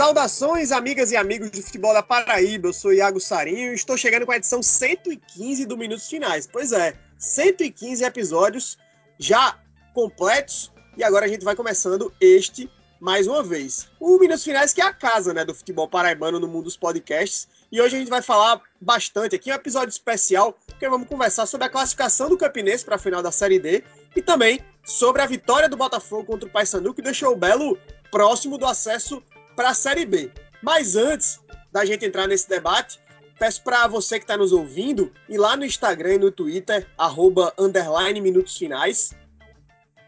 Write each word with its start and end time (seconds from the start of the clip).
Saudações, 0.00 0.72
amigas 0.72 1.12
e 1.12 1.16
amigos 1.16 1.50
do 1.50 1.62
futebol 1.62 1.92
da 1.92 2.02
Paraíba. 2.02 2.68
Eu 2.68 2.72
sou 2.72 2.90
Iago 2.90 3.20
Sarinho 3.20 3.70
e 3.70 3.74
estou 3.74 3.98
chegando 3.98 4.24
com 4.24 4.32
a 4.32 4.36
edição 4.38 4.62
115 4.62 5.66
do 5.66 5.76
Minutos 5.76 6.08
Finais. 6.08 6.48
Pois 6.50 6.72
é, 6.72 6.94
115 7.18 8.02
episódios 8.02 8.78
já 9.18 9.58
completos 9.92 10.72
e 10.96 11.04
agora 11.04 11.26
a 11.26 11.28
gente 11.28 11.44
vai 11.44 11.54
começando 11.54 12.10
este 12.18 12.66
mais 12.98 13.26
uma 13.26 13.42
vez. 13.42 13.90
O 14.00 14.18
Minutos 14.18 14.42
Finais 14.42 14.72
que 14.72 14.80
é 14.80 14.86
a 14.86 14.94
casa 14.94 15.34
né, 15.34 15.44
do 15.44 15.54
futebol 15.54 15.86
paraibano 15.86 16.40
no 16.40 16.48
mundo 16.48 16.64
dos 16.64 16.78
podcasts. 16.78 17.46
E 17.70 17.78
hoje 17.78 17.96
a 17.96 17.98
gente 17.98 18.08
vai 18.08 18.22
falar 18.22 18.58
bastante 18.80 19.36
aqui, 19.36 19.52
um 19.52 19.54
episódio 19.54 19.90
especial, 19.90 20.58
porque 20.66 20.88
vamos 20.88 21.08
conversar 21.08 21.44
sobre 21.44 21.66
a 21.66 21.70
classificação 21.70 22.30
do 22.30 22.38
Campinense 22.38 22.86
para 22.86 22.94
a 22.94 22.98
final 22.98 23.22
da 23.22 23.30
Série 23.30 23.58
D 23.58 23.84
e 24.16 24.22
também 24.22 24.60
sobre 24.82 25.20
a 25.20 25.26
vitória 25.26 25.68
do 25.68 25.76
Botafogo 25.76 26.24
contra 26.24 26.48
o 26.48 26.50
Paysandu, 26.50 26.94
que 26.94 27.02
deixou 27.02 27.34
o 27.34 27.36
Belo 27.36 27.78
próximo 28.10 28.56
do 28.56 28.66
acesso 28.66 29.22
para 29.60 29.68
a 29.68 29.74
Série 29.74 30.06
B. 30.06 30.32
Mas 30.62 30.96
antes 30.96 31.38
da 31.70 31.84
gente 31.84 32.06
entrar 32.06 32.26
nesse 32.26 32.48
debate, 32.48 32.98
peço 33.38 33.62
para 33.62 33.86
você 33.86 34.18
que 34.18 34.24
está 34.24 34.34
nos 34.34 34.54
ouvindo 34.54 35.12
ir 35.28 35.36
lá 35.36 35.54
no 35.54 35.66
Instagram 35.66 36.14
e 36.14 36.18
no 36.18 36.32
Twitter, 36.32 36.88
arroba, 36.96 37.52
underline, 37.58 38.22
minutos 38.22 38.56
finais. 38.56 39.12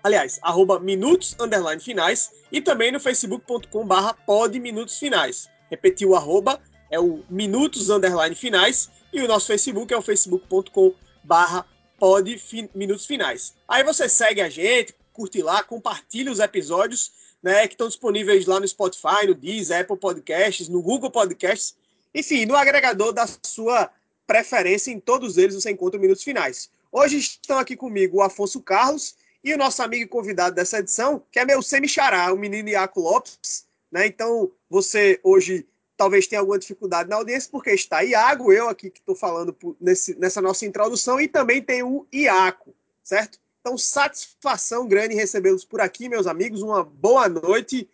Aliás, 0.03 0.41
arroba 0.41 0.81
minutos, 0.81 1.37
underline, 1.39 1.83
finais. 1.83 2.33
E 2.51 2.63
também 2.63 2.91
no 2.91 2.99
facebook.com 2.99 3.85
barra 3.85 4.15
pod 4.15 4.59
minutos 4.59 4.99
finais. 4.99 5.51
Repetir 5.71 6.09
o 6.09 6.17
arroba, 6.17 6.59
é 6.91 6.99
o 6.99 7.23
minutos, 7.29 7.91
underline, 7.91 8.35
finais. 8.35 8.91
E 9.13 9.21
o 9.21 9.29
nosso 9.29 9.49
Facebook 9.49 9.93
é 9.93 9.99
o 9.99 10.01
facebook.com 10.01 10.95
barra 11.23 11.67
pod 11.99 12.43
minutos 12.75 13.05
finais. 13.05 13.55
Aí 13.69 13.85
você 13.85 14.09
segue 14.09 14.41
a 14.41 14.49
gente, 14.49 14.95
curte 15.13 15.43
lá, 15.43 15.63
compartilha 15.63 16.33
os 16.33 16.39
episódios 16.39 17.21
né, 17.43 17.67
que 17.67 17.75
estão 17.75 17.89
disponíveis 17.89 18.47
lá 18.47 18.61
no 18.61 18.69
Spotify, 18.69 19.27
no 19.27 19.35
Deezer, 19.35 19.81
Apple 19.81 19.97
Podcasts, 19.97 20.69
no 20.69 20.81
Google 20.81 21.11
Podcasts, 21.11 21.77
enfim, 22.15 22.47
no 22.47 22.55
agregador 22.55 23.13
da 23.13 23.27
sua 23.43 23.91
preferência, 24.27 24.91
em 24.91 25.01
todos 25.01 25.37
eles 25.37 25.55
você 25.55 25.71
encontra 25.71 25.99
minutos 25.99 26.23
finais. 26.23 26.71
Hoje 26.91 27.19
estão 27.19 27.59
aqui 27.59 27.75
comigo 27.75 28.19
o 28.19 28.23
Afonso 28.23 28.61
Carlos 28.61 29.17
e 29.43 29.53
o 29.53 29.59
nosso 29.59 29.83
amigo 29.83 30.09
convidado 30.09 30.55
dessa 30.55 30.79
edição, 30.79 31.23
que 31.33 31.39
é 31.39 31.45
meu 31.45 31.63
semi-xará, 31.63 32.33
o 32.33 32.39
menino 32.39 32.69
Iaco 32.69 33.01
Lopes, 33.01 33.67
né? 33.91 34.07
Então, 34.07 34.51
você 34.71 35.19
hoje 35.23 35.67
talvez 35.97 36.27
tenha 36.27 36.41
alguma 36.41 36.59
dificuldade 36.59 37.09
na 37.09 37.17
audiência, 37.17 37.49
porque 37.51 37.71
está 37.71 38.03
Iago, 38.03 38.53
eu 38.53 38.69
aqui 38.69 38.91
que 38.91 39.01
estou 39.01 39.15
falando 39.15 39.57
nesse, 39.81 40.19
nessa 40.19 40.41
nossa 40.41 40.65
introdução, 40.65 41.21
e 41.21 41.29
também 41.29 41.63
tem 41.63 41.83
o 41.83 42.07
Iaco, 42.13 42.75
certo? 43.03 43.39
Então, 43.63 43.79
satisfação 43.79 44.89
grande 44.89 45.15
recebê-los 45.15 45.65
por 45.65 45.81
aqui, 45.81 46.09
meus 46.09 46.27
amigos. 46.27 46.63
Uma 46.63 46.83
boa 46.83 47.29
noite. 47.29 47.89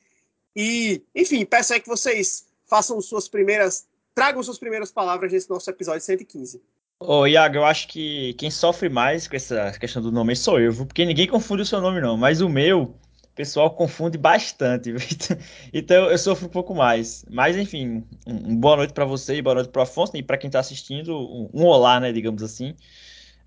E, 0.56 1.02
enfim, 1.14 1.44
peço 1.44 1.74
aí 1.74 1.80
que 1.80 1.86
vocês 1.86 2.46
façam 2.66 2.98
suas 3.02 3.28
primeiras, 3.28 3.86
tragam 4.14 4.42
suas 4.42 4.58
primeiras 4.58 4.90
palavras 4.90 5.30
nesse 5.30 5.48
nosso 5.50 5.68
episódio 5.68 6.00
115. 6.00 6.62
Ô, 6.98 7.26
Iago, 7.26 7.56
eu 7.56 7.64
acho 7.66 7.86
que 7.86 8.32
quem 8.34 8.50
sofre 8.50 8.88
mais 8.88 9.28
com 9.28 9.36
essa 9.36 9.70
questão 9.78 10.00
do 10.00 10.10
nome 10.10 10.34
sou 10.34 10.58
eu, 10.58 10.74
porque 10.74 11.04
ninguém 11.04 11.28
confunde 11.28 11.62
o 11.62 11.66
seu 11.66 11.82
nome, 11.82 12.00
não. 12.00 12.16
Mas 12.16 12.40
o 12.40 12.48
meu, 12.48 12.82
o 12.82 13.34
pessoal 13.34 13.70
confunde 13.70 14.16
bastante. 14.16 14.94
então 15.70 16.10
eu 16.10 16.16
sofro 16.16 16.46
um 16.46 16.50
pouco 16.50 16.74
mais. 16.74 17.26
Mas, 17.30 17.58
enfim, 17.58 18.04
um, 18.26 18.52
um 18.52 18.56
boa 18.56 18.78
noite 18.78 18.94
para 18.94 19.04
você 19.04 19.36
e 19.36 19.42
boa 19.42 19.56
noite 19.56 19.68
para 19.68 19.80
o 19.80 19.82
Afonso 19.82 20.16
e 20.16 20.22
para 20.22 20.38
quem 20.38 20.48
está 20.48 20.60
assistindo. 20.60 21.14
Um, 21.14 21.50
um 21.52 21.66
olá, 21.66 22.00
né, 22.00 22.10
digamos 22.10 22.42
assim. 22.42 22.74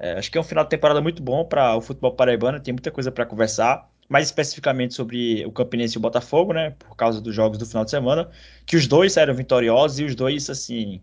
É, 0.02 0.13
acho 0.13 0.31
que 0.31 0.38
é 0.38 0.41
um 0.41 0.44
final 0.44 0.63
de 0.63 0.69
temporada 0.71 0.99
muito 0.99 1.21
bom 1.21 1.45
para 1.45 1.75
o 1.77 1.81
futebol 1.81 2.11
paraibano, 2.13 2.59
tem 2.59 2.73
muita 2.73 2.89
coisa 2.89 3.11
para 3.11 3.23
conversar, 3.23 3.88
mais 4.09 4.25
especificamente 4.25 4.95
sobre 4.95 5.45
o 5.45 5.52
Campinense 5.52 5.95
e 5.95 5.99
o 5.99 6.02
Botafogo, 6.02 6.53
né, 6.53 6.71
por 6.71 6.95
causa 6.95 7.21
dos 7.21 7.35
jogos 7.35 7.59
do 7.59 7.67
final 7.67 7.86
de 7.86 7.92
semana, 7.92 8.27
que 8.65 8.76
os 8.76 8.87
dois 8.87 9.15
eram 9.15 9.36
vitoriosos 9.36 9.99
e 9.99 10.03
os 10.03 10.15
dois, 10.15 10.49
assim, 10.49 10.99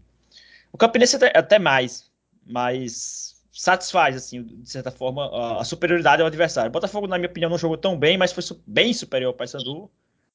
o 0.72 0.76
Campinense 0.76 1.14
até, 1.14 1.32
até 1.32 1.60
mais, 1.60 2.10
mas 2.44 3.40
satisfaz, 3.52 4.16
assim, 4.16 4.42
de 4.42 4.68
certa 4.68 4.90
forma, 4.90 5.60
a, 5.60 5.64
superioridade 5.64 6.20
ao 6.20 6.26
adversário. 6.26 6.68
O 6.68 6.72
Botafogo, 6.72 7.06
na 7.06 7.18
minha 7.18 7.30
opinião, 7.30 7.50
não 7.50 7.58
jogou 7.58 7.76
tão 7.76 7.96
bem, 7.96 8.18
mas 8.18 8.32
foi 8.32 8.42
bem 8.66 8.92
superior 8.92 9.28
ao 9.28 9.34
Paysandu, 9.34 9.88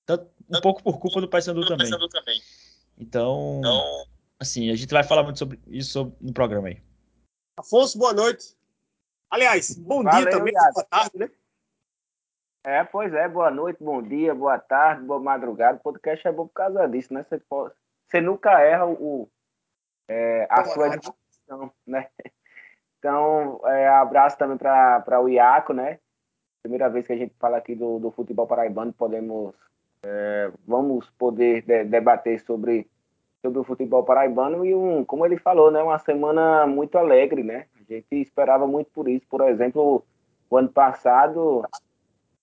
tanto, 0.05 0.25
um 0.49 0.61
pouco 0.61 0.81
por 0.81 0.99
culpa 0.99 1.19
do 1.19 1.27
Paysandu 1.27 1.65
também. 1.65 1.89
também. 1.89 2.41
Então, 2.97 3.59
então, 3.59 4.05
assim, 4.39 4.71
a 4.71 4.75
gente 4.75 4.91
vai 4.93 5.03
falar 5.03 5.23
muito 5.23 5.39
sobre 5.39 5.59
isso 5.67 6.13
no 6.21 6.31
programa 6.31 6.69
aí. 6.69 6.77
Afonso, 7.55 7.99
boa 7.99 8.13
noite. 8.13 8.57
Aliás, 9.29 9.77
bom 9.77 10.03
Valeu, 10.03 10.21
dia 10.21 10.31
também, 10.31 10.53
Iago. 10.53 10.73
boa 10.73 10.85
tarde, 10.85 11.17
né? 11.17 11.29
É, 12.63 12.83
pois 12.83 13.13
é, 13.13 13.27
boa 13.27 13.51
noite, 13.51 13.83
bom 13.83 14.01
dia, 14.01 14.33
boa 14.33 14.57
tarde, 14.57 15.03
boa 15.03 15.19
madrugada. 15.19 15.77
O 15.77 15.81
podcast 15.81 16.27
é 16.27 16.31
bom 16.31 16.47
por 16.47 16.53
causa 16.53 16.87
disso, 16.87 17.13
né? 17.13 17.23
Você, 17.23 17.37
pode, 17.37 17.75
você 18.07 18.21
nunca 18.21 18.59
erra 18.59 18.87
o, 18.87 19.29
é, 20.07 20.47
a 20.49 20.63
boa 20.63 20.73
sua 20.73 20.97
discussão, 20.97 21.71
né? 21.85 22.09
Então, 22.97 23.59
é, 23.65 23.87
abraço 23.89 24.37
também 24.37 24.57
para 24.57 25.19
o 25.21 25.27
Iaco, 25.27 25.73
né? 25.73 25.99
Primeira 26.63 26.89
vez 26.89 27.05
que 27.05 27.11
a 27.11 27.17
gente 27.17 27.35
fala 27.37 27.57
aqui 27.57 27.75
do, 27.75 27.99
do 27.99 28.09
futebol 28.11 28.47
paraibano, 28.47 28.93
podemos, 28.93 29.53
é, 30.01 30.49
vamos 30.65 31.09
poder 31.11 31.63
de, 31.63 31.83
debater 31.83 32.39
sobre 32.39 32.89
sobre 33.43 33.59
o 33.59 33.63
futebol 33.63 34.03
paraibano 34.03 34.65
e 34.65 34.73
um, 34.73 35.03
como 35.03 35.25
ele 35.25 35.37
falou, 35.37 35.69
né, 35.69 35.83
uma 35.83 35.99
semana 35.99 36.65
muito 36.65 36.97
alegre, 36.97 37.43
né? 37.43 37.65
A 37.77 37.93
gente 37.93 38.15
esperava 38.15 38.65
muito 38.65 38.89
por 38.91 39.09
isso. 39.09 39.25
Por 39.29 39.41
exemplo, 39.41 40.01
o 40.49 40.57
ano 40.57 40.69
passado 40.69 41.61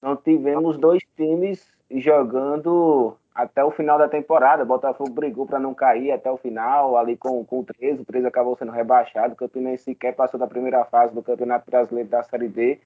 não 0.02 0.14
tivemos 0.14 0.76
dois 0.76 1.02
times 1.16 1.66
jogando 1.90 3.16
até 3.34 3.64
o 3.64 3.70
final 3.70 3.98
da 3.98 4.10
temporada. 4.10 4.62
Botafogo 4.62 5.10
brigou 5.10 5.46
para 5.46 5.58
não 5.58 5.72
cair 5.72 6.12
até 6.12 6.30
o 6.30 6.36
final, 6.36 6.98
ali 6.98 7.16
com, 7.16 7.42
com 7.46 7.60
o 7.60 7.64
13. 7.64 8.02
O 8.02 8.04
13 8.04 8.26
acabou 8.26 8.54
sendo 8.54 8.70
rebaixado. 8.70 9.32
O 9.32 9.36
Campinense 9.36 9.84
sequer 9.84 10.14
passou 10.14 10.38
da 10.38 10.46
primeira 10.46 10.84
fase 10.84 11.14
do 11.14 11.22
Campeonato 11.22 11.70
Brasileiro 11.70 12.10
da 12.10 12.22
Série 12.22 12.48
D. 12.48 12.78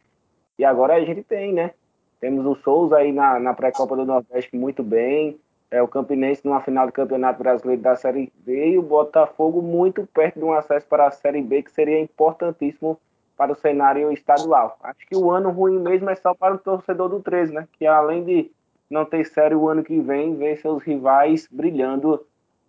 E 0.56 0.64
agora 0.64 0.94
a 0.94 1.04
gente 1.04 1.24
tem, 1.24 1.52
né? 1.52 1.72
Temos 2.20 2.46
o 2.46 2.54
Souza 2.62 2.98
aí 2.98 3.12
na, 3.12 3.40
na 3.40 3.54
pré-copa 3.54 3.96
do 3.96 4.04
Nordeste 4.04 4.56
muito 4.56 4.84
bem 4.84 5.38
é, 5.74 5.82
o 5.82 5.88
Campinense 5.88 6.42
numa 6.44 6.60
final 6.60 6.86
do 6.86 6.92
Campeonato 6.92 7.42
Brasileiro 7.42 7.82
da 7.82 7.96
Série 7.96 8.32
B 8.46 8.74
e 8.74 8.78
o 8.78 8.82
Botafogo 8.82 9.60
muito 9.60 10.06
perto 10.06 10.38
de 10.38 10.44
um 10.44 10.52
acesso 10.52 10.86
para 10.86 11.08
a 11.08 11.10
Série 11.10 11.42
B, 11.42 11.64
que 11.64 11.72
seria 11.72 11.98
importantíssimo 11.98 12.96
para 13.36 13.50
o 13.50 13.56
cenário 13.56 14.12
estadual. 14.12 14.78
Acho 14.84 15.04
que 15.04 15.16
o 15.16 15.32
ano 15.32 15.50
ruim 15.50 15.80
mesmo 15.80 16.08
é 16.08 16.14
só 16.14 16.32
para 16.32 16.54
o 16.54 16.58
torcedor 16.58 17.08
do 17.08 17.18
13, 17.18 17.52
né? 17.52 17.66
Que 17.72 17.86
além 17.86 18.24
de 18.24 18.52
não 18.88 19.04
ter 19.04 19.26
série 19.26 19.56
o 19.56 19.68
ano 19.68 19.82
que 19.82 19.98
vem, 19.98 20.36
ver 20.36 20.60
seus 20.60 20.80
rivais 20.84 21.48
brilhando 21.50 22.24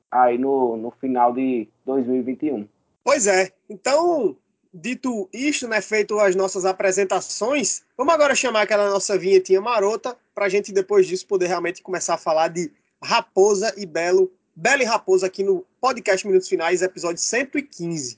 aí 0.10 0.40
no, 0.40 0.76
no 0.76 0.90
final 0.90 1.32
de 1.32 1.68
2021. 1.86 2.68
Pois 3.04 3.28
é. 3.28 3.52
Então, 3.70 4.36
dito 4.74 5.30
isto, 5.32 5.68
né, 5.68 5.80
feito 5.80 6.20
as 6.20 6.36
nossas 6.36 6.66
apresentações, 6.66 7.84
vamos 7.96 8.16
agora 8.16 8.34
chamar 8.34 8.64
aquela 8.64 8.90
nossa 8.90 9.16
vinhetinha 9.16 9.62
marota 9.62 10.18
para 10.34 10.48
a 10.48 10.50
gente 10.50 10.74
depois 10.74 11.06
disso 11.06 11.28
poder 11.28 11.46
realmente 11.46 11.84
começar 11.84 12.16
a 12.16 12.18
falar 12.18 12.48
de 12.48 12.72
Raposa 13.04 13.74
e 13.78 13.86
Belo. 13.86 14.32
Belo 14.56 14.82
e 14.82 14.86
Raposa 14.86 15.28
aqui 15.28 15.44
no 15.44 15.66
podcast 15.82 16.26
Minutos 16.26 16.48
Finais, 16.48 16.82
episódio 16.82 17.22
115. 17.22 18.18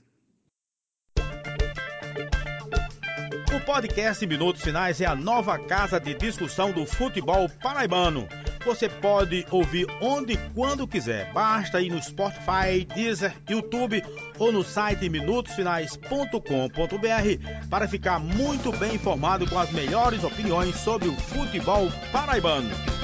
O 3.55 3.65
podcast 3.65 4.25
Minutos 4.25 4.61
Finais 4.61 5.01
é 5.01 5.05
a 5.05 5.15
nova 5.15 5.57
casa 5.57 5.99
de 5.99 6.13
discussão 6.13 6.71
do 6.71 6.85
futebol 6.85 7.49
paraibano. 7.61 8.27
Você 8.63 8.89
pode 8.89 9.45
ouvir 9.49 9.87
onde 10.01 10.33
e 10.33 10.37
quando 10.53 10.87
quiser. 10.87 11.31
Basta 11.31 11.81
ir 11.81 11.89
no 11.89 12.03
Spotify, 12.03 12.85
Deezer, 12.93 13.33
YouTube 13.49 14.03
ou 14.37 14.51
no 14.51 14.63
site 14.63 15.09
minutosfinais.com.br 15.09 17.69
para 17.69 17.87
ficar 17.87 18.19
muito 18.19 18.71
bem 18.73 18.95
informado 18.95 19.49
com 19.49 19.57
as 19.57 19.71
melhores 19.71 20.23
opiniões 20.23 20.75
sobre 20.75 21.07
o 21.07 21.15
futebol 21.15 21.87
paraibano. 22.11 22.96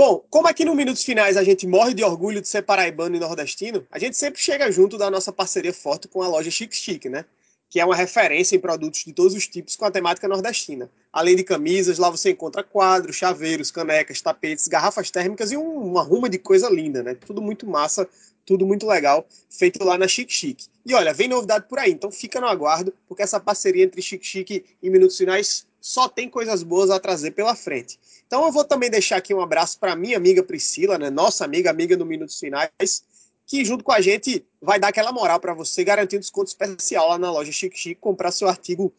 Bom, 0.00 0.24
como 0.30 0.46
aqui 0.46 0.64
no 0.64 0.76
Minutos 0.76 1.02
Finais 1.02 1.36
a 1.36 1.42
gente 1.42 1.66
morre 1.66 1.92
de 1.92 2.04
orgulho 2.04 2.40
de 2.40 2.46
ser 2.46 2.62
paraibano 2.62 3.16
e 3.16 3.18
nordestino, 3.18 3.84
a 3.90 3.98
gente 3.98 4.16
sempre 4.16 4.40
chega 4.40 4.70
junto 4.70 4.96
da 4.96 5.10
nossa 5.10 5.32
parceria 5.32 5.72
forte 5.72 6.06
com 6.06 6.22
a 6.22 6.28
loja 6.28 6.52
Chic 6.52 6.72
Chic, 6.72 7.06
né? 7.06 7.24
Que 7.68 7.80
é 7.80 7.84
uma 7.84 7.96
referência 7.96 8.54
em 8.54 8.60
produtos 8.60 9.02
de 9.04 9.12
todos 9.12 9.34
os 9.34 9.48
tipos 9.48 9.74
com 9.74 9.84
a 9.84 9.90
temática 9.90 10.28
nordestina. 10.28 10.88
Além 11.12 11.34
de 11.34 11.42
camisas, 11.42 11.98
lá 11.98 12.08
você 12.10 12.30
encontra 12.30 12.62
quadros, 12.62 13.16
chaveiros, 13.16 13.72
canecas, 13.72 14.22
tapetes, 14.22 14.68
garrafas 14.68 15.10
térmicas 15.10 15.50
e 15.50 15.56
um, 15.56 15.68
uma 15.68 16.04
ruma 16.04 16.28
de 16.28 16.38
coisa 16.38 16.70
linda, 16.70 17.02
né? 17.02 17.16
Tudo 17.16 17.42
muito 17.42 17.66
massa, 17.66 18.08
tudo 18.46 18.64
muito 18.64 18.86
legal, 18.86 19.26
feito 19.50 19.82
lá 19.82 19.98
na 19.98 20.06
Chic 20.06 20.30
Chic. 20.30 20.60
E 20.86 20.94
olha, 20.94 21.12
vem 21.12 21.26
novidade 21.26 21.66
por 21.68 21.80
aí, 21.80 21.90
então 21.90 22.12
fica 22.12 22.40
no 22.40 22.46
aguardo, 22.46 22.94
porque 23.08 23.24
essa 23.24 23.40
parceria 23.40 23.82
entre 23.82 24.00
Chic 24.00 24.22
Chic 24.22 24.64
e 24.80 24.90
Minutos 24.90 25.18
Finais 25.18 25.66
só 25.80 26.08
tem 26.08 26.28
coisas 26.28 26.62
boas 26.62 26.90
a 26.90 26.98
trazer 26.98 27.32
pela 27.32 27.54
frente. 27.54 27.98
Então 28.26 28.44
eu 28.44 28.52
vou 28.52 28.64
também 28.64 28.90
deixar 28.90 29.16
aqui 29.16 29.32
um 29.32 29.40
abraço 29.40 29.78
para 29.78 29.96
minha 29.96 30.16
amiga 30.16 30.42
Priscila, 30.42 30.98
né, 30.98 31.10
nossa 31.10 31.44
amiga, 31.44 31.70
amiga 31.70 31.96
do 31.96 32.04
Minutos 32.04 32.38
Finais, 32.38 33.02
que 33.46 33.64
junto 33.64 33.82
com 33.82 33.92
a 33.92 34.00
gente 34.00 34.44
vai 34.60 34.78
dar 34.78 34.88
aquela 34.88 35.12
moral 35.12 35.40
para 35.40 35.54
você, 35.54 35.82
garantindo 35.82 36.20
desconto 36.20 36.48
especial 36.48 37.08
lá 37.08 37.18
na 37.18 37.30
loja 37.30 37.50
Chic 37.50 37.74
Chic, 37.74 37.98
comprar 37.98 38.30
seu 38.30 38.48
artigo 38.48 38.92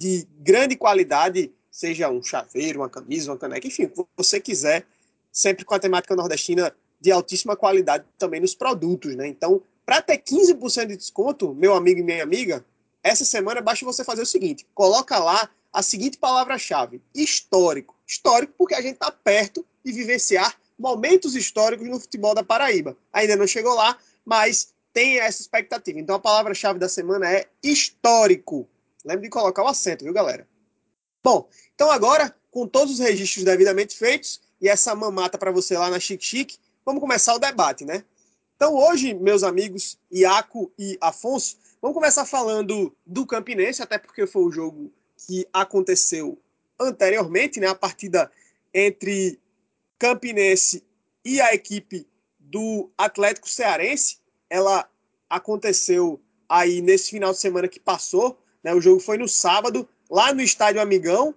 de 0.00 0.26
grande 0.38 0.76
qualidade, 0.76 1.52
seja 1.70 2.08
um 2.08 2.22
chaveiro, 2.22 2.80
uma 2.80 2.88
camisa, 2.88 3.32
uma 3.32 3.38
caneca, 3.38 3.66
enfim, 3.66 3.84
o 3.84 4.04
que 4.04 4.10
você 4.16 4.38
quiser, 4.38 4.86
sempre 5.32 5.64
com 5.64 5.74
a 5.74 5.78
temática 5.78 6.14
nordestina 6.14 6.72
de 7.00 7.10
altíssima 7.10 7.56
qualidade 7.56 8.04
também 8.16 8.40
nos 8.40 8.54
produtos, 8.54 9.14
né? 9.16 9.26
Então, 9.26 9.60
para 9.84 10.02
ter 10.02 10.18
15% 10.18 10.86
de 10.86 10.96
desconto, 10.96 11.54
meu 11.54 11.74
amigo 11.74 12.00
e 12.00 12.02
minha 12.02 12.22
amiga, 12.22 12.64
essa 13.02 13.24
semana 13.24 13.60
basta 13.60 13.84
você 13.84 14.04
fazer 14.04 14.22
o 14.22 14.26
seguinte: 14.26 14.66
coloca 14.74 15.18
lá 15.18 15.50
a 15.72 15.82
seguinte 15.82 16.18
palavra-chave: 16.18 17.02
histórico. 17.14 17.96
Histórico 18.06 18.54
porque 18.56 18.74
a 18.74 18.80
gente 18.80 18.94
está 18.94 19.10
perto 19.10 19.64
de 19.84 19.92
vivenciar 19.92 20.58
momentos 20.78 21.34
históricos 21.34 21.88
no 21.88 21.98
futebol 21.98 22.34
da 22.34 22.44
Paraíba. 22.44 22.96
Ainda 23.12 23.36
não 23.36 23.46
chegou 23.46 23.74
lá, 23.74 23.98
mas 24.24 24.72
tem 24.92 25.18
essa 25.18 25.40
expectativa. 25.40 25.98
Então 25.98 26.16
a 26.16 26.20
palavra-chave 26.20 26.78
da 26.78 26.88
semana 26.88 27.30
é 27.30 27.48
histórico. 27.62 28.68
Lembre 29.04 29.24
de 29.24 29.30
colocar 29.30 29.62
o 29.62 29.68
acento, 29.68 30.04
viu, 30.04 30.12
galera? 30.12 30.46
Bom, 31.22 31.48
então 31.74 31.90
agora, 31.90 32.34
com 32.50 32.66
todos 32.66 32.94
os 32.94 32.98
registros 33.00 33.44
devidamente 33.44 33.96
feitos 33.96 34.40
e 34.60 34.68
essa 34.68 34.94
mamata 34.94 35.36
para 35.36 35.50
você 35.50 35.76
lá 35.76 35.90
na 35.90 36.00
Chique 36.00 36.24
Chique, 36.24 36.58
vamos 36.84 37.00
começar 37.00 37.34
o 37.34 37.38
debate, 37.38 37.84
né? 37.84 38.04
Então 38.56 38.74
hoje, 38.74 39.14
meus 39.14 39.42
amigos 39.42 39.98
Iaco 40.10 40.72
e 40.78 40.98
Afonso, 41.00 41.56
vamos 41.80 41.94
começar 41.94 42.24
falando 42.24 42.94
do 43.06 43.26
Campinense, 43.26 43.82
até 43.82 43.98
porque 43.98 44.26
foi 44.26 44.42
o 44.42 44.50
jogo 44.50 44.92
que 45.26 45.46
aconteceu 45.52 46.38
anteriormente, 46.78 47.60
né? 47.60 47.66
A 47.66 47.74
partida 47.74 48.30
entre 48.72 49.38
Campinense 49.98 50.84
e 51.24 51.40
a 51.40 51.52
equipe 51.52 52.06
do 52.38 52.90
Atlético 52.96 53.48
Cearense, 53.48 54.18
ela 54.48 54.88
aconteceu 55.28 56.20
aí 56.48 56.80
nesse 56.80 57.10
final 57.10 57.32
de 57.32 57.38
semana 57.38 57.68
que 57.68 57.80
passou, 57.80 58.38
né? 58.62 58.72
O 58.74 58.80
jogo 58.80 59.00
foi 59.00 59.18
no 59.18 59.28
sábado, 59.28 59.88
lá 60.08 60.32
no 60.32 60.40
Estádio 60.40 60.80
Amigão. 60.80 61.34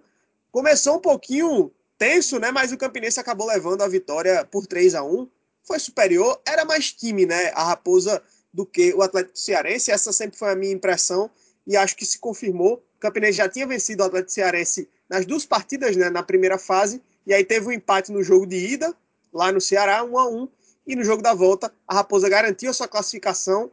Começou 0.50 0.96
um 0.96 1.00
pouquinho 1.00 1.70
tenso, 1.98 2.38
né? 2.38 2.50
Mas 2.50 2.72
o 2.72 2.78
Campinense 2.78 3.20
acabou 3.20 3.46
levando 3.46 3.82
a 3.82 3.88
vitória 3.88 4.44
por 4.44 4.66
3 4.66 4.94
a 4.94 5.02
1 5.02 5.28
foi 5.64 5.78
superior, 5.78 6.40
era 6.46 6.64
mais 6.64 6.92
time, 6.92 7.24
né, 7.24 7.50
a 7.54 7.64
Raposa, 7.64 8.22
do 8.52 8.66
que 8.66 8.92
o 8.92 9.02
Atlético 9.02 9.38
Cearense. 9.38 9.90
Essa 9.90 10.12
sempre 10.12 10.38
foi 10.38 10.50
a 10.50 10.56
minha 10.56 10.72
impressão 10.72 11.30
e 11.66 11.76
acho 11.76 11.96
que 11.96 12.04
se 12.04 12.18
confirmou. 12.18 12.84
O 12.96 13.00
Campinense 13.00 13.38
já 13.38 13.48
tinha 13.48 13.66
vencido 13.66 14.02
o 14.02 14.06
Atlético 14.06 14.32
Cearense 14.32 14.88
nas 15.08 15.26
duas 15.26 15.44
partidas, 15.44 15.96
né, 15.96 16.10
na 16.10 16.22
primeira 16.22 16.58
fase, 16.58 17.02
e 17.26 17.34
aí 17.34 17.44
teve 17.44 17.66
um 17.66 17.72
empate 17.72 18.10
no 18.10 18.22
jogo 18.22 18.46
de 18.46 18.56
ida, 18.56 18.94
lá 19.32 19.52
no 19.52 19.60
Ceará, 19.60 20.02
1 20.04 20.18
a 20.18 20.28
1 20.28 20.48
e 20.86 20.96
no 20.96 21.04
jogo 21.04 21.22
da 21.22 21.32
volta, 21.32 21.72
a 21.86 21.94
Raposa 21.94 22.28
garantiu 22.28 22.70
a 22.70 22.74
sua 22.74 22.88
classificação, 22.88 23.70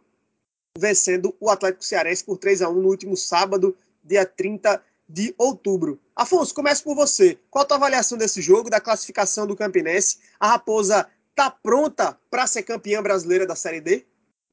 vencendo 0.77 1.35
o 1.39 1.49
Atlético 1.49 1.83
Cearense 1.83 2.23
por 2.23 2.37
3 2.37 2.61
a 2.61 2.69
1 2.69 2.73
no 2.73 2.87
último 2.87 3.17
sábado, 3.17 3.75
dia 4.03 4.25
30 4.25 4.81
de 5.07 5.33
outubro. 5.37 5.99
Afonso, 6.15 6.53
começo 6.53 6.83
por 6.83 6.95
você. 6.95 7.37
Qual 7.49 7.63
a 7.63 7.65
tua 7.65 7.77
avaliação 7.77 8.17
desse 8.17 8.41
jogo, 8.41 8.69
da 8.69 8.79
classificação 8.79 9.47
do 9.47 9.55
Campinense? 9.55 10.17
A 10.39 10.49
Raposa 10.49 11.07
está 11.31 11.49
pronta 11.49 12.17
para 12.29 12.45
ser 12.45 12.63
campeã 12.63 13.01
brasileira 13.01 13.47
da 13.47 13.55
Série 13.55 13.81
D? 13.81 14.05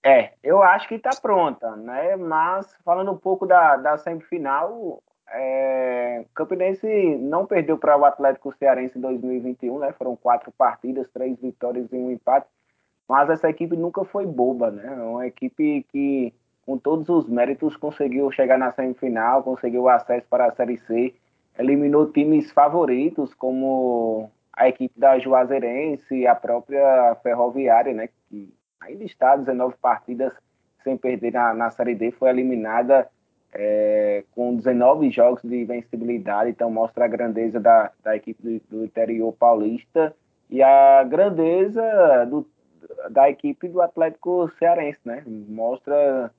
É, 0.04 0.32
eu 0.42 0.62
acho 0.62 0.88
que 0.88 0.94
está 0.94 1.10
pronta, 1.20 1.74
né? 1.76 2.16
Mas 2.16 2.72
falando 2.84 3.12
um 3.12 3.16
pouco 3.16 3.46
da, 3.46 3.76
da 3.76 3.98
semifinal, 3.98 5.02
é, 5.28 6.24
Campinense 6.34 6.86
não 7.18 7.46
perdeu 7.46 7.76
para 7.76 7.96
o 7.96 8.04
Atlético 8.04 8.54
Cearense 8.56 8.96
em 8.96 9.00
2021, 9.00 9.78
né? 9.78 9.92
Foram 9.92 10.16
quatro 10.16 10.52
partidas, 10.52 11.08
três 11.10 11.38
vitórias 11.40 11.92
e 11.92 11.96
um 11.96 12.10
empate. 12.10 12.46
Mas 13.08 13.30
essa 13.30 13.48
equipe 13.48 13.76
nunca 13.76 14.04
foi 14.04 14.26
boba, 14.26 14.70
né? 14.70 14.86
É 14.86 15.02
uma 15.02 15.26
equipe 15.26 15.84
que, 15.90 16.32
com 16.64 16.78
todos 16.78 17.08
os 17.08 17.28
méritos, 17.28 17.76
conseguiu 17.76 18.30
chegar 18.30 18.58
na 18.58 18.72
semifinal, 18.72 19.42
conseguiu 19.42 19.88
acesso 19.88 20.26
para 20.28 20.46
a 20.46 20.52
Série 20.52 20.78
C, 20.78 21.14
eliminou 21.58 22.12
times 22.12 22.50
favoritos 22.52 23.34
como 23.34 24.30
a 24.52 24.68
equipe 24.68 24.98
da 24.98 25.18
Juazeirense 25.18 26.26
a 26.26 26.34
própria 26.34 27.14
Ferroviária, 27.22 27.92
né, 27.92 28.08
que 28.28 28.52
ainda 28.80 29.04
está 29.04 29.36
19 29.36 29.76
partidas 29.80 30.32
sem 30.82 30.96
perder 30.96 31.32
na, 31.32 31.52
na 31.52 31.70
Série 31.70 31.94
D, 31.94 32.12
foi 32.12 32.30
eliminada 32.30 33.08
é, 33.52 34.22
com 34.32 34.54
19 34.54 35.10
jogos 35.10 35.42
de 35.42 35.64
vencibilidade, 35.64 36.50
então 36.50 36.70
mostra 36.70 37.04
a 37.04 37.08
grandeza 37.08 37.58
da, 37.58 37.90
da 38.04 38.14
equipe 38.14 38.42
do, 38.42 38.78
do 38.78 38.84
interior 38.84 39.32
paulista 39.32 40.14
e 40.48 40.62
a 40.62 41.02
grandeza 41.04 41.82
do, 42.30 42.46
da 43.10 43.28
equipe 43.28 43.68
do 43.68 43.80
Atlético 43.80 44.48
Cearense, 44.58 45.00
né? 45.04 45.24
Mostra 45.26 46.30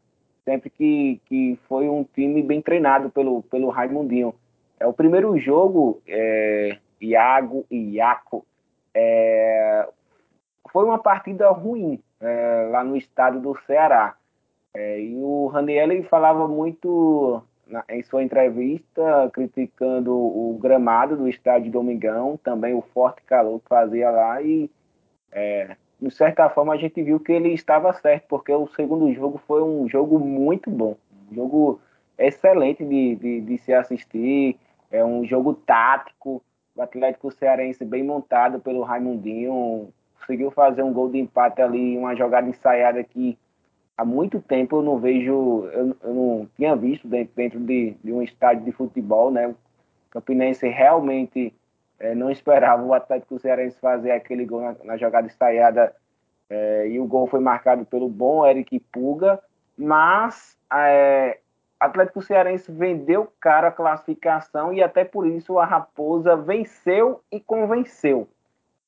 sempre 0.46 0.70
que, 0.70 1.20
que 1.26 1.60
foi 1.68 1.90
um 1.90 2.06
time 2.06 2.42
bem 2.42 2.62
treinado 2.62 3.10
pelo, 3.10 3.44
pelo 3.44 3.70
Raimundinho. 3.70 4.34
É 4.80 4.88
o 4.88 4.94
primeiro 4.94 5.38
jogo 5.38 6.02
é, 6.08 6.78
Iago 7.02 7.66
e 7.70 7.96
Iaco. 7.96 8.46
É, 8.94 9.90
foi 10.72 10.86
uma 10.86 11.00
partida 11.00 11.50
ruim 11.50 12.02
é, 12.20 12.70
lá 12.72 12.84
no 12.84 12.96
estado 12.96 13.40
do 13.40 13.58
Ceará. 13.66 14.16
É, 14.74 15.02
e 15.02 15.16
o 15.16 15.48
Raniel 15.48 16.04
falava 16.04 16.48
muito 16.48 17.42
na, 17.66 17.84
em 17.90 18.04
sua 18.04 18.24
entrevista, 18.24 19.30
criticando 19.34 20.14
o 20.14 20.58
gramado 20.62 21.18
do 21.18 21.28
estádio 21.28 21.72
Domingão, 21.72 22.40
também 22.44 22.74
o 22.74 22.82
forte 22.82 23.22
calor 23.24 23.60
que 23.60 23.68
fazia 23.68 24.10
lá. 24.10 24.42
E, 24.42 24.70
é, 25.32 25.76
de 26.00 26.12
certa 26.12 26.50
forma, 26.50 26.74
a 26.74 26.78
gente 26.78 27.02
viu 27.02 27.20
que 27.20 27.32
ele 27.32 27.50
estava 27.50 27.94
certo, 27.94 28.26
porque 28.28 28.52
o 28.52 28.68
segundo 28.68 29.12
jogo 29.14 29.42
foi 29.48 29.64
um 29.64 29.88
jogo 29.90 30.20
muito 30.20 30.70
bom. 30.70 30.96
Um 31.32 31.36
jogo 31.36 31.82
excelente 32.18 32.86
de, 32.86 33.16
de, 33.16 33.42
de 33.42 33.58
se 33.58 33.74
assistir. 33.74 34.58
É 34.92 35.04
um 35.04 35.26
jogo 35.26 35.54
tático, 35.54 36.44
o 36.76 36.82
Atlético 36.82 37.32
Cearense 37.32 37.84
bem 37.84 38.04
montado 38.04 38.60
pelo 38.60 38.84
Raimundinho, 38.84 39.92
conseguiu 40.28 40.52
fazer 40.52 40.84
um 40.84 40.92
gol 40.92 41.10
de 41.10 41.18
empate 41.18 41.62
ali, 41.62 41.98
uma 41.98 42.14
jogada 42.14 42.50
ensaiada 42.50 43.02
que 43.02 43.38
há 43.98 44.04
muito 44.04 44.42
tempo 44.42 44.78
eu 44.78 44.82
não 44.82 45.00
vejo, 45.00 45.70
eu, 45.72 45.96
eu 46.04 46.14
não 46.14 46.50
tinha 46.58 46.76
visto 46.76 47.08
dentro, 47.08 47.34
dentro 47.34 47.60
de, 47.62 47.96
de, 48.04 48.12
um 48.12 48.22
estádio 48.22 48.66
de 48.66 48.74
futebol, 48.74 49.32
né? 49.32 49.48
O 49.48 49.56
Campinense 50.12 50.68
realmente 50.68 51.54
é, 51.98 52.14
não 52.14 52.30
esperava 52.30 52.84
o 52.84 52.94
Atlético 52.94 53.40
Cearense 53.40 53.80
fazer 53.80 54.12
aquele 54.12 54.46
gol 54.46 54.62
na, 54.62 54.76
na 54.84 54.98
jogada 54.98 55.28
ensaiada 55.28 55.96
é, 56.50 56.90
e 56.90 57.00
o 57.00 57.06
gol 57.06 57.28
foi 57.28 57.40
marcado 57.40 57.86
pelo 57.86 58.10
bom 58.10 58.46
Eric 58.46 58.80
Puga, 58.92 59.40
mas 59.78 60.58
é, 60.74 61.40
Atlético 61.80 62.22
Cearense 62.22 62.70
vendeu 62.70 63.32
caro 63.40 63.68
a 63.68 63.72
classificação 63.72 64.74
e 64.74 64.84
até 64.84 65.06
por 65.06 65.26
isso 65.26 65.58
a 65.58 65.66
Raposa 65.66 66.36
venceu 66.36 67.22
e 67.32 67.40
convenceu. 67.40 68.28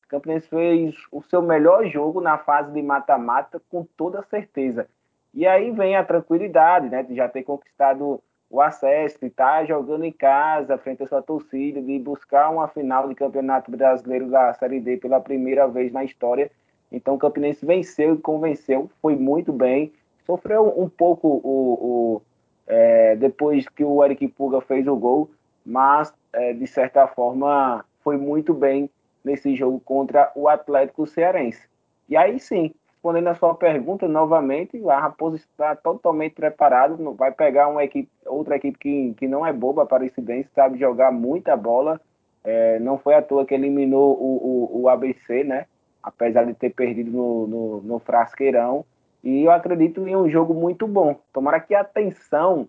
O 0.10 0.18
Campinense 0.18 0.50
fez 0.50 0.96
o 1.12 1.22
seu 1.22 1.39
melhor 1.39 1.86
jogo 1.86 2.20
na 2.20 2.36
fase 2.36 2.72
de 2.72 2.82
mata-mata 2.82 3.62
com 3.70 3.86
toda 3.96 4.24
certeza. 4.24 4.88
E 5.32 5.46
aí 5.46 5.70
vem 5.70 5.96
a 5.96 6.04
tranquilidade, 6.04 6.89
né, 6.89 7.04
de 7.04 7.13
já 7.13 7.30
ter 7.30 7.44
conquistado 7.44 8.20
o 8.50 8.60
acesso, 8.60 9.20
de 9.20 9.28
estar 9.28 9.68
jogando 9.68 10.04
em 10.04 10.12
casa, 10.12 10.80
frente 10.80 11.04
à 11.04 11.06
sua 11.06 11.22
torcida, 11.22 11.80
de 11.80 12.00
buscar 12.00 12.50
uma 12.50 12.68
final 12.68 13.08
de 13.08 13.13
campeonato 13.13 13.70
brasileiro 13.70 14.32
da 14.32 14.51
Série 14.56 14.80
D 14.80 14.98
pela 14.98 15.22
primeira 15.22 15.68
vez 15.68 15.94
na 15.94 16.04
história. 16.04 16.50
Então 16.92 17.13
o 17.13 17.20
Campinense 17.20 17.63
venceu 17.63 18.16
e 18.16 18.18
convenceu, 18.18 18.89
foi 19.04 19.16
muito 19.16 19.54
bem. 19.54 19.94
Sofreu 20.25 20.74
um 20.75 20.89
pouco 20.89 21.28
o, 21.28 22.18
o 22.18 22.22
é, 22.66 23.16
depois 23.16 23.70
que 23.70 23.84
o 23.84 24.04
Eric 24.04 24.28
Puga 24.30 24.60
fez 24.60 24.88
o 24.88 24.96
gol, 24.96 25.30
mas 25.63 26.12
é, 26.34 26.51
de 26.54 26.66
certa 26.66 27.08
forma 27.08 27.86
foi 28.04 28.18
muito 28.18 28.56
bem 28.56 28.89
nesse 29.30 29.56
jogo 29.56 29.80
contra 29.80 30.32
o 30.36 30.48
Atlético 30.48 31.06
Cearense. 31.06 31.68
E 32.08 32.18
aí 32.18 32.40
sim, 32.40 32.74
respondendo 32.88 33.28
a 33.28 33.36
sua 33.36 33.56
pergunta 33.56 34.08
novamente, 34.08 34.78
a 34.90 35.00
Raposa 35.00 35.38
está 35.38 35.76
totalmente 35.76 36.34
preparado, 36.34 37.14
vai 37.14 37.32
pegar 37.32 37.68
uma 37.68 37.84
equipe, 37.84 38.10
outra 38.26 38.56
equipe 38.56 38.78
que, 38.78 39.14
que 39.14 39.28
não 39.28 39.46
é 39.46 39.54
boba, 39.54 39.84
Aparecidense, 39.84 40.50
sabe 40.54 40.80
jogar 40.80 41.12
muita 41.12 41.56
bola, 41.56 42.02
é, 42.44 42.80
não 42.80 42.98
foi 42.98 43.14
à 43.14 43.22
toa 43.22 43.46
que 43.46 43.54
eliminou 43.54 44.18
o, 44.20 44.74
o, 44.74 44.82
o 44.82 44.90
ABC, 44.90 45.44
né? 45.44 45.66
Apesar 46.02 46.46
de 46.46 46.54
ter 46.54 46.72
perdido 46.72 47.12
no, 47.12 47.48
no, 47.48 47.82
no 47.82 48.00
Frasqueirão, 48.00 48.86
e 49.24 49.44
eu 49.44 49.52
acredito 49.52 50.08
em 50.08 50.16
um 50.16 50.30
jogo 50.30 50.54
muito 50.54 50.88
bom. 50.88 51.16
Tomara 51.34 51.60
que 51.60 51.76
a 51.76 51.84
tensão 51.84 52.68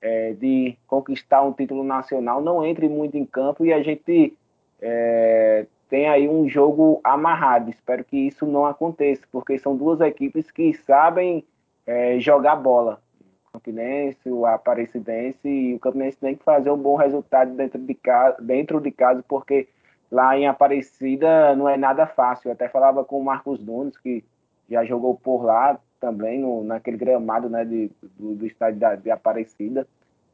é, 0.00 0.32
de 0.32 0.76
conquistar 0.86 1.42
um 1.42 1.52
título 1.52 1.84
nacional 1.84 2.40
não 2.40 2.64
entre 2.64 2.88
muito 2.88 3.16
em 3.16 3.26
campo 3.26 3.64
e 3.66 3.72
a 3.72 3.82
gente 3.82 4.34
é, 4.80 5.66
tenha 5.90 6.12
aí 6.12 6.28
um 6.28 6.48
jogo 6.48 7.00
amarrado. 7.04 7.68
Espero 7.68 8.04
que 8.04 8.16
isso 8.16 8.46
não 8.46 8.64
aconteça, 8.64 9.26
porque 9.30 9.58
são 9.58 9.76
duas 9.76 10.00
equipes 10.00 10.50
que 10.50 10.72
sabem 10.72 11.44
é, 11.86 12.18
jogar 12.20 12.56
bola. 12.56 13.02
O 13.48 13.52
Campinense, 13.54 14.30
o 14.30 14.46
Aparecidense 14.46 15.48
e 15.48 15.74
o 15.74 15.80
Campinense 15.80 16.16
tem 16.18 16.36
que 16.36 16.44
fazer 16.44 16.70
um 16.70 16.78
bom 16.78 16.94
resultado 16.94 17.52
dentro 17.54 17.80
de 17.80 17.94
casa, 17.94 18.40
dentro 18.40 18.80
de 18.80 18.92
casa 18.92 19.24
porque 19.28 19.68
lá 20.10 20.38
em 20.38 20.46
Aparecida 20.46 21.54
não 21.56 21.68
é 21.68 21.76
nada 21.76 22.06
fácil. 22.06 22.48
Eu 22.48 22.52
até 22.52 22.68
falava 22.68 23.04
com 23.04 23.18
o 23.18 23.24
Marcos 23.24 23.60
Nunes, 23.60 23.98
que 23.98 24.24
já 24.70 24.84
jogou 24.84 25.16
por 25.16 25.42
lá, 25.42 25.78
também 25.98 26.38
no, 26.38 26.62
naquele 26.62 26.96
gramado 26.96 27.50
né, 27.50 27.64
de, 27.64 27.90
do, 28.16 28.36
do 28.36 28.46
estádio 28.46 28.78
da, 28.78 28.94
de 28.94 29.10
Aparecida. 29.10 29.86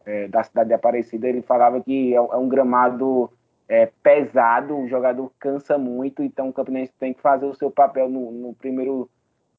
é, 0.04 0.28
da 0.28 0.42
cidade 0.44 0.68
de 0.68 0.74
Aparecida, 0.74 1.28
ele 1.28 1.42
falava 1.42 1.80
que 1.80 2.14
é, 2.14 2.16
é 2.16 2.36
um 2.36 2.48
gramado 2.48 3.30
é, 3.68 3.86
pesado, 4.02 4.76
o 4.76 4.88
jogador 4.88 5.32
cansa 5.38 5.76
muito, 5.76 6.22
então 6.22 6.48
o 6.48 6.52
Campinense 6.52 6.92
tem 6.98 7.12
que 7.12 7.20
fazer 7.20 7.46
o 7.46 7.54
seu 7.54 7.70
papel 7.70 8.08
no, 8.08 8.30
no 8.30 8.54
primeiro 8.54 9.10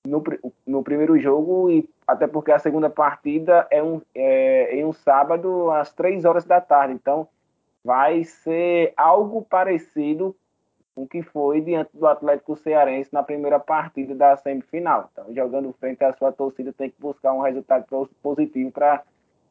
no, 0.06 0.24
no, 0.66 0.84
primeiro 0.84 1.20
jogo 1.20 1.70
e 1.70 1.90
até 2.08 2.28
porque 2.28 2.52
a 2.52 2.60
segunda 2.60 2.90
partida 2.90 3.68
é, 3.70 3.84
um, 3.84 4.02
é 4.16 4.78
em 4.78 4.86
um 4.86 4.94
sábado 4.94 5.70
às 5.72 5.92
três 5.94 6.24
horas 6.24 6.46
da 6.46 6.62
tarde, 6.62 6.94
então 6.94 7.28
vai 7.84 8.24
ser 8.24 8.94
algo 8.96 9.42
parecido 9.42 10.34
com 10.96 11.04
o 11.04 11.08
que 11.08 11.22
foi 11.22 11.60
diante 11.60 11.90
do 11.94 12.08
Atlético 12.08 12.56
Cearense 12.56 13.14
na 13.14 13.22
primeira 13.22 13.60
partida 13.60 14.16
da 14.16 14.36
semifinal. 14.38 15.10
Então, 15.12 15.34
jogando 15.34 15.72
frente 15.74 16.04
à 16.04 16.12
sua 16.14 16.32
torcida, 16.32 16.74
tem 16.74 16.90
que 16.90 17.00
buscar 17.00 17.34
um 17.34 17.42
resultado 17.42 17.86
positivo 18.24 18.72
para 18.72 19.04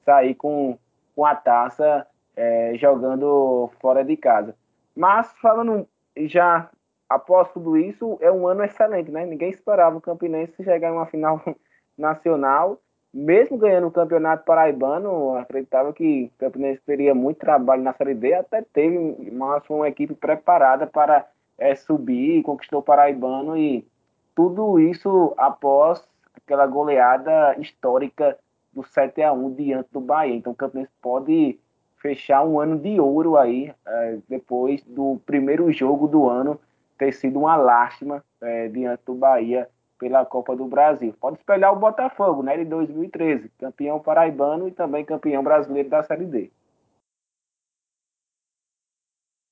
sair 0.05 0.35
com, 0.35 0.79
com 1.15 1.25
a 1.25 1.35
taça 1.35 2.07
é, 2.37 2.75
jogando 2.76 3.71
fora 3.81 4.05
de 4.05 4.16
casa. 4.16 4.55
Mas, 4.95 5.33
falando 5.40 5.88
já 6.16 6.71
após 7.09 7.50
tudo 7.52 7.76
isso, 7.76 8.19
é 8.21 8.31
um 8.31 8.47
ano 8.47 8.62
excelente, 8.62 9.11
né? 9.11 9.25
Ninguém 9.25 9.50
esperava 9.50 9.97
o 9.97 10.00
Campinense 10.00 10.62
chegar 10.62 10.90
em 10.90 10.93
uma 10.93 11.07
final 11.07 11.40
nacional, 11.97 12.81
mesmo 13.12 13.57
ganhando 13.57 13.87
o 13.87 13.93
Campeonato 13.93 14.45
Paraibano, 14.45 15.37
acreditava 15.37 15.93
que 15.93 16.31
o 16.35 16.38
Campinense 16.38 16.83
teria 16.85 17.14
muito 17.14 17.38
trabalho 17.38 17.83
na 17.83 17.95
Série 17.95 18.14
D, 18.14 18.35
até 18.35 18.61
teve, 18.61 19.31
mas 19.33 19.64
foi 19.64 19.76
uma 19.76 19.88
equipe 19.88 20.14
preparada 20.14 20.87
para 20.87 21.26
é, 21.57 21.75
subir, 21.75 22.43
conquistou 22.43 22.81
o 22.81 22.83
Paraibano 22.83 23.57
e 23.57 23.87
tudo 24.35 24.78
isso 24.78 25.33
após 25.38 26.07
aquela 26.35 26.66
goleada 26.66 27.57
histórica 27.59 28.38
do 28.71 28.83
7 28.83 29.23
a 29.23 29.33
1 29.33 29.55
diante 29.55 29.88
do 29.90 30.00
Bahia. 30.00 30.35
Então 30.35 30.52
o 30.52 30.57
Campinense 30.57 30.93
pode 31.00 31.59
fechar 31.97 32.45
um 32.45 32.61
ano 32.61 32.79
de 32.79 33.00
ouro 33.00 33.37
aí, 33.37 33.73
é, 33.87 34.19
depois 34.29 34.83
do 34.85 35.21
primeiro 35.26 35.71
jogo 35.73 36.07
do 36.07 36.29
ano 36.29 36.61
ter 36.99 37.12
sido 37.12 37.41
uma 37.41 37.57
lástima 37.57 38.25
é, 38.41 38.69
diante 38.69 39.03
do 39.05 39.15
Bahia 39.15 39.69
pela 39.99 40.25
Copa 40.25 40.55
do 40.55 40.67
Brasil. 40.67 41.15
Pode 41.21 41.38
espelhar 41.38 41.73
o 41.73 41.79
Botafogo, 41.79 42.43
né, 42.43 42.57
de 42.57 42.65
2013, 42.65 43.50
campeão 43.59 43.99
paraibano 43.99 44.69
e 44.69 44.71
também 44.71 45.05
campeão 45.05 45.43
brasileiro 45.43 45.88
da 45.88 46.03
Série 46.03 46.25
D. 46.25 46.50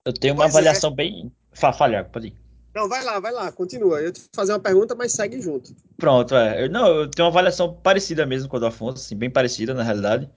Eu 0.07 0.13
tenho 0.13 0.35
uma 0.35 0.45
pois 0.45 0.55
é. 0.55 0.59
avaliação 0.59 0.91
é. 0.91 0.95
bem 0.95 1.33
Falha, 1.55 2.05
pode 2.05 2.29
ir. 2.29 2.45
Não, 2.75 2.89
vai 2.89 3.05
lá, 3.05 3.21
vai 3.21 3.33
lá, 3.33 3.53
continua. 3.53 4.01
Eu 4.01 4.13
te 4.13 4.23
fazer 4.35 4.53
uma 4.53 4.59
pergunta, 4.59 4.95
mas 4.97 5.13
segue 5.13 5.41
junto. 5.41 5.75
Pronto, 5.97 6.35
é. 6.35 6.65
Eu, 6.65 6.69
não, 6.69 6.89
eu 6.89 7.09
tenho 7.09 7.27
uma 7.27 7.31
avaliação 7.31 7.73
parecida 7.73 8.27
mesmo 8.27 8.49
com 8.49 8.57
a 8.57 8.59
do 8.61 8.67
Afonso, 8.67 8.97
assim, 8.97 9.17
bem 9.17 9.31
parecida 9.31 9.73
na 9.73 9.85
realidade. 9.85 10.29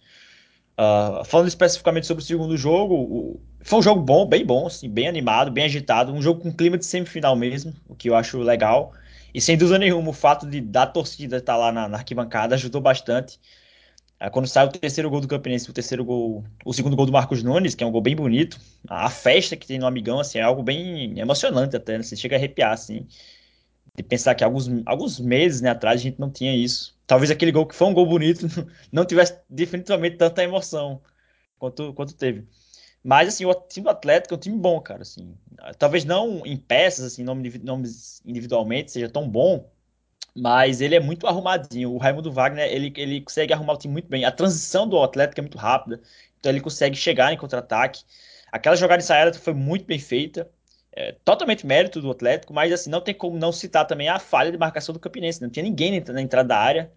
Uh, 0.79 1.25
falando 1.25 1.47
especificamente 1.47 2.05
sobre 2.05 2.23
o 2.23 2.25
segundo 2.25 2.55
jogo, 2.55 2.93
o, 2.95 3.41
foi 3.61 3.79
um 3.79 3.81
jogo 3.81 4.01
bom, 4.01 4.27
bem 4.27 4.45
bom, 4.45 4.67
assim, 4.67 4.87
bem 4.87 5.07
animado, 5.07 5.51
bem 5.51 5.65
agitado, 5.65 6.13
um 6.13 6.21
jogo 6.21 6.41
com 6.41 6.51
clima 6.51 6.77
de 6.77 6.85
semifinal 6.85 7.35
mesmo, 7.35 7.73
o 7.87 7.95
que 7.95 8.09
eu 8.09 8.15
acho 8.15 8.37
legal. 8.39 8.93
E 9.33 9.41
sem 9.41 9.57
dúvida 9.57 9.79
nenhuma, 9.79 10.09
o 10.09 10.13
fato 10.13 10.47
de 10.47 10.61
da 10.61 10.85
torcida 10.85 11.37
estar 11.37 11.57
lá 11.57 11.71
na, 11.71 11.87
na 11.87 11.97
arquibancada 11.97 12.55
ajudou 12.55 12.79
bastante. 12.79 13.39
É, 14.19 14.29
quando 14.29 14.47
sai 14.47 14.65
o 14.65 14.69
terceiro 14.69 15.09
gol 15.09 15.21
do 15.21 15.27
Campinense, 15.27 15.69
o 15.69 15.73
terceiro 15.73 16.03
gol, 16.03 16.43
o 16.65 16.73
segundo 16.73 16.95
gol 16.95 17.05
do 17.05 17.11
Marcos 17.11 17.43
Nunes, 17.43 17.75
que 17.75 17.83
é 17.83 17.87
um 17.87 17.91
gol 17.91 18.01
bem 18.01 18.15
bonito, 18.15 18.59
a 18.87 19.09
festa 19.09 19.55
que 19.55 19.67
tem 19.67 19.77
no 19.77 19.85
Amigão, 19.85 20.19
assim, 20.19 20.39
é 20.39 20.41
algo 20.41 20.63
bem 20.63 21.19
emocionante 21.19 21.75
até, 21.75 21.97
né? 21.97 22.03
Você 22.03 22.15
chega 22.15 22.35
a 22.35 22.39
arrepiar, 22.39 22.73
assim, 22.73 23.05
de 23.97 24.03
pensar 24.03 24.35
que 24.35 24.43
alguns, 24.43 24.69
alguns 24.85 25.19
meses 25.19 25.59
né, 25.59 25.71
atrás 25.71 25.99
a 25.99 26.03
gente 26.03 26.19
não 26.19 26.29
tinha 26.29 26.55
isso. 26.55 26.95
Talvez 27.07 27.31
aquele 27.31 27.51
gol 27.51 27.65
que 27.65 27.75
foi 27.75 27.87
um 27.87 27.93
gol 27.93 28.05
bonito 28.05 28.47
não 28.91 29.03
tivesse 29.03 29.39
definitivamente 29.49 30.17
tanta 30.17 30.43
emoção 30.43 31.01
quanto, 31.57 31.93
quanto 31.93 32.13
teve. 32.15 32.47
Mas, 33.03 33.29
assim, 33.29 33.45
o 33.45 33.53
time 33.53 33.85
do 33.85 33.89
Atlético 33.89 34.33
é 34.33 34.37
um 34.37 34.39
time 34.39 34.57
bom, 34.57 34.79
cara, 34.81 35.01
assim. 35.01 35.35
Talvez 35.79 36.05
não 36.05 36.45
em 36.45 36.57
peças, 36.57 37.05
assim, 37.05 37.23
nomes 37.23 38.21
individualmente 38.25 38.91
seja 38.91 39.09
tão 39.09 39.27
bom, 39.27 39.69
mas 40.35 40.81
ele 40.81 40.95
é 40.95 40.99
muito 40.99 41.25
arrumadinho. 41.25 41.91
O 41.93 41.97
Raimundo 41.97 42.31
Wagner, 42.31 42.67
ele, 42.71 42.93
ele 42.97 43.21
consegue 43.21 43.53
arrumar 43.53 43.73
o 43.73 43.77
time 43.77 43.93
muito 43.93 44.09
bem. 44.09 44.25
A 44.25 44.31
transição 44.31 44.87
do 44.87 45.01
Atlético 45.01 45.39
é 45.39 45.43
muito 45.43 45.57
rápida, 45.57 46.01
então 46.39 46.51
ele 46.51 46.61
consegue 46.61 46.95
chegar 46.95 47.33
em 47.33 47.37
contra-ataque. 47.37 48.03
Aquela 48.51 48.75
jogada 48.75 49.01
ensaiada 49.01 49.33
foi 49.33 49.53
muito 49.53 49.85
bem 49.85 49.99
feita, 49.99 50.49
é, 50.97 51.15
totalmente 51.23 51.63
mérito 51.63 52.01
do 52.01 52.09
Atlético, 52.09 52.51
mas 52.51 52.73
assim, 52.73 52.89
não 52.89 52.99
tem 52.99 53.13
como 53.13 53.37
não 53.37 53.51
citar 53.51 53.85
também 53.85 54.09
a 54.09 54.17
falha 54.17 54.51
de 54.51 54.57
marcação 54.57 54.93
do 54.93 54.99
Campinense. 54.99 55.39
Não 55.39 55.49
tinha 55.49 55.61
ninguém 55.61 56.03
na 56.07 56.21
entrada 56.21 56.49
da 56.49 56.57
área. 56.57 56.91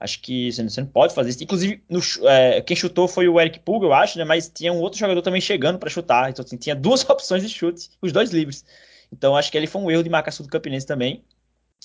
Acho 0.00 0.20
que 0.20 0.50
você 0.50 0.60
não, 0.60 0.68
você 0.68 0.80
não 0.80 0.88
pode 0.88 1.14
fazer 1.14 1.30
isso. 1.30 1.44
Inclusive, 1.44 1.80
no, 1.88 2.00
é, 2.28 2.60
quem 2.62 2.76
chutou 2.76 3.06
foi 3.06 3.28
o 3.28 3.40
Eric 3.40 3.60
Pulga, 3.60 3.86
eu 3.86 3.92
acho, 3.92 4.18
né? 4.18 4.24
Mas 4.24 4.48
tinha 4.48 4.72
um 4.72 4.80
outro 4.80 4.98
jogador 4.98 5.22
também 5.22 5.40
chegando 5.40 5.78
para 5.78 5.88
chutar. 5.88 6.28
Então, 6.28 6.44
assim, 6.44 6.56
tinha 6.56 6.74
duas 6.74 7.02
opções 7.08 7.44
de 7.44 7.48
chute, 7.48 7.90
os 8.02 8.10
dois 8.10 8.30
livres. 8.32 8.64
Então, 9.12 9.36
acho 9.36 9.52
que 9.52 9.56
ele 9.56 9.68
foi 9.68 9.82
um 9.82 9.90
erro 9.90 10.02
de 10.02 10.10
marcação 10.10 10.44
do 10.44 10.50
Campinense 10.50 10.86
também. 10.86 11.24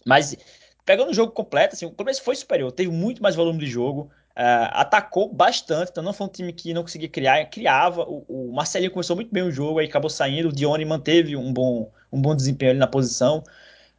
Mas 0.04 0.36
pegando 0.84 1.12
o 1.12 1.14
jogo 1.14 1.32
completo, 1.34 1.76
assim, 1.76 1.86
o 1.86 1.92
começo 1.92 2.24
foi 2.24 2.36
superior, 2.36 2.72
teve 2.72 2.90
muito 2.90 3.22
mais 3.22 3.36
volume 3.36 3.60
de 3.60 3.68
jogo, 3.68 4.10
uh, 4.38 4.70
atacou 4.72 5.32
bastante, 5.32 5.92
então 5.92 6.04
não 6.04 6.14
foi 6.14 6.28
um 6.28 6.30
time 6.30 6.54
que 6.54 6.74
não 6.74 6.82
conseguia 6.82 7.10
criar, 7.10 7.46
criava. 7.46 8.04
O, 8.04 8.26
o, 8.28 8.54
Marcelinho 8.54 8.92
começou 8.92 9.16
muito 9.16 9.32
bem 9.32 9.44
o 9.44 9.52
jogo, 9.52 9.80
aí 9.80 9.88
acabou 9.88 10.10
saindo, 10.10 10.50
o 10.50 10.52
Dione 10.52 10.86
manteve 10.86 11.36
um 11.36 11.54
bom, 11.54 11.92
um 12.12 12.22
bom 12.22 12.36
desempenho 12.36 12.72
ali 12.72 12.80
na 12.80 12.88
posição. 12.88 13.44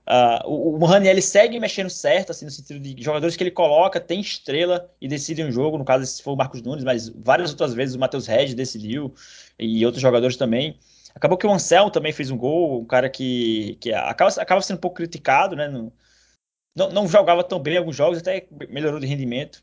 Uh, 0.06 0.46
o, 0.46 0.82
o 0.82 0.84
Raniel 0.84 1.20
segue 1.22 1.58
mexendo 1.58 1.88
certo, 1.88 2.30
assim, 2.30 2.44
no 2.44 2.50
sentido 2.50 2.78
de 2.78 3.02
jogadores 3.02 3.36
que 3.36 3.42
ele 3.42 3.50
coloca, 3.50 3.98
tem 3.98 4.20
estrela 4.20 4.90
e 5.00 5.08
decidem 5.08 5.46
o 5.46 5.52
jogo. 5.52 5.78
No 5.78 5.84
caso, 5.84 6.04
esse 6.04 6.22
foi 6.22 6.34
o 6.34 6.36
Marcos 6.36 6.60
Nunes, 6.62 6.84
mas 6.84 7.08
várias 7.08 7.50
outras 7.50 7.72
vezes 7.72 7.94
o 7.94 7.98
Matheus 7.98 8.26
Regis 8.26 8.54
decidiu 8.54 9.14
e 9.58 9.84
outros 9.86 10.02
jogadores 10.02 10.36
também. 10.36 10.78
Acabou 11.14 11.38
que 11.38 11.46
o 11.46 11.52
Ansel 11.52 11.90
também 11.90 12.12
fez 12.12 12.30
um 12.30 12.36
gol, 12.36 12.82
um 12.82 12.84
cara 12.84 13.08
que, 13.08 13.78
que 13.80 13.92
acaba, 13.92 14.30
acaba 14.36 14.60
sendo 14.60 14.78
um 14.78 14.80
pouco 14.80 14.96
criticado, 14.96 15.54
né? 15.56 15.68
No, 15.68 15.92
não, 16.76 16.90
não 16.90 17.08
jogava 17.08 17.44
tão 17.44 17.60
bem 17.60 17.74
em 17.74 17.78
alguns 17.78 17.96
jogos, 17.96 18.18
até 18.18 18.46
melhorou 18.68 18.98
de 19.00 19.06
rendimento. 19.06 19.62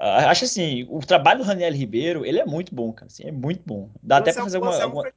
Uh, 0.00 0.28
acho 0.28 0.46
assim, 0.46 0.86
o 0.88 1.00
trabalho 1.00 1.40
do 1.40 1.44
Raniel 1.44 1.74
Ribeiro, 1.74 2.24
ele 2.24 2.38
é 2.38 2.46
muito 2.46 2.74
bom, 2.74 2.90
cara. 2.90 3.08
Assim, 3.08 3.24
é 3.24 3.30
muito 3.30 3.62
bom. 3.66 3.90
Dá 4.02 4.16
até 4.16 4.32
pra 4.32 4.44
fazer 4.44 4.56
alguma. 4.56 4.82
alguma... 4.82 5.02
Fez... 5.02 5.14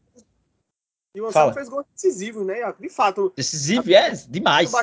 E 1.15 1.21
o 1.21 1.27
Anselmo 1.27 1.53
fez 1.53 1.69
gol 1.69 1.85
decisivo, 1.93 2.43
né? 2.43 2.73
De 2.77 2.89
fato. 2.89 3.31
Decisivo, 3.33 3.89
a... 3.89 3.93
é, 3.93 4.11
demais. 4.27 4.73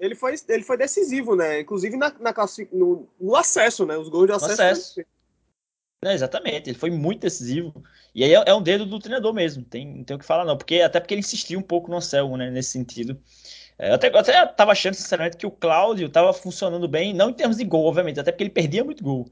Ele 0.00 0.16
foi, 0.16 0.34
ele 0.48 0.64
foi 0.64 0.76
decisivo, 0.76 1.36
né? 1.36 1.60
Inclusive 1.60 1.96
na, 1.96 2.12
na 2.18 2.34
no, 2.72 3.06
no, 3.20 3.36
acesso, 3.36 3.86
né? 3.86 3.96
Os 3.96 4.08
gols 4.08 4.26
de 4.26 4.32
acesso. 4.32 4.52
acesso. 4.62 5.00
É, 6.04 6.14
exatamente, 6.14 6.70
ele 6.70 6.78
foi 6.78 6.90
muito 6.90 7.20
decisivo. 7.20 7.84
E 8.14 8.24
aí 8.24 8.32
é, 8.32 8.44
é, 8.46 8.54
um 8.54 8.62
dedo 8.62 8.86
do 8.86 8.98
treinador 8.98 9.32
mesmo, 9.32 9.62
tem, 9.64 9.86
não 9.98 10.04
tem 10.04 10.16
o 10.16 10.18
que 10.18 10.24
falar, 10.24 10.44
não. 10.44 10.56
Porque, 10.56 10.80
até 10.80 10.98
porque 10.98 11.14
ele 11.14 11.20
insistiu 11.20 11.58
um 11.58 11.62
pouco 11.62 11.90
no 11.90 11.96
Anselmo, 11.96 12.36
né? 12.36 12.50
Nesse 12.50 12.70
sentido. 12.70 13.20
É, 13.78 13.90
eu 13.90 13.94
até, 13.94 14.08
eu 14.08 14.18
até 14.18 14.46
tava 14.46 14.72
achando, 14.72 14.94
sinceramente, 14.94 15.36
que 15.36 15.46
o 15.46 15.50
Cláudio 15.50 16.08
tava 16.08 16.32
funcionando 16.32 16.88
bem, 16.88 17.14
não 17.14 17.30
em 17.30 17.34
termos 17.34 17.56
de 17.56 17.64
gol, 17.64 17.86
obviamente, 17.86 18.18
até 18.18 18.32
porque 18.32 18.44
ele 18.44 18.50
perdia 18.50 18.84
muito 18.84 19.02
gol. 19.02 19.30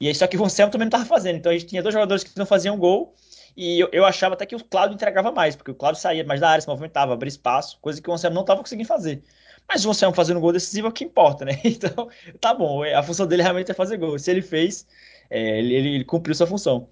E 0.00 0.06
aí, 0.08 0.14
só 0.14 0.26
que 0.26 0.36
o 0.36 0.44
Anselmo 0.44 0.70
também 0.70 0.86
não 0.86 0.90
tava 0.90 1.04
fazendo. 1.04 1.36
Então 1.36 1.50
a 1.50 1.54
gente 1.54 1.66
tinha 1.66 1.82
dois 1.82 1.92
jogadores 1.92 2.22
que 2.24 2.38
não 2.38 2.46
faziam 2.46 2.78
gol. 2.78 3.14
E 3.56 3.80
eu, 3.80 3.88
eu 3.92 4.04
achava 4.04 4.34
até 4.34 4.46
que 4.46 4.54
o 4.54 4.64
Cláudio 4.64 4.94
entregava 4.94 5.32
mais, 5.32 5.56
porque 5.56 5.72
o 5.72 5.74
Cláudio 5.74 6.00
saía 6.00 6.22
mais 6.24 6.40
da 6.40 6.48
área, 6.50 6.60
se 6.62 6.68
movimentava, 6.68 7.12
abria 7.12 7.28
espaço, 7.28 7.78
coisa 7.80 8.00
que 8.00 8.08
o 8.08 8.12
Anselmo 8.12 8.36
não 8.36 8.44
tava 8.44 8.60
conseguindo 8.60 8.86
fazer. 8.86 9.22
Mas 9.68 9.84
o 9.84 9.90
Anselmo 9.90 10.14
fazendo 10.14 10.40
gol 10.40 10.52
decisivo 10.52 10.86
é 10.86 10.90
o 10.90 10.92
que 10.92 11.04
importa, 11.04 11.44
né? 11.44 11.60
Então, 11.64 12.08
tá 12.40 12.54
bom, 12.54 12.84
a 12.84 13.02
função 13.02 13.26
dele 13.26 13.42
realmente 13.42 13.70
é 13.70 13.74
fazer 13.74 13.96
gol. 13.96 14.18
Se 14.18 14.30
ele 14.30 14.42
fez, 14.42 14.86
é, 15.28 15.58
ele, 15.58 15.74
ele, 15.74 16.04
cumpriu 16.04 16.34
sua 16.34 16.46
função. 16.46 16.88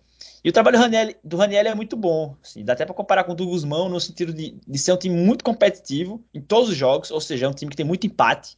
E 0.47 0.49
o 0.49 0.53
trabalho 0.53 0.79
do 0.79 0.83
Raniel, 0.83 1.15
do 1.25 1.37
Raniel 1.37 1.67
é 1.67 1.75
muito 1.75 1.97
bom. 1.97 2.37
Assim, 2.41 2.65
dá 2.65 2.75
até 2.75 2.87
para 2.87 2.95
comparar 2.95 3.25
com 3.25 3.33
o 3.33 3.35
do 3.35 3.49
Guzmão 3.49 3.88
no 3.88 3.99
sentido 3.99 4.33
de, 4.33 4.57
de 4.65 4.79
ser 4.79 4.93
um 4.93 4.97
time 4.97 5.17
muito 5.17 5.45
competitivo 5.45 6.25
em 6.33 6.41
todos 6.41 6.69
os 6.69 6.76
jogos, 6.76 7.11
ou 7.11 7.21
seja, 7.21 7.47
é 7.47 7.49
um 7.49 7.53
time 7.53 7.69
que 7.69 7.76
tem 7.76 7.85
muito 7.85 8.07
empate. 8.07 8.57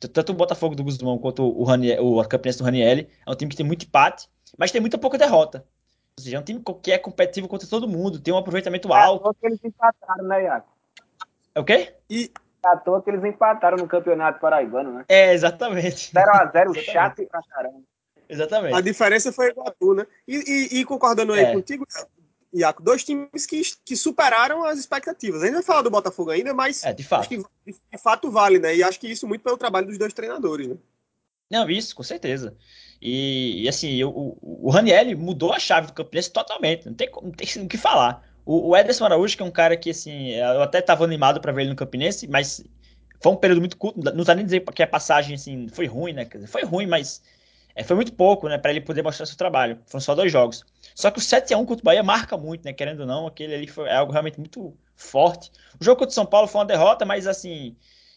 Tanto 0.00 0.32
o 0.32 0.34
Botafogo 0.34 0.74
do 0.74 0.82
Guzmão 0.82 1.18
quanto 1.18 1.42
o, 1.42 1.62
Raniel, 1.62 2.02
o 2.02 2.26
Campinense 2.26 2.56
do 2.56 2.64
Raniel 2.64 3.00
é 3.00 3.30
um 3.30 3.34
time 3.34 3.50
que 3.50 3.56
tem 3.58 3.66
muito 3.66 3.84
empate, 3.84 4.30
mas 4.56 4.72
tem 4.72 4.80
muita 4.80 4.96
pouca 4.96 5.18
derrota. 5.18 5.62
Ou 6.18 6.24
seja, 6.24 6.38
é 6.38 6.40
um 6.40 6.42
time 6.42 6.62
que 6.82 6.90
é 6.90 6.96
competitivo 6.96 7.48
contra 7.48 7.68
todo 7.68 7.86
mundo, 7.86 8.18
tem 8.18 8.32
um 8.32 8.38
aproveitamento 8.38 8.90
é 8.90 8.96
alto. 8.96 9.28
É 9.28 9.34
que 9.34 9.46
eles 9.46 9.62
empataram, 9.62 10.24
né, 10.24 10.42
Iago? 10.42 10.66
É 11.54 11.60
o 11.60 11.64
quê? 11.64 11.96
E 12.08 12.32
é 12.64 12.68
à 12.70 12.78
toa 12.78 13.02
que 13.02 13.10
eles 13.10 13.22
empataram 13.22 13.76
no 13.76 13.86
Campeonato 13.86 14.40
Paraibano, 14.40 14.90
né? 14.90 15.04
É, 15.06 15.34
exatamente. 15.34 16.14
0x0 16.14 16.80
chato 16.80 17.26
pra 17.26 17.42
caramba. 17.42 17.82
Exatamente. 18.28 18.74
A 18.74 18.80
diferença 18.80 19.32
foi 19.32 19.50
Iguatu, 19.50 19.94
né? 19.94 20.06
E, 20.26 20.36
e, 20.36 20.80
e 20.80 20.84
concordando 20.84 21.32
aí 21.32 21.44
é. 21.44 21.52
contigo, 21.52 21.86
Iaco, 22.54 22.82
dois 22.82 23.04
times 23.04 23.46
que, 23.46 23.62
que 23.84 23.96
superaram 23.96 24.64
as 24.64 24.78
expectativas. 24.78 25.42
A 25.42 25.46
gente 25.46 25.54
vai 25.54 25.62
falar 25.62 25.82
do 25.82 25.90
Botafogo 25.90 26.30
ainda, 26.30 26.54
mas 26.54 26.84
é, 26.84 26.92
de 26.92 27.04
fato. 27.04 27.28
Que, 27.28 27.38
de 27.66 27.98
fato 28.02 28.30
vale, 28.30 28.58
né? 28.58 28.74
E 28.74 28.82
acho 28.82 28.98
que 28.98 29.08
isso 29.08 29.26
muito 29.26 29.42
pelo 29.42 29.56
trabalho 29.56 29.86
dos 29.86 29.98
dois 29.98 30.12
treinadores, 30.12 30.68
né? 30.68 30.76
Não, 31.50 31.68
isso, 31.70 31.94
com 31.94 32.02
certeza. 32.02 32.56
E, 33.00 33.62
e 33.62 33.68
assim, 33.68 34.02
o, 34.02 34.36
o 34.40 34.70
Raniel 34.70 35.16
mudou 35.16 35.52
a 35.52 35.58
chave 35.60 35.88
do 35.88 35.92
Campinense 35.92 36.30
totalmente. 36.30 36.86
Não 36.86 36.94
tem, 36.94 37.08
não 37.10 37.30
tem 37.30 37.46
o 37.62 37.68
que 37.68 37.78
falar. 37.78 38.26
O, 38.44 38.70
o 38.70 38.76
Ederson 38.76 39.04
Araújo, 39.04 39.36
que 39.36 39.42
é 39.42 39.46
um 39.46 39.50
cara 39.50 39.76
que, 39.76 39.90
assim, 39.90 40.30
eu 40.30 40.62
até 40.62 40.78
estava 40.78 41.04
animado 41.04 41.40
para 41.40 41.52
ver 41.52 41.62
ele 41.62 41.70
no 41.70 41.76
Campinense, 41.76 42.26
mas 42.26 42.64
foi 43.20 43.32
um 43.32 43.36
período 43.36 43.60
muito 43.60 43.76
curto. 43.76 44.00
Não 44.00 44.24
tá 44.24 44.34
nem 44.34 44.44
dizer 44.44 44.60
que 44.60 44.82
a 44.82 44.86
passagem, 44.86 45.34
assim, 45.34 45.68
foi 45.68 45.86
ruim, 45.86 46.12
né? 46.12 46.24
Dizer, 46.24 46.46
foi 46.46 46.64
ruim, 46.64 46.86
mas 46.86 47.22
É, 47.76 47.84
foi 47.84 47.94
muito 47.94 48.14
pouco, 48.14 48.48
né, 48.48 48.56
para 48.56 48.70
ele 48.70 48.80
poder 48.80 49.02
mostrar 49.02 49.26
seu 49.26 49.36
trabalho. 49.36 49.78
Foram 49.84 50.00
só 50.00 50.14
dois 50.14 50.32
jogos. 50.32 50.64
Só 50.94 51.10
que 51.10 51.18
o 51.18 51.22
7 51.22 51.52
a 51.52 51.58
1 51.58 51.66
contra 51.66 51.82
o 51.82 51.84
Bahia 51.84 52.02
marca 52.02 52.34
muito, 52.38 52.64
né, 52.64 52.72
querendo 52.72 53.00
ou 53.00 53.06
não, 53.06 53.26
aquele 53.26 53.54
ali 53.54 53.66
foi 53.66 53.86
é 53.86 53.96
algo 53.96 54.12
realmente 54.12 54.40
muito 54.40 54.74
forte. 54.96 55.52
O 55.78 55.84
jogo 55.84 55.98
contra 55.98 56.10
o 56.10 56.14
São 56.14 56.24
Paulo 56.24 56.48
foi 56.48 56.60
uma 56.60 56.66
derrota, 56.66 57.04
mas 57.04 57.26
assim, 57.26 57.76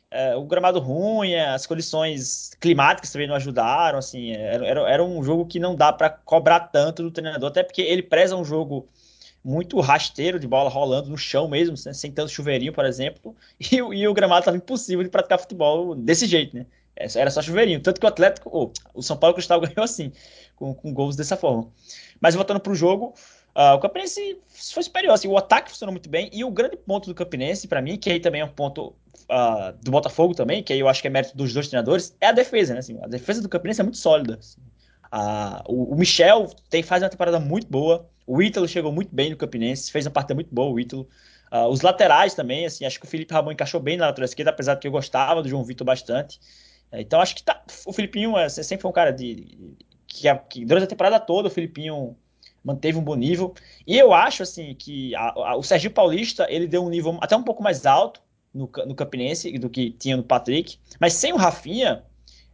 é, 0.10 0.34
o 0.34 0.46
gramado 0.46 0.80
ruim, 0.80 1.36
as 1.36 1.66
condições 1.68 2.52
climáticas 2.60 3.12
também 3.12 3.28
não 3.28 3.36
ajudaram, 3.36 4.00
assim, 4.00 4.32
era, 4.32 4.66
era, 4.66 4.90
era 4.90 5.04
um 5.04 5.22
jogo 5.22 5.46
que 5.46 5.60
não 5.60 5.76
dá 5.76 5.92
para 5.92 6.10
cobrar 6.10 6.62
tanto 6.62 7.04
do 7.04 7.12
treinador, 7.12 7.50
até 7.50 7.62
porque 7.62 7.82
ele 7.82 8.02
preza 8.02 8.38
um 8.38 8.46
jogo 8.46 8.88
muito 9.44 9.78
rasteiro 9.82 10.40
de 10.40 10.48
bola 10.48 10.70
rolando 10.70 11.10
no 11.10 11.18
chão 11.18 11.50
mesmo, 11.50 11.76
sem 11.76 12.12
tanto 12.12 12.32
chuveirinho, 12.32 12.72
por 12.72 12.86
exemplo, 12.86 13.36
e, 13.60 13.76
e 13.76 14.08
o 14.08 14.14
gramado 14.14 14.42
estava 14.42 14.58
impossível 14.58 15.04
de 15.04 15.10
praticar 15.10 15.38
futebol 15.38 15.94
desse 15.96 16.26
jeito, 16.26 16.56
né? 16.56 16.66
Era 16.96 17.32
só 17.32 17.42
chuveirinho. 17.42 17.80
Tanto 17.80 18.00
que 18.00 18.06
o 18.06 18.10
Atlético, 18.10 18.50
oh, 18.52 18.72
o 18.94 19.02
São 19.02 19.18
Paulo 19.18 19.34
Cristal 19.34 19.62
ganhou 19.62 19.84
assim, 19.84 20.12
com, 20.56 20.74
com 20.74 20.94
gols 20.94 21.16
dessa 21.16 21.38
forma. 21.38 21.72
Mas 22.20 22.36
voltando 22.36 22.60
para 22.60 22.72
o 22.72 22.76
jogo, 22.76 23.14
uh, 23.56 23.76
o 23.76 23.80
Campinense 23.80 24.38
foi 24.48 24.84
superior. 24.84 25.14
Assim, 25.14 25.28
o 25.28 25.38
ataque 25.38 25.72
funcionou 25.72 25.94
muito 25.94 26.10
bem. 26.10 26.30
E 26.34 26.44
o 26.44 26.52
grande 26.52 26.76
ponto 26.76 27.08
do 27.08 27.16
Campinense, 27.16 27.68
para 27.68 27.82
mim, 27.82 27.98
que 27.98 28.10
aí 28.10 28.20
também 28.20 28.42
é 28.42 28.46
um 28.46 28.50
ponto 28.50 28.96
uh, 29.30 29.72
do 29.82 29.92
Botafogo 29.92 30.34
também, 30.34 30.62
que 30.62 30.74
aí 30.74 30.80
eu 30.80 30.90
acho 30.90 31.02
que 31.02 31.08
é 31.08 31.12
mérito 31.12 31.38
dos 31.38 31.54
dois 31.54 31.68
treinadores, 31.68 32.16
é 32.20 32.28
a 32.28 32.32
defesa. 32.32 32.74
Né? 32.74 32.80
Assim, 32.80 32.98
a 33.02 33.08
defesa 33.08 33.42
do 33.42 33.50
Campinense 33.50 33.82
é 33.82 33.84
muito 33.84 33.98
sólida. 33.98 34.38
Assim. 34.40 34.60
Uh, 35.14 35.64
o, 35.68 35.94
o, 35.94 35.96
Michel 35.98 36.48
tem, 36.70 36.84
faz 36.84 37.02
uma 37.02 37.10
temporada 37.10 37.40
muito 37.40 37.68
boa. 37.68 38.08
O 38.28 38.42
Ítalo 38.42 38.68
chegou 38.68 38.92
muito 38.92 39.14
bem 39.14 39.32
no 39.32 39.38
Campinense, 39.38 39.92
fez 39.92 40.06
uma 40.06 40.12
partida 40.12 40.36
muito 40.36 40.54
boa, 40.54 40.72
o 40.72 40.80
Ítalo. 40.80 41.08
Uh, 41.52 41.68
os 41.68 41.82
laterais 41.82 42.36
também, 42.36 42.66
assim, 42.66 42.86
acho 42.86 43.00
que 43.00 43.06
o 43.06 43.10
Felipe 43.10 43.34
Ramon 43.34 43.52
encaixou 43.52 43.80
bem 43.80 43.98
na 43.98 44.06
lateral 44.06 44.26
esquerda, 44.26 44.52
apesar 44.52 44.76
de 44.76 44.82
que 44.82 44.88
eu 44.88 44.92
gostava 44.92 45.42
do 45.42 45.50
João 45.50 45.64
Vitor 45.64 45.86
bastante. 45.86 46.40
Uh, 46.92 46.98
então 46.98 47.22
acho 47.22 47.36
que 47.36 47.44
tá, 47.44 47.62
o 47.86 47.94
Filipinho 47.94 48.38
é, 48.38 48.50
sempre 48.50 48.82
foi 48.82 48.90
um 48.90 48.94
cara 48.94 49.12
de, 49.12 49.36
de 49.36 49.78
que, 50.08 50.36
que, 50.50 50.66
durante 50.66 50.86
a 50.86 50.88
temporada 50.88 51.20
toda 51.20 51.48
o 51.48 51.52
Filipinho 51.52 52.16
manteve 52.64 52.98
um 52.98 53.04
bom 53.04 53.16
nível. 53.16 53.54
E 53.86 53.98
eu 53.98 54.14
acho 54.14 54.44
assim 54.44 54.76
que 54.76 55.16
a, 55.16 55.30
a, 55.30 55.56
o 55.56 55.64
Sergio 55.64 55.92
Paulista 55.92 56.48
ele 56.50 56.68
deu 56.68 56.84
um 56.84 56.90
nível 56.90 57.18
até 57.22 57.36
um 57.36 57.44
pouco 57.44 57.64
mais 57.64 57.86
alto 57.86 58.22
no, 58.54 58.70
no 58.86 58.96
Campinense 58.96 59.52
do 59.58 59.70
que 59.70 59.92
tinha 59.92 60.18
no 60.18 60.24
Patrick, 60.24 60.78
mas 61.00 61.14
sem 61.14 61.32
o 61.32 61.38
Rafinha 61.38 62.04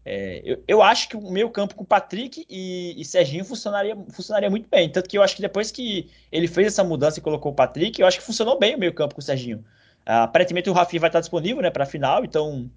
é, 0.07 0.39
eu, 0.45 0.63
eu, 0.67 0.81
acho 0.83 1.09
que 1.09 1.17
o 1.17 1.31
meio 1.31 1.49
campo 1.49 1.73
com 1.73 1.83
Patrick 1.83 2.45
e, 2.47 2.93
e, 2.95 3.03
Serginho 3.03 3.43
funcionaria, 3.43 3.97
funcionaria 4.11 4.51
muito 4.51 4.69
bem. 4.69 4.87
Tanto 4.87 5.09
que 5.09 5.17
eu 5.17 5.23
acho 5.23 5.35
que 5.35 5.41
depois 5.41 5.71
que 5.71 6.11
ele 6.31 6.47
fez 6.47 6.67
essa 6.67 6.83
mudança 6.83 7.17
e 7.17 7.23
colocou 7.23 7.51
o 7.51 7.55
Patrick, 7.55 7.99
eu 7.99 8.05
acho 8.05 8.19
que 8.19 8.23
funcionou 8.23 8.59
bem 8.59 8.75
o 8.75 8.79
meio 8.79 8.93
campo 8.93 9.15
com 9.15 9.21
o 9.21 9.23
Serginho. 9.23 9.65
Uh, 10.07 10.21
aparentemente 10.21 10.69
o 10.69 10.73
Rafinha 10.73 10.99
vai 10.99 11.09
estar 11.09 11.21
disponível 11.21 11.63
né, 11.63 11.71
para 11.71 11.85
a 11.85 11.87
final, 11.87 12.23
então 12.23 12.69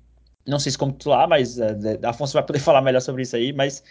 não 0.49 0.59
sei 0.59 0.73
se 0.73 0.79
como 0.79 0.93
titular, 0.93 1.29
mas 1.29 1.59
uh, 1.59 1.63
Afonso 2.05 2.33
vai 2.33 2.43
poder 2.43 2.59
falar 2.61 2.81
melhor 2.81 3.01
sobre 3.01 3.23
isso 3.23 3.37
aí. 3.37 3.53
Mas 3.53 3.83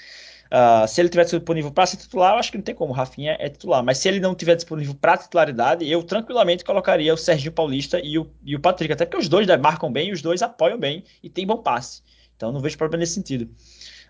uh, 0.52 0.88
se 0.88 1.00
ele 1.00 1.10
tiver 1.10 1.24
disponível 1.24 1.72
para 1.72 1.86
ser 1.86 1.98
titular, 1.98 2.34
eu 2.34 2.40
acho 2.40 2.52
que 2.52 2.58
não 2.58 2.64
tem 2.64 2.76
como. 2.76 2.92
Rafinha 2.92 3.38
é 3.40 3.50
titular. 3.50 3.84
Mas 3.84 4.00
se 4.00 4.08
ele 4.08 4.20
não 4.20 4.36
tiver 4.36 4.56
disponível 4.56 4.96
para 4.96 5.18
titularidade, 5.18 5.90
eu 5.90 6.04
tranquilamente 6.04 6.66
colocaria 6.66 7.14
o 7.14 7.18
Serginho 7.18 7.52
Paulista 7.52 8.00
e 8.04 8.18
o, 8.18 8.30
e 8.44 8.56
o 8.56 8.60
Patrick. 8.60 8.92
Até 8.92 9.06
porque 9.06 9.18
os 9.18 9.30
dois 9.30 9.48
marcam 9.60 9.92
bem, 9.92 10.12
os 10.12 10.22
dois 10.22 10.42
apoiam 10.42 10.80
bem 10.80 11.04
e 11.22 11.30
tem 11.30 11.46
bom 11.46 11.58
passe. 11.58 12.02
Então 12.36 12.52
não 12.52 12.60
vejo 12.60 12.78
problema 12.78 13.02
nesse 13.02 13.14
sentido. 13.14 13.44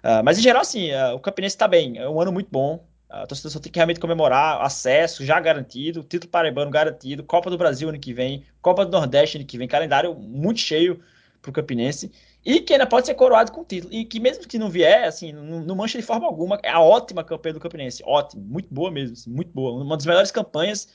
Uh, 0.03 0.23
mas 0.23 0.37
em 0.37 0.41
geral, 0.41 0.63
sim, 0.63 0.91
uh, 0.91 1.15
o 1.15 1.19
Campinense 1.19 1.55
está 1.55 1.67
bem. 1.67 1.97
É 1.97 2.07
um 2.07 2.21
ano 2.21 2.31
muito 2.31 2.49
bom. 2.49 2.85
A 3.09 3.25
torcida 3.25 3.49
só 3.49 3.59
tem 3.59 3.71
que 3.71 3.79
realmente 3.79 3.99
comemorar. 3.99 4.61
Acesso 4.61 5.25
já 5.25 5.39
garantido, 5.39 6.03
título 6.03 6.29
paraibano 6.29 6.69
garantido, 6.69 7.23
Copa 7.23 7.49
do 7.49 7.57
Brasil 7.57 7.87
ano 7.89 7.99
que 7.99 8.13
vem, 8.13 8.43
Copa 8.61 8.85
do 8.85 8.91
Nordeste 8.91 9.37
ano 9.37 9.45
que 9.45 9.57
vem, 9.57 9.67
calendário 9.67 10.13
muito 10.13 10.59
cheio 10.59 11.01
para 11.41 11.49
o 11.49 11.53
Campinense. 11.53 12.11
E 12.47 12.61
que 12.61 12.71
ainda 12.71 12.87
pode 12.87 13.05
ser 13.05 13.13
coroado 13.13 13.51
com 13.51 13.61
título. 13.61 13.93
E 13.93 14.05
que 14.05 14.21
mesmo 14.21 14.47
que 14.47 14.57
não 14.57 14.69
vier, 14.69 15.03
assim, 15.03 15.33
não, 15.33 15.59
não 15.59 15.75
mancha 15.75 15.99
de 15.99 16.03
forma 16.05 16.25
alguma. 16.25 16.57
É 16.63 16.69
a 16.69 16.79
ótima 16.79 17.21
campanha 17.21 17.55
do 17.55 17.59
Campinense. 17.59 18.01
Ótimo, 18.05 18.41
muito 18.41 18.73
boa 18.73 18.89
mesmo, 18.89 19.15
assim, 19.15 19.29
muito 19.29 19.51
boa. 19.51 19.83
Uma 19.83 19.97
das 19.97 20.05
melhores 20.05 20.31
campanhas 20.31 20.87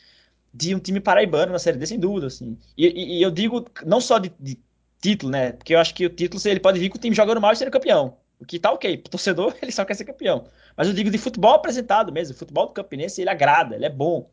de 0.55 0.75
um 0.75 0.79
time 0.79 0.99
paraibano 0.99 1.53
na 1.53 1.59
Série 1.59 1.77
D, 1.77 1.87
sem 1.87 2.01
dúvida. 2.01 2.29
Assim. 2.29 2.57
E, 2.75 2.87
e, 2.87 3.19
e 3.19 3.23
eu 3.23 3.31
digo 3.31 3.67
não 3.85 4.01
só 4.01 4.17
de, 4.19 4.33
de 4.41 4.59
título, 4.99 5.31
né? 5.31 5.53
Porque 5.53 5.75
eu 5.75 5.79
acho 5.79 5.95
que 5.95 6.07
o 6.07 6.09
título 6.09 6.41
ele 6.47 6.59
pode 6.59 6.81
vir 6.81 6.89
com 6.89 6.97
o 6.97 7.01
time 7.01 7.15
jogando 7.15 7.39
mal 7.39 7.53
e 7.53 7.57
sendo 7.57 7.71
campeão. 7.71 8.17
O 8.41 8.47
que 8.47 8.59
tá 8.59 8.73
ok. 8.73 8.95
O 8.95 9.11
torcedor, 9.11 9.55
ele 9.61 9.73
só 9.73 9.85
quer 9.85 9.93
ser 9.93 10.07
campeão. 10.07 10.47
Mas 10.75 10.89
eu 10.89 10.95
digo 10.95 11.11
de 11.11 11.19
futebol 11.19 11.53
apresentado 11.53 12.11
mesmo. 12.11 12.35
O 12.35 12.39
futebol 12.39 12.65
do 12.65 12.73
Campinense, 12.73 13.21
ele 13.21 13.29
agrada, 13.29 13.77
ele 13.77 13.85
é 13.85 13.91
bom. 13.91 14.31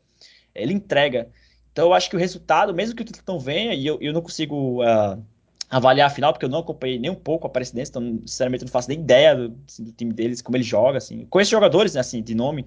Ele 0.54 0.72
entrega. 0.72 1.28
Então 1.70 1.88
eu 1.88 1.92
acho 1.92 2.08
que 2.08 2.16
o 2.16 2.18
resultado, 2.18 2.72
mesmo 2.72 2.96
que 2.96 3.02
o 3.02 3.04
título 3.04 3.24
não 3.28 3.38
venha, 3.38 3.74
e 3.74 3.86
eu, 3.86 3.98
eu 4.00 4.10
não 4.10 4.22
consigo 4.22 4.82
uh, 4.82 5.22
avaliar 5.70 6.08
a 6.08 6.10
final, 6.10 6.32
porque 6.32 6.44
eu 6.44 6.50
não 6.50 6.58
acompanhei 6.58 6.98
nem 6.98 7.10
um 7.10 7.14
pouco 7.14 7.46
a 7.46 7.50
presidência, 7.50 7.92
então 7.92 8.20
sinceramente 8.26 8.64
não 8.64 8.72
faço 8.72 8.88
nem 8.88 8.98
ideia 8.98 9.36
do, 9.36 9.56
assim, 9.68 9.84
do 9.84 9.92
time 9.92 10.12
deles, 10.12 10.42
como 10.42 10.56
ele 10.56 10.64
joga, 10.64 10.98
assim. 10.98 11.24
Conheço 11.26 11.52
jogadores, 11.52 11.94
né, 11.94 12.00
assim, 12.00 12.20
de 12.20 12.34
nome, 12.34 12.66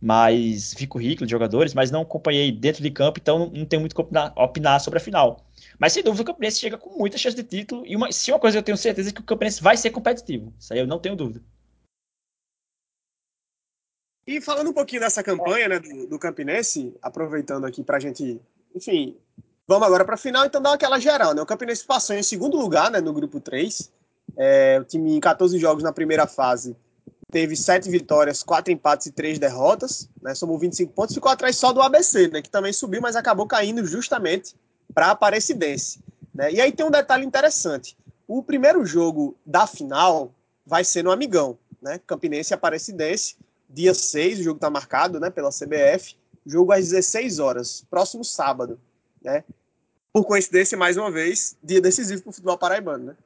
mas 0.00 0.74
vi 0.74 0.86
currículo 0.86 1.26
de 1.26 1.30
jogadores, 1.30 1.72
mas 1.72 1.90
não 1.90 2.02
acompanhei 2.02 2.52
dentro 2.52 2.82
de 2.82 2.90
campo, 2.90 3.18
então 3.18 3.38
não, 3.38 3.46
não 3.50 3.64
tenho 3.64 3.80
muito 3.80 3.96
que 3.96 4.02
opinar, 4.36 4.80
sobre 4.80 4.98
a 4.98 5.00
final. 5.00 5.46
Mas 5.78 5.94
sem 5.94 6.02
dúvida 6.02 6.22
o 6.22 6.26
Campinense 6.26 6.60
chega 6.60 6.76
com 6.76 6.90
muita 6.98 7.16
chance 7.16 7.34
de 7.34 7.42
título. 7.42 7.86
E 7.86 7.96
uma, 7.96 8.12
se 8.12 8.30
uma 8.30 8.38
coisa 8.38 8.58
eu 8.58 8.62
tenho 8.62 8.76
certeza 8.76 9.08
é 9.08 9.12
que 9.12 9.20
o 9.22 9.24
Campinense 9.24 9.62
vai 9.62 9.76
ser 9.78 9.90
competitivo. 9.90 10.52
Isso 10.58 10.72
aí 10.72 10.78
eu 10.78 10.86
não 10.86 10.98
tenho 10.98 11.16
dúvida. 11.16 11.42
E 14.26 14.40
falando 14.40 14.70
um 14.70 14.74
pouquinho 14.74 15.00
dessa 15.00 15.22
campanha 15.22 15.68
né, 15.68 15.78
do, 15.78 16.06
do 16.06 16.18
Campinense, 16.18 16.94
aproveitando 17.00 17.64
aqui 17.66 17.82
para 17.82 17.96
a 17.96 18.00
gente, 18.00 18.40
enfim, 18.74 19.16
vamos 19.66 19.86
agora 19.86 20.04
para 20.04 20.14
a 20.14 20.18
final, 20.18 20.44
então 20.44 20.60
dá 20.60 20.72
aquela 20.72 20.98
geral. 20.98 21.34
Né? 21.34 21.42
O 21.42 21.46
Campinense 21.46 21.84
passou 21.84 22.16
em 22.16 22.22
segundo 22.22 22.56
lugar 22.56 22.90
né, 22.90 23.00
no 23.00 23.12
grupo 23.12 23.40
3. 23.40 23.90
É, 24.36 24.78
o 24.80 24.84
time 24.84 25.16
em 25.16 25.20
14 25.20 25.58
jogos 25.58 25.82
na 25.82 25.92
primeira 25.92 26.26
fase 26.26 26.76
teve 27.30 27.56
7 27.56 27.90
vitórias, 27.90 28.42
4 28.42 28.72
empates 28.72 29.08
e 29.08 29.12
3 29.12 29.40
derrotas, 29.40 30.08
né, 30.22 30.34
somou 30.36 30.56
25 30.56 30.92
pontos, 30.92 31.14
ficou 31.14 31.30
atrás 31.30 31.56
só 31.56 31.72
do 31.72 31.82
ABC, 31.82 32.28
né, 32.28 32.40
que 32.40 32.48
também 32.48 32.72
subiu, 32.72 33.00
mas 33.00 33.16
acabou 33.16 33.44
caindo 33.44 33.84
justamente 33.84 34.54
para 34.94 35.06
a 35.06 35.10
Aparecidense. 35.10 35.98
Né? 36.32 36.52
E 36.52 36.60
aí 36.60 36.70
tem 36.70 36.86
um 36.86 36.90
detalhe 36.90 37.24
interessante. 37.24 37.96
O 38.26 38.42
primeiro 38.42 38.84
jogo 38.86 39.36
da 39.44 39.66
final 39.66 40.32
vai 40.66 40.84
ser 40.84 41.02
no 41.02 41.10
Amigão, 41.10 41.58
né? 41.80 42.00
Campinense 42.06 42.52
e 42.52 42.54
Aparecidense, 42.54 43.36
dia 43.68 43.92
6, 43.92 44.40
o 44.40 44.42
jogo 44.42 44.56
está 44.56 44.70
marcado 44.70 45.20
né, 45.20 45.28
pela 45.28 45.50
CBF, 45.50 46.16
jogo 46.46 46.72
às 46.72 46.88
16 46.88 47.38
horas, 47.38 47.84
próximo 47.90 48.24
sábado. 48.24 48.78
Né? 49.24 49.42
Por 50.12 50.24
coincidência, 50.24 50.76
mais 50.76 50.96
uma 50.96 51.10
vez, 51.10 51.56
dia 51.62 51.80
decisivo 51.80 52.22
para 52.22 52.30
o 52.30 52.32
futebol 52.32 52.58
paraibano. 52.58 53.06
Né? 53.06 53.16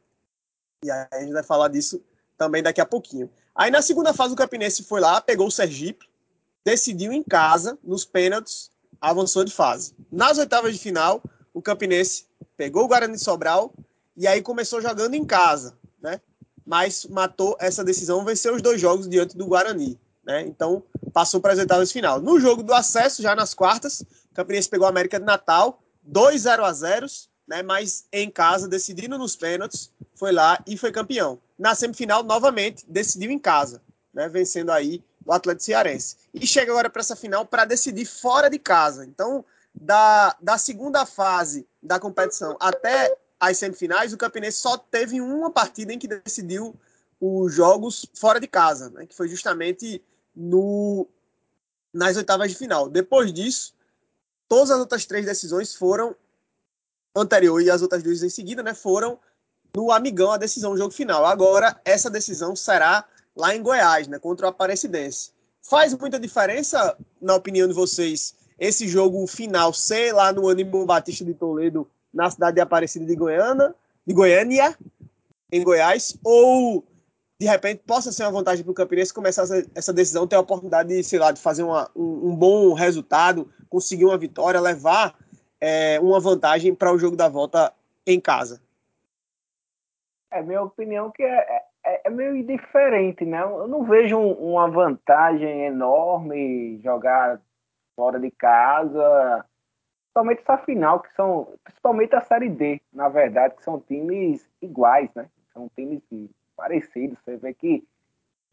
E 0.84 0.90
aí 0.90 1.06
a 1.12 1.20
gente 1.20 1.32
vai 1.32 1.42
falar 1.42 1.68
disso 1.68 2.00
também 2.38 2.62
daqui 2.62 2.80
a 2.80 2.86
pouquinho. 2.86 3.28
Aí 3.54 3.70
na 3.70 3.82
segunda 3.82 4.14
fase 4.14 4.32
o 4.32 4.36
Campinense 4.36 4.84
foi 4.84 5.00
lá, 5.00 5.20
pegou 5.20 5.48
o 5.48 5.50
Sergipe, 5.50 6.08
decidiu 6.64 7.12
em 7.12 7.22
casa, 7.22 7.76
nos 7.82 8.04
pênaltis, 8.04 8.70
avançou 9.00 9.44
de 9.44 9.52
fase. 9.52 9.94
Nas 10.10 10.38
oitavas 10.38 10.72
de 10.72 10.78
final, 10.78 11.20
o 11.52 11.60
Campinense 11.60 12.26
pegou 12.56 12.84
o 12.84 12.88
Guarani 12.88 13.18
Sobral 13.18 13.74
e 14.16 14.26
aí 14.26 14.40
começou 14.40 14.80
jogando 14.80 15.14
em 15.14 15.24
casa, 15.24 15.76
né? 16.00 16.20
Mas 16.64 17.06
matou 17.06 17.56
essa 17.58 17.82
decisão, 17.82 18.24
venceu 18.24 18.54
os 18.54 18.62
dois 18.62 18.80
jogos 18.80 19.08
diante 19.08 19.36
do 19.36 19.46
Guarani, 19.46 19.98
né? 20.24 20.42
Então 20.42 20.82
passou 21.12 21.40
para 21.40 21.52
as 21.52 21.58
oitavas 21.58 21.88
de 21.88 21.94
final. 21.94 22.20
No 22.20 22.38
jogo 22.38 22.62
do 22.62 22.72
acesso, 22.72 23.22
já 23.22 23.34
nas 23.34 23.54
quartas, 23.54 24.02
o 24.02 24.34
Campinense 24.34 24.68
pegou 24.68 24.86
a 24.86 24.90
América 24.90 25.18
de 25.18 25.26
Natal, 25.26 25.82
2 26.08 26.42
0 26.42 26.64
a 26.64 26.72
0 26.72 27.06
né? 27.46 27.62
Mas 27.62 28.06
em 28.12 28.30
casa, 28.30 28.68
decidindo 28.68 29.16
nos 29.16 29.36
pênaltis, 29.36 29.90
foi 30.14 30.32
lá 30.32 30.62
e 30.66 30.76
foi 30.76 30.92
campeão. 30.92 31.40
Na 31.58 31.74
semifinal, 31.74 32.22
novamente, 32.22 32.84
decidiu 32.88 33.30
em 33.30 33.38
casa, 33.38 33.82
né? 34.12 34.28
Vencendo 34.28 34.70
aí 34.70 35.02
o 35.24 35.32
Atlético 35.32 35.64
Cearense. 35.64 36.16
E 36.32 36.46
chega 36.46 36.72
agora 36.72 36.90
para 36.90 37.00
essa 37.00 37.16
final 37.16 37.44
para 37.44 37.64
decidir 37.64 38.06
fora 38.06 38.48
de 38.48 38.58
casa. 38.58 39.04
Então, 39.04 39.44
da, 39.74 40.36
da 40.40 40.58
segunda 40.58 41.04
fase 41.06 41.66
da 41.82 41.98
competição 41.98 42.56
até 42.60 43.16
as 43.38 43.58
semifinais, 43.58 44.12
o 44.12 44.18
Campinense 44.18 44.58
só 44.58 44.76
teve 44.76 45.20
uma 45.20 45.50
partida 45.50 45.92
em 45.92 45.98
que 45.98 46.08
decidiu 46.08 46.74
os 47.20 47.54
jogos 47.54 48.06
fora 48.14 48.40
de 48.40 48.46
casa, 48.46 48.90
né, 48.90 49.06
que 49.06 49.14
foi 49.14 49.28
justamente 49.28 50.02
no, 50.34 51.06
nas 51.92 52.16
oitavas 52.16 52.50
de 52.50 52.56
final. 52.56 52.88
Depois 52.88 53.32
disso, 53.32 53.74
todas 54.48 54.70
as 54.70 54.78
outras 54.78 55.04
três 55.04 55.26
decisões 55.26 55.74
foram 55.74 56.16
anterior 57.14 57.60
e 57.60 57.70
as 57.70 57.82
outras 57.82 58.02
duas 58.02 58.22
em 58.22 58.30
seguida, 58.30 58.62
né, 58.62 58.74
foram 58.74 59.18
no 59.74 59.92
Amigão 59.92 60.32
a 60.32 60.36
decisão 60.36 60.72
do 60.72 60.78
jogo 60.78 60.92
final. 60.92 61.26
Agora, 61.26 61.78
essa 61.84 62.10
decisão 62.10 62.56
será 62.56 63.04
lá 63.36 63.54
em 63.54 63.62
Goiás, 63.62 64.08
né, 64.08 64.18
contra 64.18 64.46
o 64.46 64.48
Aparecidense. 64.48 65.30
Faz 65.62 65.94
muita 65.94 66.18
diferença, 66.18 66.96
na 67.20 67.34
opinião 67.34 67.68
de 67.68 67.74
vocês, 67.74 68.34
esse 68.58 68.88
jogo 68.88 69.26
final 69.26 69.72
ser 69.72 70.12
lá 70.12 70.32
no 70.32 70.48
Aníbal 70.48 70.86
Batista 70.86 71.24
de 71.24 71.34
Toledo, 71.34 71.88
na 72.12 72.30
cidade 72.30 72.56
de 72.56 72.60
Aparecida 72.60 73.04
de 73.04 73.14
Goiânia, 73.14 73.74
de 74.06 74.14
Goiânia, 74.14 74.76
em 75.52 75.62
Goiás, 75.62 76.16
ou 76.24 76.84
de 77.40 77.46
repente 77.46 77.82
possa 77.86 78.10
ser 78.10 78.24
uma 78.24 78.32
vantagem 78.32 78.64
para 78.64 78.72
o 78.72 78.74
Campinense 78.74 79.14
começar 79.14 79.42
essa, 79.74 79.92
decisão, 79.92 80.26
ter 80.26 80.34
a 80.34 80.40
oportunidade 80.40 80.88
de, 80.88 81.04
sei 81.04 81.20
lá, 81.20 81.30
de 81.30 81.40
fazer 81.40 81.62
uma, 81.62 81.88
um, 81.94 82.30
um, 82.30 82.36
bom 82.36 82.74
resultado, 82.74 83.48
conseguir 83.70 84.04
uma 84.04 84.18
vitória, 84.18 84.60
levar 84.60 85.14
é, 85.60 86.00
uma 86.00 86.18
vantagem 86.18 86.74
para 86.74 86.92
o 86.92 86.98
jogo 86.98 87.16
da 87.16 87.28
volta 87.28 87.72
em 88.04 88.20
casa. 88.20 88.60
É 90.32 90.42
minha 90.42 90.62
opinião 90.62 91.12
que 91.12 91.22
é, 91.22 91.38
é, 91.38 91.64
é, 91.84 92.00
é 92.06 92.10
meio 92.10 92.44
diferente, 92.44 93.24
né? 93.24 93.40
Eu 93.40 93.68
não 93.68 93.84
vejo 93.84 94.18
uma 94.18 94.68
vantagem 94.68 95.64
enorme 95.64 96.80
jogar 96.82 97.40
fora 97.94 98.18
de 98.18 98.32
casa, 98.32 99.44
principalmente 100.06 100.42
essa 100.42 100.58
final, 100.58 101.00
que 101.00 101.14
são, 101.14 101.54
principalmente 101.62 102.16
a 102.16 102.20
Série 102.20 102.48
D, 102.48 102.80
na 102.92 103.08
verdade, 103.08 103.54
que 103.54 103.62
são 103.62 103.80
times 103.80 104.44
iguais, 104.60 105.08
né? 105.14 105.28
São 105.54 105.70
times 105.76 106.02
parecidos. 106.58 107.16
Você 107.24 107.36
vê 107.36 107.54
que 107.54 107.84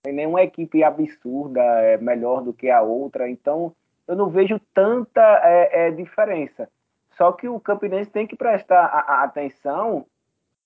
nenhuma 0.06 0.44
equipe 0.44 0.84
absurda, 0.84 1.62
é 1.62 1.98
melhor 1.98 2.44
do 2.44 2.54
que 2.54 2.70
a 2.70 2.82
outra, 2.82 3.28
então 3.28 3.76
eu 4.08 4.16
não 4.16 4.30
vejo 4.30 4.62
tanta 4.72 5.22
é, 5.44 5.88
é, 5.88 5.92
diferença. 5.92 6.70
Só 7.18 7.32
que 7.32 7.50
o 7.50 7.60
Campinense 7.60 8.12
tem 8.12 8.28
que 8.28 8.36
prestar 8.36 8.86
a, 8.86 9.00
a 9.00 9.24
atenção 9.24 10.06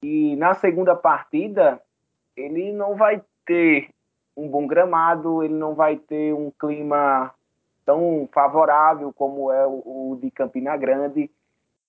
e 0.04 0.36
na 0.36 0.54
segunda 0.54 0.94
partida 0.94 1.82
ele 2.36 2.74
não 2.74 2.96
vai 2.96 3.24
ter 3.46 3.90
um 4.36 4.48
bom 4.48 4.68
gramado, 4.68 5.42
ele 5.42 5.54
não 5.54 5.74
vai 5.74 5.96
ter 5.96 6.34
um 6.34 6.52
clima 6.52 7.34
tão 7.86 8.28
favorável 8.32 9.14
como 9.14 9.52
é 9.52 9.66
o, 9.66 10.12
o 10.14 10.20
de 10.22 10.30
Campina 10.32 10.76
Grande. 10.76 11.32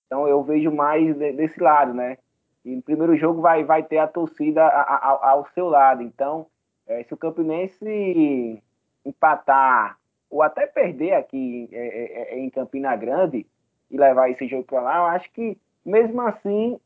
Então 0.05 0.27
eu 0.27 0.41
vejo 0.43 0.71
mais 0.71 1.15
de, 1.17 1.33
desse 1.33 1.61
lado, 1.61 1.93
né? 1.93 2.17
E 2.63 2.75
no 2.75 2.81
primeiro 2.81 3.15
jogo 3.17 3.41
vai, 3.41 3.63
vai 3.63 3.83
ter 3.83 3.97
a 3.97 4.07
torcida 4.07 4.67
ao 4.67 5.47
seu 5.53 5.67
lado. 5.67 6.03
Então, 6.03 6.45
é, 6.87 7.03
se 7.03 7.13
o 7.13 7.17
Campinense 7.17 8.61
empatar 9.05 9.97
ou 10.29 10.41
até 10.41 10.67
perder 10.67 11.13
aqui 11.13 11.67
é, 11.71 12.33
é, 12.33 12.39
em 12.39 12.49
Campina 12.49 12.95
Grande 12.95 13.45
e 13.89 13.97
levar 13.97 14.29
esse 14.29 14.47
jogo 14.47 14.63
para 14.63 14.81
lá, 14.81 14.97
eu 14.97 15.05
acho 15.05 15.31
que 15.31 15.57
mesmo 15.85 16.21
assim 16.21 16.79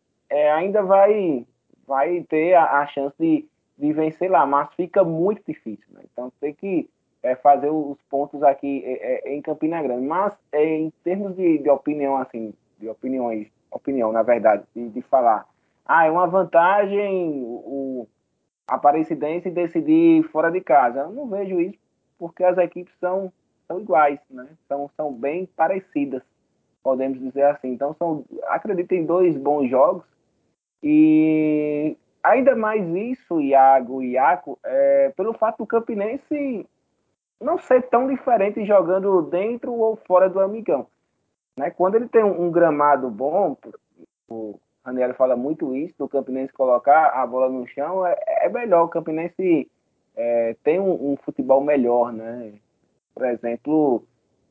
ainda 0.58 0.82
vai, 0.82 1.46
vai 1.88 2.22
ter 2.24 2.56
a, 2.56 2.80
a 2.80 2.88
chance 2.88 3.16
de, 3.20 3.46
de 3.78 3.94
vencer 3.94 4.30
lá, 4.30 4.46
mas 4.46 4.74
fica 4.74 5.04
muito 5.04 5.44
difícil. 5.46 5.86
Né? 5.92 6.02
Então 6.12 6.32
tem 6.40 6.54
que 6.54 6.90
é, 7.26 7.36
fazer 7.36 7.70
os 7.70 7.98
pontos 8.04 8.44
aqui 8.44 8.84
é, 8.86 9.30
é, 9.30 9.36
em 9.36 9.42
Campina 9.42 9.82
Grande. 9.82 10.06
Mas 10.06 10.34
em 10.54 10.92
termos 11.04 11.36
de, 11.36 11.58
de, 11.58 11.70
opinião, 11.70 12.18
assim, 12.18 12.54
de 12.80 12.88
opiniões, 12.88 13.48
opinião, 13.72 14.12
na 14.12 14.22
verdade, 14.22 14.64
de, 14.76 14.90
de 14.90 15.02
falar, 15.02 15.48
ah, 15.86 16.06
é 16.06 16.12
uma 16.12 16.28
vantagem 16.28 17.44
o, 17.46 18.08
Aparecidense 18.68 19.52
decidir 19.52 20.24
fora 20.30 20.52
de 20.52 20.60
casa. 20.60 21.02
Eu 21.02 21.12
não 21.12 21.28
vejo 21.28 21.62
isso 21.62 21.78
porque 22.18 22.44
as 22.44 22.58
equipes 22.58 22.94
são, 23.00 23.32
são 23.68 23.80
iguais, 23.80 24.20
né? 24.30 24.48
São, 24.68 24.90
são 24.98 25.14
bem 25.14 25.46
parecidas, 25.56 26.24
podemos 26.82 27.20
dizer 27.20 27.44
assim. 27.44 27.68
Então, 27.68 27.94
são, 27.94 28.26
acredito 28.46 28.92
em 28.94 29.06
dois 29.06 29.38
bons 29.38 29.70
jogos 29.70 30.04
e 30.82 31.96
ainda 32.24 32.56
mais 32.56 32.88
isso, 32.88 33.40
Iago 33.40 34.02
e 34.02 34.14
Iaco, 34.14 34.58
é, 34.64 35.14
pelo 35.16 35.34
fato 35.34 35.60
do 35.60 35.68
Campinense 35.68 36.68
não 37.40 37.60
ser 37.60 37.84
tão 37.84 38.08
diferente 38.08 38.66
jogando 38.66 39.22
dentro 39.24 39.74
ou 39.74 39.96
fora 39.96 40.28
do 40.28 40.40
Amigão. 40.40 40.88
Né? 41.56 41.70
Quando 41.70 41.96
ele 41.96 42.08
tem 42.08 42.24
um, 42.24 42.46
um 42.46 42.52
gramado 42.52 43.10
bom, 43.10 43.56
o 44.28 44.60
Raniel 44.86 45.16
fala 45.16 45.36
muito 45.36 45.76
isso, 45.76 45.96
do 45.98 46.08
Campinense 46.08 46.54
colocar 46.54 47.08
a 47.08 47.26
bola 47.26 47.50
no 47.50 47.68
chão, 47.68 48.06
é, 48.06 48.16
é 48.28 48.50
melhor. 48.50 48.84
O 48.84 48.90
Campinense 48.90 49.70
é, 50.16 50.56
tem 50.64 50.80
um, 50.80 51.14
um, 51.14 51.18
futebol 51.18 51.60
melhor, 51.62 52.14
né? 52.14 52.54
Por 53.14 53.26
exemplo, 53.26 54.04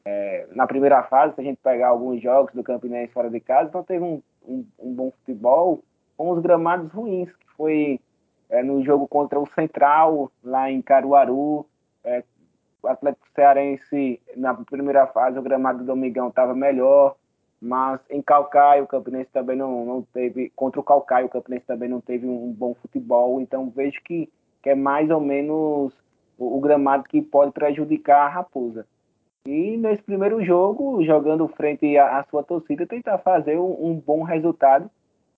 é, 0.05 0.49
na 0.51 0.67
primeira 0.67 1.05
fase, 1.05 1.35
se 1.35 1.41
a 1.41 1.45
gente 1.45 1.61
pegar 1.63 1.89
alguns 1.89 2.21
jogos 2.21 2.53
do 2.53 2.65
Campinense 2.65 3.13
fora 3.13 3.31
de 3.31 3.39
casa, 3.39 3.69
então 3.69 3.85
teve 3.85 4.03
um, 4.03 4.21
um, 4.45 4.67
um 4.79 4.93
bom 4.93 5.13
futebol 5.13 5.83
com 6.17 6.31
os 6.31 6.43
gramados 6.43 6.91
ruins, 6.93 7.31
que 7.31 7.47
foi 7.57 8.01
é, 8.51 8.61
no 8.63 8.85
jogo 8.85 9.07
contra 9.07 9.39
o 9.39 9.47
Central, 9.47 10.33
lá 10.43 10.69
em 10.69 10.83
Caruaru, 10.83 11.65
é, 12.03 12.25
o 12.83 12.89
Atlético 12.89 13.27
Cearense, 13.35 14.21
na 14.37 14.53
primeira 14.53 15.07
fase, 15.07 15.39
o 15.39 15.43
gramado 15.43 15.79
do 15.79 15.85
Domingão 15.85 16.29
estava 16.29 16.55
melhor, 16.55 17.17
mas 17.65 17.99
em 18.11 18.21
Calcaio, 18.21 18.85
o 18.85 18.87
Campinense 18.87 19.31
também 19.33 19.57
não, 19.57 19.87
não 19.87 20.03
teve, 20.03 20.53
contra 20.55 20.79
o 20.79 20.85
Calcaio, 20.85 21.27
o 21.27 21.31
Campinense 21.31 21.65
também 21.65 21.89
não 21.89 21.99
teve 21.99 22.27
um 22.27 22.53
bom 22.53 22.75
futebol, 22.75 23.41
então 23.41 23.71
vejo 23.71 24.03
que, 24.05 24.31
que 24.63 24.69
é 24.69 24.75
mais 24.75 25.09
ou 25.11 25.19
menos 25.19 25.95
o, 26.37 26.59
o 26.59 26.61
gramado 26.61 27.05
que 27.05 27.23
pode 27.23 27.53
prejudicar 27.53 28.27
a 28.27 28.29
Raposa. 28.29 28.87
E 29.47 29.79
nesse 29.79 30.03
primeiro 30.03 30.45
jogo, 30.45 31.03
jogando 31.05 31.49
frente 31.49 31.97
à, 31.97 32.19
à 32.19 32.25
sua 32.25 32.43
torcida, 32.43 32.87
tentar 32.87 33.17
fazer 33.17 33.57
um, 33.57 33.87
um 33.87 33.95
bom 33.95 34.23
resultado, 34.23 34.91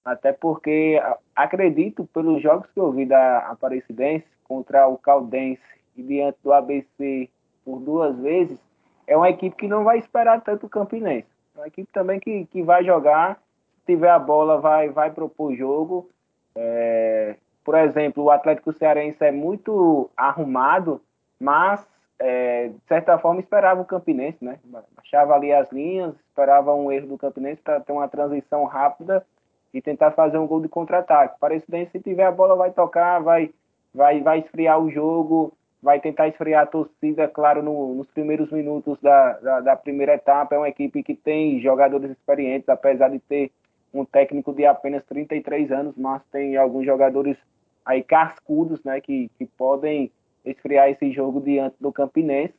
até 0.04 0.32
porque 0.32 1.00
acredito, 1.34 2.08
pelos 2.12 2.42
jogos 2.42 2.68
que 2.72 2.80
eu 2.80 2.90
vi 2.90 3.06
da 3.06 3.38
Aparecidense 3.50 4.26
contra 4.42 4.88
o 4.88 4.98
Caldense 4.98 5.62
e 5.96 6.02
diante 6.02 6.38
do 6.42 6.52
ABC 6.52 7.30
por 7.64 7.78
duas 7.78 8.18
vezes, 8.18 8.58
é 9.06 9.16
uma 9.16 9.30
equipe 9.30 9.54
que 9.54 9.68
não 9.68 9.84
vai 9.84 9.98
esperar 9.98 10.40
tanto 10.40 10.66
o 10.66 10.68
Campinense. 10.68 11.35
Uma 11.56 11.66
equipe 11.66 11.90
também 11.92 12.20
que, 12.20 12.44
que 12.46 12.62
vai 12.62 12.84
jogar, 12.84 13.40
se 13.78 13.86
tiver 13.86 14.10
a 14.10 14.18
bola, 14.18 14.60
vai, 14.60 14.90
vai 14.90 15.10
propor 15.10 15.54
jogo. 15.54 16.08
É, 16.54 17.36
por 17.64 17.74
exemplo, 17.74 18.24
o 18.24 18.30
Atlético 18.30 18.72
Cearense 18.72 19.24
é 19.24 19.32
muito 19.32 20.10
arrumado, 20.16 21.00
mas 21.40 21.86
é, 22.18 22.68
de 22.68 22.80
certa 22.86 23.18
forma 23.18 23.40
esperava 23.40 23.80
o 23.80 23.86
Campinense, 23.86 24.44
né? 24.44 24.58
Achava 24.96 25.34
ali 25.34 25.52
as 25.52 25.70
linhas, 25.72 26.14
esperava 26.28 26.74
um 26.74 26.92
erro 26.92 27.08
do 27.08 27.18
Campinense 27.18 27.60
para 27.62 27.80
ter 27.80 27.92
uma 27.92 28.08
transição 28.08 28.64
rápida 28.64 29.24
e 29.72 29.80
tentar 29.82 30.12
fazer 30.12 30.38
um 30.38 30.46
gol 30.46 30.60
de 30.60 30.68
contra-ataque. 30.68 31.38
Para 31.38 31.54
esse 31.54 31.66
se 31.90 32.00
tiver 32.00 32.24
a 32.24 32.32
bola, 32.32 32.54
vai 32.54 32.70
tocar, 32.70 33.20
vai, 33.20 33.50
vai, 33.94 34.20
vai 34.20 34.38
esfriar 34.40 34.78
o 34.78 34.90
jogo, 34.90 35.52
vai 35.86 36.00
tentar 36.00 36.26
esfriar 36.26 36.64
a 36.64 36.66
torcida, 36.66 37.28
claro, 37.28 37.62
no, 37.62 37.94
nos 37.94 38.08
primeiros 38.08 38.50
minutos 38.50 38.98
da, 39.00 39.34
da, 39.34 39.60
da, 39.60 39.76
primeira 39.76 40.14
etapa. 40.14 40.56
É 40.56 40.58
uma 40.58 40.68
equipe 40.68 41.00
que 41.00 41.14
tem 41.14 41.60
jogadores 41.60 42.10
experientes, 42.10 42.68
apesar 42.68 43.08
de 43.08 43.20
ter 43.20 43.52
um 43.94 44.04
técnico 44.04 44.52
de 44.52 44.66
apenas 44.66 45.04
33 45.04 45.70
anos, 45.70 45.94
mas 45.96 46.20
tem 46.32 46.56
alguns 46.56 46.84
jogadores 46.84 47.36
aí 47.84 48.02
cascudos, 48.02 48.82
né, 48.82 49.00
que, 49.00 49.30
que 49.38 49.46
podem 49.46 50.10
esfriar 50.44 50.90
esse 50.90 51.12
jogo 51.12 51.40
diante 51.40 51.76
do 51.78 51.92
Campinense. 51.92 52.54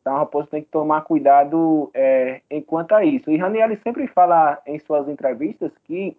Então, 0.00 0.16
a 0.16 0.20
Raposa 0.20 0.48
tem 0.52 0.62
que 0.62 0.70
tomar 0.70 1.02
cuidado 1.02 1.90
é, 1.92 2.40
enquanto 2.50 2.92
a 2.92 3.04
isso. 3.04 3.30
E 3.30 3.36
Raniel 3.36 3.76
sempre 3.82 4.06
fala 4.06 4.58
em 4.64 4.78
suas 4.78 5.06
entrevistas 5.10 5.70
que 5.84 6.16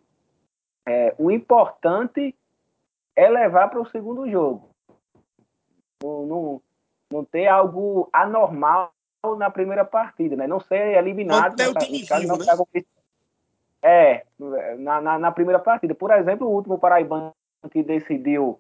é, 0.86 1.16
o 1.18 1.32
importante 1.32 2.36
é 3.16 3.28
levar 3.28 3.70
para 3.70 3.82
o 3.82 3.90
segundo 3.90 4.30
jogo 4.30 4.73
não, 6.04 6.26
não, 6.26 6.62
não 7.12 7.26
ter 7.26 7.48
algo 7.48 8.10
anormal 8.12 8.92
na 9.38 9.50
primeira 9.50 9.86
partida, 9.86 10.36
né? 10.36 10.46
Não 10.46 10.60
ser 10.60 10.98
eliminado. 10.98 11.54
O 11.54 11.74
time 11.76 12.00
vivo, 12.00 12.38
né? 12.74 12.84
É, 13.82 14.26
na, 14.78 15.02
na, 15.02 15.20
na, 15.20 15.32
primeira 15.32 15.60
partida. 15.60 15.96
Por 15.96 16.12
exemplo, 16.12 16.48
o 16.48 16.52
último 16.52 16.78
Paraibano 16.78 17.34
que 17.72 17.82
decidiu 17.84 18.60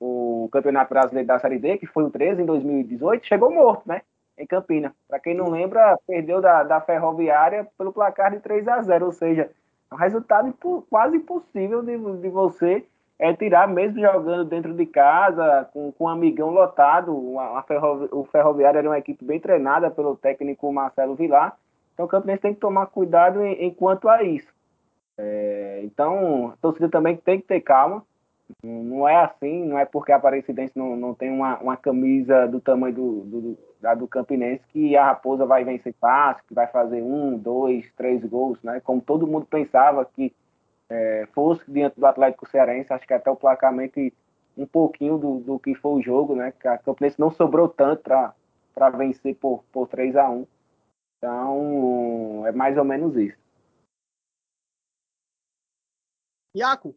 o 0.00 0.48
Campeonato 0.52 0.90
Brasileiro 0.90 1.28
da 1.28 1.38
Série 1.38 1.58
D, 1.58 1.78
que 1.78 1.86
foi 1.86 2.04
o 2.04 2.10
13 2.10 2.42
em 2.42 2.46
2018, 2.46 3.26
chegou 3.26 3.52
morto, 3.52 3.82
né? 3.86 4.02
Em 4.36 4.46
Campina. 4.46 4.94
Para 5.08 5.20
quem 5.20 5.34
não 5.34 5.48
lembra, 5.48 5.96
perdeu 6.06 6.40
da, 6.40 6.64
da 6.64 6.80
Ferroviária 6.80 7.68
pelo 7.78 7.92
placar 7.92 8.32
de 8.32 8.40
3 8.40 8.66
a 8.66 8.82
0 8.82 9.06
ou 9.06 9.12
seja, 9.12 9.50
é 9.90 9.94
um 9.94 9.98
resultado 9.98 10.52
quase 10.88 11.16
impossível 11.16 11.82
de, 11.82 11.96
de 12.20 12.28
você 12.28 12.84
é 13.22 13.32
tirar, 13.32 13.68
mesmo 13.68 14.00
jogando 14.00 14.44
dentro 14.44 14.74
de 14.74 14.84
casa, 14.84 15.70
com, 15.72 15.92
com 15.92 16.04
um 16.04 16.08
amigão 16.08 16.50
lotado. 16.50 17.38
A, 17.38 17.60
a 17.60 17.62
ferrovi 17.62 18.08
o 18.10 18.24
Ferroviário 18.24 18.78
era 18.78 18.88
uma 18.88 18.98
equipe 18.98 19.24
bem 19.24 19.38
treinada 19.38 19.88
pelo 19.92 20.16
técnico 20.16 20.72
Marcelo 20.72 21.14
Vilar. 21.14 21.56
Então 21.94 22.06
o 22.06 22.08
Campinense 22.08 22.42
tem 22.42 22.52
que 22.52 22.58
tomar 22.58 22.86
cuidado 22.86 23.40
em, 23.40 23.64
enquanto 23.64 24.08
a 24.08 24.24
isso. 24.24 24.52
É, 25.16 25.82
então, 25.84 26.48
a 26.48 26.56
torcida 26.56 26.88
também 26.88 27.16
tem 27.16 27.40
que 27.40 27.46
ter 27.46 27.60
calma. 27.60 28.04
Não 28.60 29.08
é 29.08 29.14
assim, 29.14 29.66
não 29.66 29.78
é 29.78 29.84
porque 29.84 30.10
a 30.10 30.16
Aparecidense 30.16 30.76
não, 30.76 30.96
não 30.96 31.14
tem 31.14 31.30
uma, 31.30 31.58
uma 31.58 31.76
camisa 31.76 32.48
do 32.48 32.60
tamanho 32.60 32.94
do, 32.94 33.20
do, 33.20 33.58
da 33.80 33.94
do 33.94 34.08
Campinense 34.08 34.64
que 34.72 34.96
a 34.96 35.06
Raposa 35.06 35.46
vai 35.46 35.62
vencer 35.62 35.94
fácil, 36.00 36.42
que 36.48 36.54
vai 36.54 36.66
fazer 36.66 37.00
um, 37.00 37.38
dois, 37.38 37.88
três 37.92 38.24
gols, 38.24 38.60
né? 38.64 38.80
Como 38.80 39.00
todo 39.00 39.28
mundo 39.28 39.46
pensava 39.46 40.04
que 40.04 40.34
é, 40.92 41.26
fosse 41.32 41.62
diante 41.70 41.98
do 41.98 42.04
Atlético 42.04 42.48
Cearense, 42.48 42.92
acho 42.92 43.06
que 43.06 43.14
até 43.14 43.30
o 43.30 43.36
placar 43.36 43.72
que 43.88 44.12
um 44.56 44.66
pouquinho 44.66 45.16
do, 45.16 45.40
do 45.40 45.58
que 45.58 45.74
foi 45.74 45.92
o 45.92 46.02
jogo, 46.02 46.36
né? 46.36 46.52
Que 46.52 46.68
a 46.68 46.76
Campinense 46.76 47.18
não 47.18 47.30
sobrou 47.30 47.66
tanto 47.66 48.02
para 48.02 48.90
vencer 48.90 49.34
por, 49.36 49.64
por 49.72 49.88
3 49.88 50.14
a 50.16 50.28
1 50.28 50.46
Então, 51.16 52.46
é 52.46 52.52
mais 52.52 52.76
ou 52.76 52.84
menos 52.84 53.16
isso. 53.16 53.38
Iaco, 56.54 56.94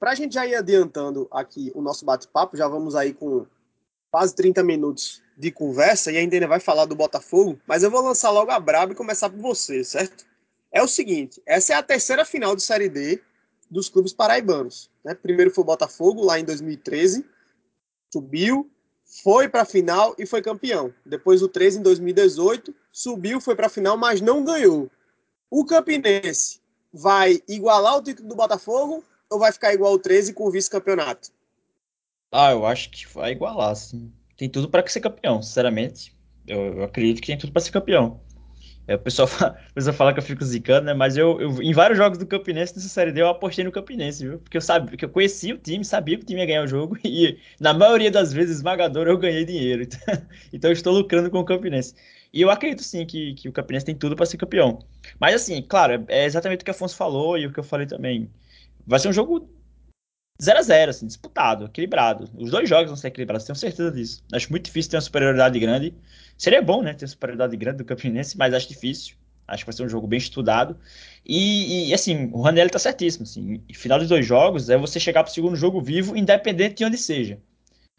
para 0.00 0.10
a 0.10 0.14
gente 0.16 0.34
já 0.34 0.44
ir 0.44 0.56
adiantando 0.56 1.28
aqui 1.30 1.70
o 1.72 1.80
nosso 1.80 2.04
bate-papo, 2.04 2.56
já 2.56 2.66
vamos 2.66 2.96
aí 2.96 3.14
com 3.14 3.46
quase 4.10 4.34
30 4.34 4.64
minutos 4.64 5.22
de 5.36 5.52
conversa 5.52 6.10
e 6.10 6.16
ainda 6.16 6.48
vai 6.48 6.58
falar 6.58 6.86
do 6.86 6.96
Botafogo, 6.96 7.60
mas 7.64 7.84
eu 7.84 7.90
vou 7.92 8.02
lançar 8.02 8.30
logo 8.30 8.50
a 8.50 8.58
braba 8.58 8.92
e 8.92 8.96
começar 8.96 9.30
por 9.30 9.38
você, 9.38 9.84
certo? 9.84 10.27
É 10.72 10.82
o 10.82 10.88
seguinte, 10.88 11.42
essa 11.46 11.72
é 11.72 11.76
a 11.76 11.82
terceira 11.82 12.24
final 12.24 12.54
de 12.54 12.62
Série 12.62 12.88
D 12.88 13.20
dos 13.70 13.88
clubes 13.88 14.12
paraibanos. 14.12 14.90
Né? 15.04 15.14
Primeiro 15.14 15.50
foi 15.50 15.62
o 15.62 15.66
Botafogo, 15.66 16.24
lá 16.24 16.38
em 16.38 16.44
2013. 16.44 17.24
Subiu, 18.12 18.70
foi 19.22 19.48
para 19.48 19.62
a 19.62 19.66
final 19.66 20.14
e 20.18 20.26
foi 20.26 20.42
campeão. 20.42 20.92
Depois 21.04 21.42
o 21.42 21.48
13 21.48 21.78
em 21.78 21.82
2018, 21.82 22.74
subiu, 22.92 23.40
foi 23.40 23.54
para 23.56 23.66
a 23.66 23.70
final, 23.70 23.96
mas 23.96 24.20
não 24.20 24.44
ganhou. 24.44 24.90
O 25.50 25.64
Campinense 25.64 26.60
vai 26.92 27.42
igualar 27.48 27.96
o 27.96 28.02
título 28.02 28.28
do 28.28 28.36
Botafogo 28.36 29.04
ou 29.30 29.38
vai 29.38 29.52
ficar 29.52 29.72
igual 29.72 29.94
o 29.94 29.98
13 29.98 30.32
com 30.32 30.44
o 30.44 30.50
vice-campeonato? 30.50 31.30
Ah, 32.30 32.50
eu 32.50 32.66
acho 32.66 32.90
que 32.90 33.06
vai 33.08 33.32
igualar, 33.32 33.74
sim. 33.74 34.12
Tem 34.36 34.48
tudo 34.48 34.68
para 34.68 34.86
ser 34.86 35.00
campeão, 35.00 35.42
sinceramente. 35.42 36.16
Eu, 36.46 36.78
eu 36.78 36.84
acredito 36.84 37.20
que 37.20 37.26
tem 37.26 37.38
tudo 37.38 37.52
para 37.52 37.62
ser 37.62 37.70
campeão. 37.70 38.20
É, 38.88 38.94
o, 38.94 38.98
pessoal 38.98 39.28
fala, 39.28 39.56
o 39.70 39.74
pessoal 39.74 39.94
fala 39.94 40.12
que 40.14 40.18
eu 40.18 40.22
fico 40.22 40.42
zicando, 40.44 40.86
né? 40.86 40.94
Mas 40.94 41.16
eu, 41.16 41.38
eu, 41.40 41.62
em 41.62 41.72
vários 41.74 41.98
jogos 41.98 42.18
do 42.18 42.26
Campinense 42.26 42.74
nessa 42.74 42.88
série 42.88 43.12
D 43.12 43.20
eu 43.20 43.28
apostei 43.28 43.62
no 43.64 43.70
Campinense, 43.70 44.26
viu? 44.26 44.38
Porque 44.38 44.56
eu 44.56 44.60
sabia, 44.62 44.88
porque 44.88 45.04
eu 45.04 45.10
conhecia 45.10 45.54
o 45.54 45.58
time, 45.58 45.84
sabia 45.84 46.16
que 46.16 46.22
o 46.24 46.26
time 46.26 46.40
ia 46.40 46.46
ganhar 46.46 46.64
o 46.64 46.66
jogo 46.66 46.96
e 47.04 47.38
na 47.60 47.74
maioria 47.74 48.10
das 48.10 48.32
vezes 48.32 48.56
esmagador 48.56 49.06
eu 49.06 49.18
ganhei 49.18 49.44
dinheiro. 49.44 49.82
Então, 49.88 50.14
então 50.52 50.70
eu 50.70 50.72
estou 50.72 50.92
lucrando 50.94 51.30
com 51.30 51.38
o 51.38 51.44
Campinense. 51.44 51.94
E 52.32 52.40
eu 52.40 52.50
acredito 52.50 52.82
sim 52.82 53.04
que, 53.06 53.34
que 53.34 53.48
o 53.48 53.52
Campinense 53.52 53.86
tem 53.86 53.94
tudo 53.94 54.16
para 54.16 54.26
ser 54.26 54.38
campeão. 54.38 54.78
Mas 55.20 55.34
assim, 55.34 55.62
claro, 55.62 56.04
é, 56.08 56.22
é 56.22 56.24
exatamente 56.24 56.62
o 56.62 56.64
que 56.64 56.70
o 56.70 56.74
Afonso 56.74 56.96
falou 56.96 57.36
e 57.38 57.46
o 57.46 57.52
que 57.52 57.60
eu 57.60 57.64
falei 57.64 57.86
também. 57.86 58.30
Vai 58.86 58.98
ser 58.98 59.08
um 59.08 59.12
jogo 59.12 59.48
0 60.40 60.58
a 60.58 60.62
0 60.62 60.90
assim, 60.90 61.06
disputado, 61.06 61.66
equilibrado. 61.66 62.30
Os 62.36 62.50
dois 62.50 62.68
jogos 62.68 62.86
vão 62.86 62.96
ser 62.96 63.08
equilibrados, 63.08 63.44
tenho 63.44 63.56
certeza 63.56 63.90
disso. 63.90 64.22
Acho 64.32 64.50
muito 64.50 64.66
difícil 64.66 64.90
ter 64.92 64.96
uma 64.96 65.02
superioridade 65.02 65.58
grande. 65.58 65.94
Seria 66.36 66.62
bom, 66.62 66.82
né, 66.82 66.94
ter 66.94 67.04
uma 67.04 67.08
superioridade 67.08 67.56
grande 67.56 67.78
do 67.78 67.84
Campinense, 67.84 68.38
mas 68.38 68.54
acho 68.54 68.68
difícil. 68.68 69.16
Acho 69.48 69.64
que 69.64 69.70
vai 69.70 69.76
ser 69.76 69.82
um 69.82 69.88
jogo 69.88 70.06
bem 70.06 70.18
estudado. 70.18 70.78
E, 71.26 71.88
e 71.88 71.94
assim, 71.94 72.30
o 72.32 72.42
Ranelli 72.42 72.70
tá 72.70 72.78
certíssimo. 72.78 73.24
Assim, 73.24 73.62
final 73.72 73.98
dos 73.98 74.08
dois 74.08 74.24
jogos 74.24 74.70
é 74.70 74.76
você 74.76 75.00
chegar 75.00 75.24
pro 75.24 75.32
segundo 75.32 75.56
jogo 75.56 75.80
vivo, 75.80 76.16
independente 76.16 76.76
de 76.76 76.84
onde 76.84 76.98
seja. 76.98 77.40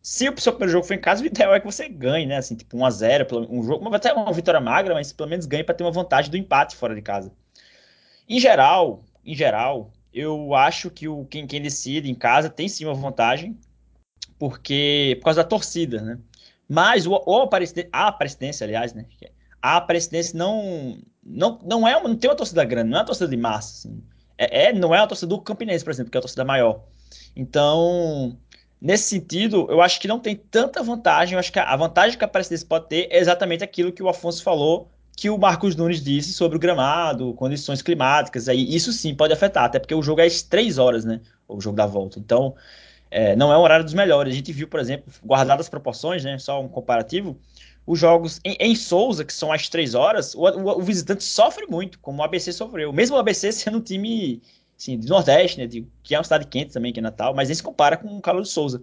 Se 0.01 0.29
o 0.29 0.39
seu 0.39 0.53
primeiro 0.53 0.71
jogo 0.71 0.85
for 0.85 0.93
em 0.93 1.01
casa, 1.01 1.23
o 1.23 1.25
ideal 1.25 1.53
é 1.53 1.59
que 1.59 1.65
você 1.65 1.89
ganhe, 1.89 2.25
né? 2.25 2.37
Assim, 2.37 2.55
tipo 2.55 2.77
1x0, 2.77 3.47
um 3.49 3.63
jogo, 3.63 3.93
até 3.93 4.13
uma 4.13 4.31
vitória 4.31 4.61
magra, 4.61 4.93
mas 4.93 5.11
pelo 5.11 5.27
menos 5.27 5.45
ganhe 5.45 5.63
para 5.63 5.75
ter 5.75 5.83
uma 5.83 5.91
vantagem 5.91 6.31
do 6.31 6.37
empate 6.37 6.75
fora 6.75 6.95
de 6.95 7.01
casa. 7.01 7.33
Em 8.27 8.39
geral, 8.39 9.03
em 9.25 9.35
geral, 9.35 9.91
eu 10.13 10.53
acho 10.55 10.89
que 10.89 11.07
o 11.07 11.25
quem, 11.25 11.45
quem 11.45 11.61
decide 11.61 12.09
em 12.09 12.15
casa 12.15 12.49
tem 12.49 12.67
sim 12.67 12.85
uma 12.85 12.93
vantagem, 12.93 13.57
porque 14.37 15.15
por 15.19 15.25
causa 15.25 15.43
da 15.43 15.49
torcida, 15.49 16.01
né? 16.01 16.19
Mas 16.67 17.07
o, 17.07 17.13
o 17.13 17.49
a 17.91 18.11
presidência, 18.11 18.65
aliás, 18.65 18.93
né? 18.93 19.05
A 19.61 19.81
presidência 19.81 20.37
não, 20.37 20.97
não, 21.23 21.59
não 21.63 21.87
é 21.87 21.97
uma, 21.97 22.09
não 22.09 22.15
tem 22.15 22.29
uma 22.29 22.35
torcida 22.35 22.63
grande, 22.63 22.89
não 22.89 22.97
é 22.97 23.01
uma 23.01 23.05
torcida 23.05 23.27
de 23.27 23.37
massa. 23.37 23.87
Assim. 23.87 24.03
É, 24.37 24.65
é, 24.65 24.73
não 24.73 24.93
é 24.93 24.99
a 24.99 25.07
torcida 25.07 25.29
do 25.29 25.41
Campinense, 25.41 25.83
por 25.83 25.91
exemplo, 25.91 26.11
que 26.11 26.17
é 26.17 26.19
a 26.19 26.21
torcida 26.21 26.45
maior. 26.45 26.83
Então, 27.35 28.37
nesse 28.79 29.03
sentido, 29.09 29.67
eu 29.69 29.81
acho 29.81 29.99
que 29.99 30.07
não 30.07 30.19
tem 30.19 30.35
tanta 30.35 30.81
vantagem. 30.81 31.33
Eu 31.33 31.39
acho 31.39 31.51
que 31.51 31.59
a 31.59 31.75
vantagem 31.75 32.17
que 32.17 32.23
a 32.23 32.27
presidência 32.27 32.67
pode 32.67 32.87
ter 32.87 33.07
é 33.11 33.17
exatamente 33.17 33.63
aquilo 33.63 33.91
que 33.91 34.03
o 34.03 34.07
Afonso 34.07 34.43
falou 34.43 34.89
que 35.19 35.29
o 35.29 35.37
Marcos 35.37 35.75
Nunes 35.75 36.01
disse 36.01 36.31
sobre 36.31 36.55
o 36.55 36.59
gramado, 36.59 37.33
condições 37.33 37.81
climáticas, 37.81 38.47
aí 38.47 38.73
isso 38.73 38.93
sim 38.93 39.13
pode 39.13 39.33
afetar, 39.33 39.65
até 39.65 39.77
porque 39.77 39.93
o 39.93 40.01
jogo 40.01 40.21
é 40.21 40.25
às 40.25 40.41
três 40.41 40.77
horas, 40.77 41.03
né? 41.03 41.19
O 41.45 41.59
jogo 41.59 41.75
da 41.75 41.85
volta. 41.85 42.17
Então, 42.17 42.55
é, 43.11 43.35
não 43.35 43.51
é 43.51 43.57
um 43.57 43.61
horário 43.61 43.83
dos 43.83 43.93
melhores. 43.93 44.33
A 44.33 44.35
gente 44.35 44.53
viu, 44.53 44.67
por 44.67 44.79
exemplo, 44.79 45.11
guardadas 45.25 45.65
as 45.65 45.69
proporções, 45.69 46.23
né? 46.23 46.37
Só 46.39 46.61
um 46.61 46.69
comparativo, 46.69 47.37
os 47.85 47.99
jogos 47.99 48.39
em, 48.45 48.55
em 48.61 48.75
Souza, 48.75 49.25
que 49.25 49.33
são 49.33 49.51
às 49.51 49.67
três 49.67 49.93
horas, 49.93 50.33
o, 50.35 50.41
o, 50.41 50.79
o, 50.79 50.81
visitante 50.81 51.23
sofre 51.23 51.65
muito, 51.67 51.99
como 51.99 52.21
o 52.21 52.23
ABC 52.23 52.53
sofreu. 52.53 52.93
Mesmo 52.93 53.17
o 53.17 53.19
ABC 53.19 53.51
sendo 53.53 53.79
um 53.79 53.81
time 53.81 54.41
assim, 54.77 54.97
do 54.97 55.07
Nordeste, 55.09 55.59
né? 55.59 55.67
De, 55.67 55.85
que 56.01 56.15
é 56.15 56.17
uma 56.17 56.23
cidade 56.23 56.47
quente 56.47 56.71
também, 56.71 56.93
que 56.93 56.99
é 56.99 57.03
Natal, 57.03 57.33
mas 57.35 57.49
nem 57.49 57.55
se 57.55 57.63
compara 57.63 57.97
com 57.97 58.07
o 58.07 58.21
calor 58.21 58.41
do 58.41 58.47
Souza. 58.47 58.81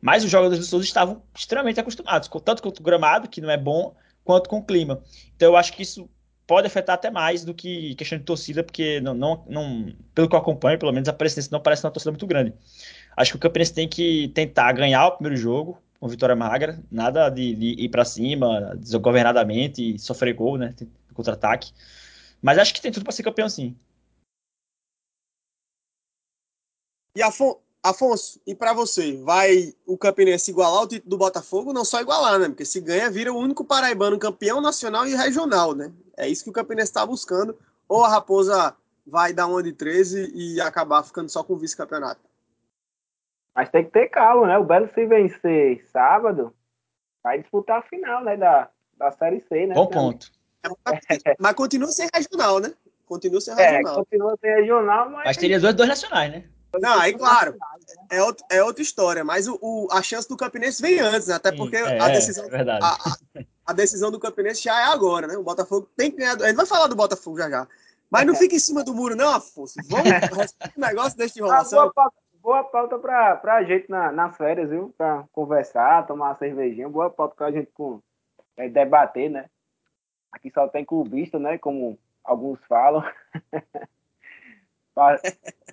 Mas 0.00 0.24
os 0.24 0.30
jogadores 0.30 0.58
do 0.58 0.64
Souza 0.64 0.86
estavam 0.86 1.22
extremamente 1.36 1.78
acostumados, 1.78 2.30
tanto 2.42 2.62
com 2.62 2.70
o 2.70 2.82
gramado, 2.82 3.28
que 3.28 3.42
não 3.42 3.50
é 3.50 3.58
bom, 3.58 3.94
quanto 4.24 4.48
com 4.48 4.58
o 4.58 4.64
clima. 4.64 5.02
Então 5.36 5.48
eu 5.48 5.56
acho 5.56 5.72
que 5.72 5.82
isso 5.82 6.08
pode 6.46 6.66
afetar 6.66 6.94
até 6.94 7.10
mais 7.10 7.44
do 7.44 7.54
que 7.54 7.94
questão 7.94 8.18
de 8.18 8.24
torcida, 8.24 8.62
porque 8.62 9.00
não, 9.00 9.14
não, 9.14 9.44
não 9.48 9.94
pelo 10.14 10.28
que 10.28 10.34
eu 10.34 10.38
acompanho, 10.38 10.78
pelo 10.78 10.92
menos 10.92 11.08
a 11.08 11.12
presidência 11.12 11.50
não 11.52 11.60
parece 11.60 11.84
uma 11.84 11.90
torcida 11.90 12.10
muito 12.10 12.26
grande. 12.26 12.52
Acho 13.16 13.32
que 13.32 13.36
o 13.36 13.40
Campinense 13.40 13.72
tem 13.74 13.88
que 13.88 14.28
tentar 14.28 14.72
ganhar 14.72 15.06
o 15.06 15.12
primeiro 15.12 15.36
jogo, 15.36 15.78
com 16.00 16.08
vitória 16.08 16.36
magra, 16.36 16.82
nada 16.90 17.30
de, 17.30 17.54
de 17.54 17.84
ir 17.84 17.88
para 17.88 18.04
cima 18.04 18.74
desgovernadamente 18.76 19.94
e 19.94 19.98
sofrer 19.98 20.34
gol, 20.34 20.58
né, 20.58 20.74
contra-ataque. 21.14 21.72
Mas 22.42 22.58
acho 22.58 22.74
que 22.74 22.80
tem 22.82 22.92
tudo 22.92 23.04
para 23.04 23.12
ser 23.12 23.22
campeão 23.22 23.48
sim. 23.48 23.76
E 27.16 27.22
Afonso, 27.22 27.63
Afonso, 27.84 28.40
e 28.46 28.54
para 28.54 28.72
você, 28.72 29.14
vai 29.22 29.74
o 29.86 29.98
Campinense 29.98 30.50
igualar 30.50 30.84
o 30.84 30.88
título 30.88 31.10
do 31.10 31.18
Botafogo? 31.18 31.70
Não 31.70 31.84
só 31.84 32.00
igualar, 32.00 32.38
né? 32.38 32.48
Porque 32.48 32.64
se 32.64 32.80
ganha, 32.80 33.10
vira 33.10 33.30
o 33.30 33.36
único 33.36 33.62
paraibano 33.62 34.18
campeão 34.18 34.58
nacional 34.58 35.06
e 35.06 35.14
regional, 35.14 35.74
né? 35.74 35.92
É 36.16 36.26
isso 36.26 36.42
que 36.42 36.48
o 36.48 36.52
Campinense 36.52 36.88
está 36.88 37.04
buscando. 37.04 37.54
Ou 37.86 38.02
a 38.02 38.08
Raposa 38.08 38.74
vai 39.06 39.34
dar 39.34 39.48
uma 39.48 39.62
de 39.62 39.74
13 39.74 40.32
e 40.34 40.62
acabar 40.62 41.02
ficando 41.02 41.28
só 41.28 41.44
com 41.44 41.52
o 41.52 41.58
vice-campeonato? 41.58 42.22
Mas 43.54 43.68
tem 43.68 43.84
que 43.84 43.90
ter 43.90 44.08
calma, 44.08 44.46
né? 44.46 44.56
O 44.56 44.64
Belo 44.64 44.88
se 44.94 45.04
vencer 45.04 45.84
sábado, 45.92 46.54
vai 47.22 47.38
disputar 47.38 47.80
a 47.80 47.82
final, 47.82 48.24
né? 48.24 48.34
Da, 48.34 48.70
da 48.96 49.12
Série 49.12 49.40
C, 49.42 49.66
né? 49.66 49.74
Bom 49.74 49.88
ponto. 49.88 50.32
É, 50.64 51.34
mas 51.38 51.52
continua 51.52 51.88
sem 51.88 52.08
regional, 52.14 52.60
né? 52.60 52.72
Continua 53.04 53.42
sem 53.42 53.52
é, 53.52 53.70
regional. 53.72 53.92
É, 53.92 53.96
continua 53.98 54.38
sem 54.40 54.54
regional, 54.54 55.10
mas... 55.10 55.24
Mas 55.26 55.36
teria 55.36 55.60
dois, 55.60 55.74
dois 55.74 55.88
nacionais, 55.90 56.32
né? 56.32 56.44
Não, 56.80 57.00
aí 57.00 57.12
claro, 57.16 57.56
é, 58.10 58.22
outro, 58.22 58.44
é 58.50 58.62
outra 58.62 58.82
história, 58.82 59.24
mas 59.24 59.46
o, 59.46 59.58
o, 59.60 59.88
a 59.90 60.02
chance 60.02 60.28
do 60.28 60.36
Campinense 60.36 60.80
vem 60.80 61.00
antes, 61.00 61.28
né? 61.28 61.34
até 61.34 61.52
porque 61.52 61.76
é, 61.76 62.00
a, 62.00 62.08
decisão, 62.08 62.44
é 62.46 62.62
a, 62.62 62.96
a, 63.66 63.72
decisão 63.72 64.10
do 64.10 64.20
Campinense 64.20 64.62
já 64.62 64.80
é 64.80 64.84
agora, 64.84 65.26
né? 65.26 65.36
O 65.36 65.42
Botafogo 65.42 65.88
tem 65.96 66.10
que 66.10 66.18
ganhar. 66.18 66.40
A 66.42 66.46
gente 66.46 66.56
vai 66.56 66.66
falar 66.66 66.86
do 66.86 66.96
Botafogo 66.96 67.38
já 67.38 67.50
já. 67.50 67.68
Mas 68.10 68.26
não 68.26 68.34
fica 68.34 68.54
em 68.54 68.60
cima 68.60 68.84
do 68.84 68.94
muro, 68.94 69.16
não, 69.16 69.34
Afonso. 69.34 69.74
Vamos 69.88 70.06
o 70.76 70.80
negócio 70.80 71.18
deste 71.18 71.40
enrolação. 71.40 71.80
Ah, 71.80 71.82
boa 71.82 71.92
pauta, 71.92 72.16
boa 72.34 72.64
pauta 72.64 72.98
pra, 72.98 73.36
pra 73.36 73.64
gente 73.64 73.90
na, 73.90 74.12
nas 74.12 74.36
férias, 74.36 74.70
viu? 74.70 74.94
Pra 74.96 75.24
conversar, 75.32 76.06
tomar 76.06 76.26
uma 76.26 76.38
cervejinha. 76.38 76.88
Boa 76.88 77.10
pauta 77.10 77.34
pra 77.34 77.50
gente 77.50 77.70
com, 77.74 78.00
é, 78.56 78.68
debater, 78.68 79.30
né? 79.30 79.46
Aqui 80.30 80.50
só 80.50 80.68
tem 80.68 80.84
clubista, 80.84 81.38
né? 81.38 81.58
Como 81.58 81.98
alguns 82.22 82.58
falam. 82.68 83.04
mas, 84.94 85.20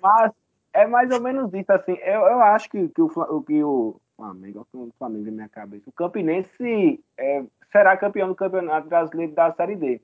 mas 0.00 0.32
é 0.72 0.86
mais 0.86 1.10
ou 1.10 1.20
menos 1.20 1.52
isso, 1.52 1.72
assim. 1.72 1.92
Eu, 2.02 2.22
eu 2.22 2.40
acho 2.40 2.68
que, 2.70 2.88
que, 2.88 3.02
o, 3.02 3.42
que 3.42 3.62
o 3.62 4.00
Flamengo, 4.16 4.66
o 4.72 4.90
Flamengo 4.98 5.26
na 5.26 5.32
minha 5.32 5.48
cabeça, 5.48 5.88
o 5.88 5.92
Campinense 5.92 7.02
é, 7.18 7.44
será 7.70 7.96
campeão 7.96 8.28
do 8.28 8.34
Campeonato 8.34 8.88
Brasileiro 8.88 9.32
da 9.32 9.52
Série 9.52 9.76
D. 9.76 10.00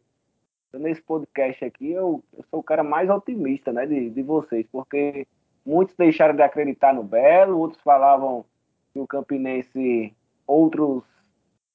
Então, 0.69 0.81
nesse 0.81 1.03
podcast 1.03 1.65
aqui, 1.65 1.93
eu, 1.93 2.23
eu, 2.37 2.45
sou 2.51 2.61
o 2.61 2.63
cara 2.63 2.83
mais 2.83 3.09
otimista 3.09 3.73
né, 3.73 3.87
de, 3.87 4.11
de 4.11 4.23
vocês, 4.23 4.67
porque 4.71 5.27
muitos 5.65 5.95
deixaram 5.97 6.35
de 6.35 6.43
acreditar 6.43 6.93
no 6.93 7.03
Belo, 7.03 7.59
outros 7.59 7.83
falavam 7.83 8.45
que 8.93 9.01
o 9.01 9.07
Campinense, 9.07 10.15
outros, 10.47 11.03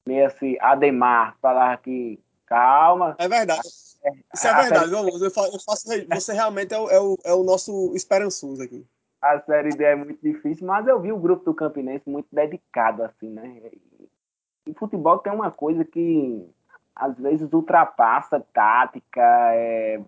meio 0.06 0.27
assim, 0.27 0.58
Ademar, 0.60 1.36
falaram 1.41 1.82
que 1.82 2.19
calma. 2.53 3.15
É 3.17 3.27
verdade. 3.27 3.61
Isso 3.67 4.47
é 4.47 4.53
verdade, 4.61 4.91
vamos. 4.91 5.21
Eu 5.21 5.31
faço, 5.31 5.87
você 6.09 6.33
realmente 6.33 6.73
é 6.73 6.77
o, 6.79 6.89
é, 6.89 6.99
o, 6.99 7.17
é 7.23 7.33
o 7.33 7.43
nosso 7.43 7.93
esperançoso 7.95 8.61
aqui. 8.61 8.85
A 9.21 9.39
série 9.39 9.69
D 9.69 9.83
é 9.83 9.95
muito 9.95 10.21
difícil, 10.21 10.67
mas 10.67 10.85
eu 10.85 10.99
vi 10.99 11.11
o 11.11 11.17
grupo 11.17 11.45
do 11.45 11.53
Campinense 11.53 12.09
muito 12.09 12.27
dedicado, 12.31 13.03
assim, 13.03 13.29
né? 13.29 13.71
E 14.67 14.73
futebol 14.73 15.17
tem 15.19 15.31
uma 15.31 15.49
coisa 15.49 15.85
que 15.85 16.45
às 16.93 17.17
vezes 17.17 17.51
ultrapassa 17.53 18.45
tática, 18.53 19.21
é, 19.53 20.01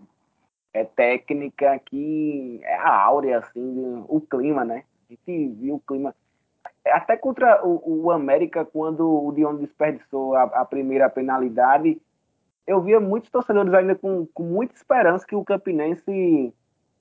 é 0.73 0.84
técnica, 0.84 1.79
que 1.86 2.60
é 2.63 2.75
a 2.75 2.93
áurea, 2.93 3.39
assim, 3.39 4.03
o 4.08 4.19
clima, 4.19 4.65
né? 4.65 4.84
A 5.10 5.13
gente 5.13 5.47
viu 5.55 5.75
o 5.75 5.79
clima. 5.79 6.13
Até 6.86 7.15
contra 7.15 7.65
o, 7.65 8.03
o 8.05 8.12
América, 8.12 8.65
quando 8.65 9.10
o 9.10 9.31
Dion 9.31 9.55
desperdiçou 9.55 10.36
a, 10.36 10.43
a 10.43 10.65
primeira 10.65 11.10
penalidade, 11.10 11.99
eu 12.67 12.82
via 12.82 12.99
muitos 12.99 13.30
torcedores 13.30 13.73
ainda 13.73 13.95
com, 13.95 14.25
com 14.34 14.43
muita 14.43 14.75
esperança 14.75 15.25
que 15.25 15.36
o 15.36 15.43
Campinense 15.43 16.54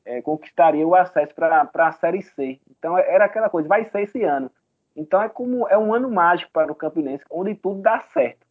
é, 0.04 0.20
conquistaria 0.20 0.86
o 0.86 0.94
acesso 0.94 1.34
para 1.34 1.68
a 1.72 1.92
Série 1.92 2.22
C. 2.22 2.60
Então 2.70 2.96
é, 2.98 3.14
era 3.14 3.24
aquela 3.24 3.48
coisa, 3.48 3.68
vai 3.68 3.84
ser 3.84 4.02
esse 4.02 4.22
ano. 4.22 4.50
Então 4.94 5.20
é 5.22 5.28
como 5.28 5.66
é 5.68 5.76
um 5.76 5.92
ano 5.92 6.10
mágico 6.10 6.52
para 6.52 6.70
o 6.70 6.74
Campinense, 6.74 7.24
onde 7.30 7.54
tudo 7.54 7.80
dá 7.80 8.00
certo. 8.12 8.46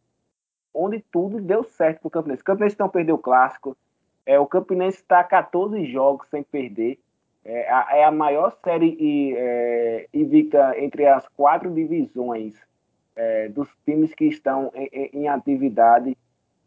Onde 0.72 1.04
tudo 1.12 1.40
deu 1.40 1.62
certo 1.62 2.00
para 2.00 2.08
o 2.08 2.10
Campinense. 2.10 2.42
O 2.42 2.44
Campinense 2.44 2.76
não 2.78 2.88
perdeu 2.88 3.14
o 3.14 3.18
clássico. 3.18 3.76
É, 4.26 4.38
o 4.38 4.46
Campinense 4.46 4.98
está 4.98 5.22
14 5.22 5.84
jogos 5.84 6.26
sem 6.28 6.42
perder. 6.42 6.98
É 7.44 7.70
a, 7.70 7.88
é 7.98 8.04
a 8.04 8.10
maior 8.10 8.56
série 8.64 8.96
e, 8.98 9.34
é, 9.36 10.08
invicta 10.12 10.74
entre 10.78 11.06
as 11.06 11.28
quatro 11.28 11.70
divisões 11.70 12.54
é, 13.14 13.48
dos 13.50 13.68
times 13.84 14.14
que 14.14 14.24
estão 14.24 14.72
em, 14.74 15.10
em 15.12 15.28
atividade. 15.28 16.16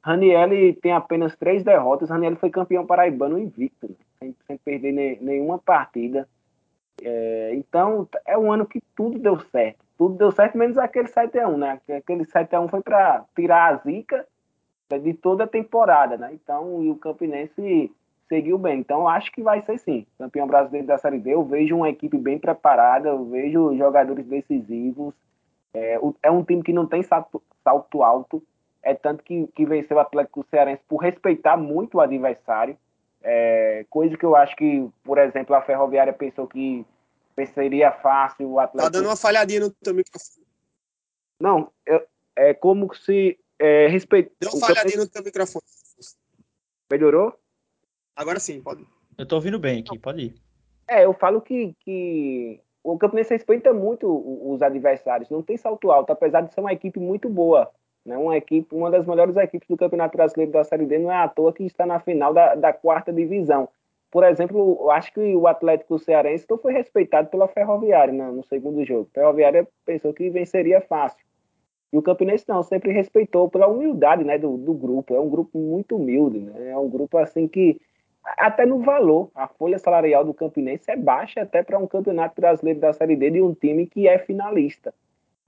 Raniel 0.04 0.50
tem 0.82 0.92
apenas 0.94 1.36
três 1.36 1.64
derrotas. 1.64 2.10
Raniel 2.10 2.36
foi 2.36 2.50
campeão 2.50 2.86
paraibano 2.86 3.38
invicto, 3.38 3.88
né? 3.88 3.96
sem, 4.20 4.36
sem, 4.46 4.58
perder 4.58 4.92
ne, 4.92 5.18
nenhuma 5.22 5.60
partida. 5.60 6.28
É, 7.04 7.52
então, 7.56 8.08
é 8.26 8.38
um 8.38 8.52
ano 8.52 8.66
que 8.66 8.82
tudo 8.96 9.20
deu 9.20 9.40
certo. 9.40 9.80
tudo 9.98 10.16
deu 10.16 10.32
certo, 10.32 10.58
menos 10.58 10.78
aquele 10.78 11.08
7x1, 11.08 11.58
né? 11.58 11.82
Aquele 11.98 12.24
7x1 12.26 12.70
foi 12.70 12.82
para 12.82 13.24
tirar 13.36 13.74
a 13.74 13.78
zica 13.78 14.26
de 15.02 15.14
toda 15.14 15.44
a 15.44 15.48
temporada, 15.48 16.18
né? 16.18 16.32
Então, 16.34 16.82
e 16.84 16.90
o 16.90 16.96
Campinense 16.96 17.92
seguiu 18.30 18.58
bem. 18.58 18.80
Então, 18.80 19.08
acho 19.08 19.32
que 19.32 19.42
vai 19.42 19.62
ser 19.62 19.78
sim. 19.80 20.06
Campeão 20.18 20.48
brasileiro 20.48 20.88
da 20.88 20.98
Série 20.98 21.20
D, 21.20 21.34
eu 21.34 21.44
vejo 21.44 21.76
uma 21.76 21.90
equipe 21.90 22.18
bem 22.18 22.40
preparada, 22.40 23.10
eu 23.10 23.26
vejo 23.26 23.76
jogadores 23.76 24.26
decisivos. 24.26 25.14
É, 25.74 26.00
é 26.24 26.32
um 26.32 26.44
time 26.44 26.64
que 26.64 26.74
não 26.74 26.86
tem 26.86 27.04
salto, 27.04 27.42
salto 27.64 28.02
alto, 28.02 28.44
é 28.84 28.94
tanto 28.94 29.24
que, 29.24 29.48
que 29.48 29.66
venceu 29.66 29.98
o 29.98 30.00
Atlético 30.00 30.46
Cearense 30.50 30.82
por 30.88 30.98
respeitar 30.98 31.58
muito 31.58 31.98
o 31.98 32.02
adversário. 32.02 32.78
É, 33.22 33.86
coisa 33.90 34.18
que 34.18 34.26
eu 34.26 34.36
acho 34.36 34.56
que, 34.56 34.88
por 35.04 35.18
exemplo, 35.18 35.56
a 35.56 35.62
Ferroviária 35.62 36.14
pensou 36.14 36.48
que 36.48 36.86
seria 37.54 37.92
fácil 37.92 38.50
o 38.50 38.60
Atlético. 38.60 38.92
Tá 38.92 38.98
dando 38.98 39.10
uma 39.10 39.18
falhadinha 39.18 39.62
no 39.62 39.72
teu 39.72 39.94
microfone. 39.94 40.48
Não, 41.40 41.72
eu, 41.86 42.06
é 42.36 42.54
como 42.54 42.94
se 42.96 43.38
é, 43.60 43.88
respeito. 43.88 44.32
Deu 44.40 44.52
uma 44.52 44.68
falhadinha 44.68 45.04
no 45.04 45.10
teu 45.10 45.24
microfone. 45.24 45.66
Melhorou? 46.90 47.38
Agora 48.16 48.40
sim, 48.40 48.62
pode. 48.62 48.88
Eu 49.18 49.28
tô 49.28 49.36
ouvindo 49.36 49.60
bem 49.60 49.80
aqui, 49.80 50.00
pode 50.00 50.22
ir. 50.22 50.36
É, 50.88 51.06
eu 51.06 51.14
falo 51.14 51.42
que, 51.42 51.76
que 51.82 52.62
o 52.84 52.98
Campinense 52.98 53.34
respeita 53.34 53.74
muito 53.74 54.08
os 54.50 54.62
adversários, 54.62 55.30
não 55.30 55.44
tem 55.44 55.58
salto 55.58 55.92
alto, 55.92 56.12
apesar 56.12 56.42
de 56.42 56.54
ser 56.54 56.62
uma 56.62 56.72
equipe 56.72 57.00
muito 57.00 57.28
boa. 57.28 57.70
Né? 58.08 58.18
Uma 58.18 58.38
equipe, 58.38 58.74
uma 58.74 58.90
das 58.90 59.06
melhores 59.06 59.36
equipes 59.36 59.68
do 59.68 59.76
Campeonato 59.76 60.16
Brasileiro 60.16 60.54
da 60.54 60.64
Série 60.64 60.86
D, 60.86 60.98
não 60.98 61.12
é 61.12 61.18
à 61.18 61.28
toa 61.28 61.52
que 61.52 61.64
está 61.64 61.86
na 61.86 62.00
final 62.00 62.34
da, 62.34 62.56
da 62.56 62.72
quarta 62.72 63.12
divisão. 63.12 63.68
Por 64.10 64.24
exemplo, 64.24 64.78
eu 64.80 64.90
acho 64.90 65.14
que 65.14 65.36
o 65.36 65.46
Atlético 65.46 66.00
Cearense 66.00 66.46
não 66.50 66.58
foi 66.58 66.72
respeitado 66.72 67.30
pela 67.30 67.50
Ferroviária 67.50 68.14
né, 68.14 68.32
no 68.32 68.44
segundo 68.46 68.84
jogo. 68.86 69.10
A 69.12 69.14
Ferroviária 69.14 69.68
pensou 69.86 70.14
que 70.14 70.30
venceria 70.30 70.80
fácil. 70.80 71.28
E 71.92 71.98
o 71.98 72.02
Campinense 72.02 72.46
não, 72.48 72.64
sempre 72.64 72.92
respeitou 72.94 73.50
pela 73.50 73.68
humildade 73.68 74.24
né, 74.24 74.38
do, 74.38 74.58
do 74.58 74.74
grupo. 74.74 75.14
É 75.14 75.20
um 75.20 75.30
grupo 75.30 75.58
muito 75.60 75.98
humilde, 75.98 76.40
né? 76.40 76.70
é 76.72 76.78
um 76.78 76.90
grupo 76.90 77.18
assim 77.18 77.48
que, 77.48 77.80
até 78.24 78.66
no 78.66 78.80
valor, 78.80 79.30
a 79.36 79.48
folha 79.48 79.78
salarial 79.78 80.24
do 80.24 80.34
Campinense 80.34 80.90
é 80.90 80.96
baixa 80.96 81.42
até 81.42 81.62
para 81.62 81.78
um 81.78 81.88
campeonato 81.88 82.40
brasileiro 82.40 82.80
da 82.80 82.94
Série 82.94 83.18
D 83.18 83.32
de 83.32 83.42
um 83.42 83.54
time 83.54 83.86
que 83.86 84.08
é 84.08 84.18
finalista. 84.18 84.94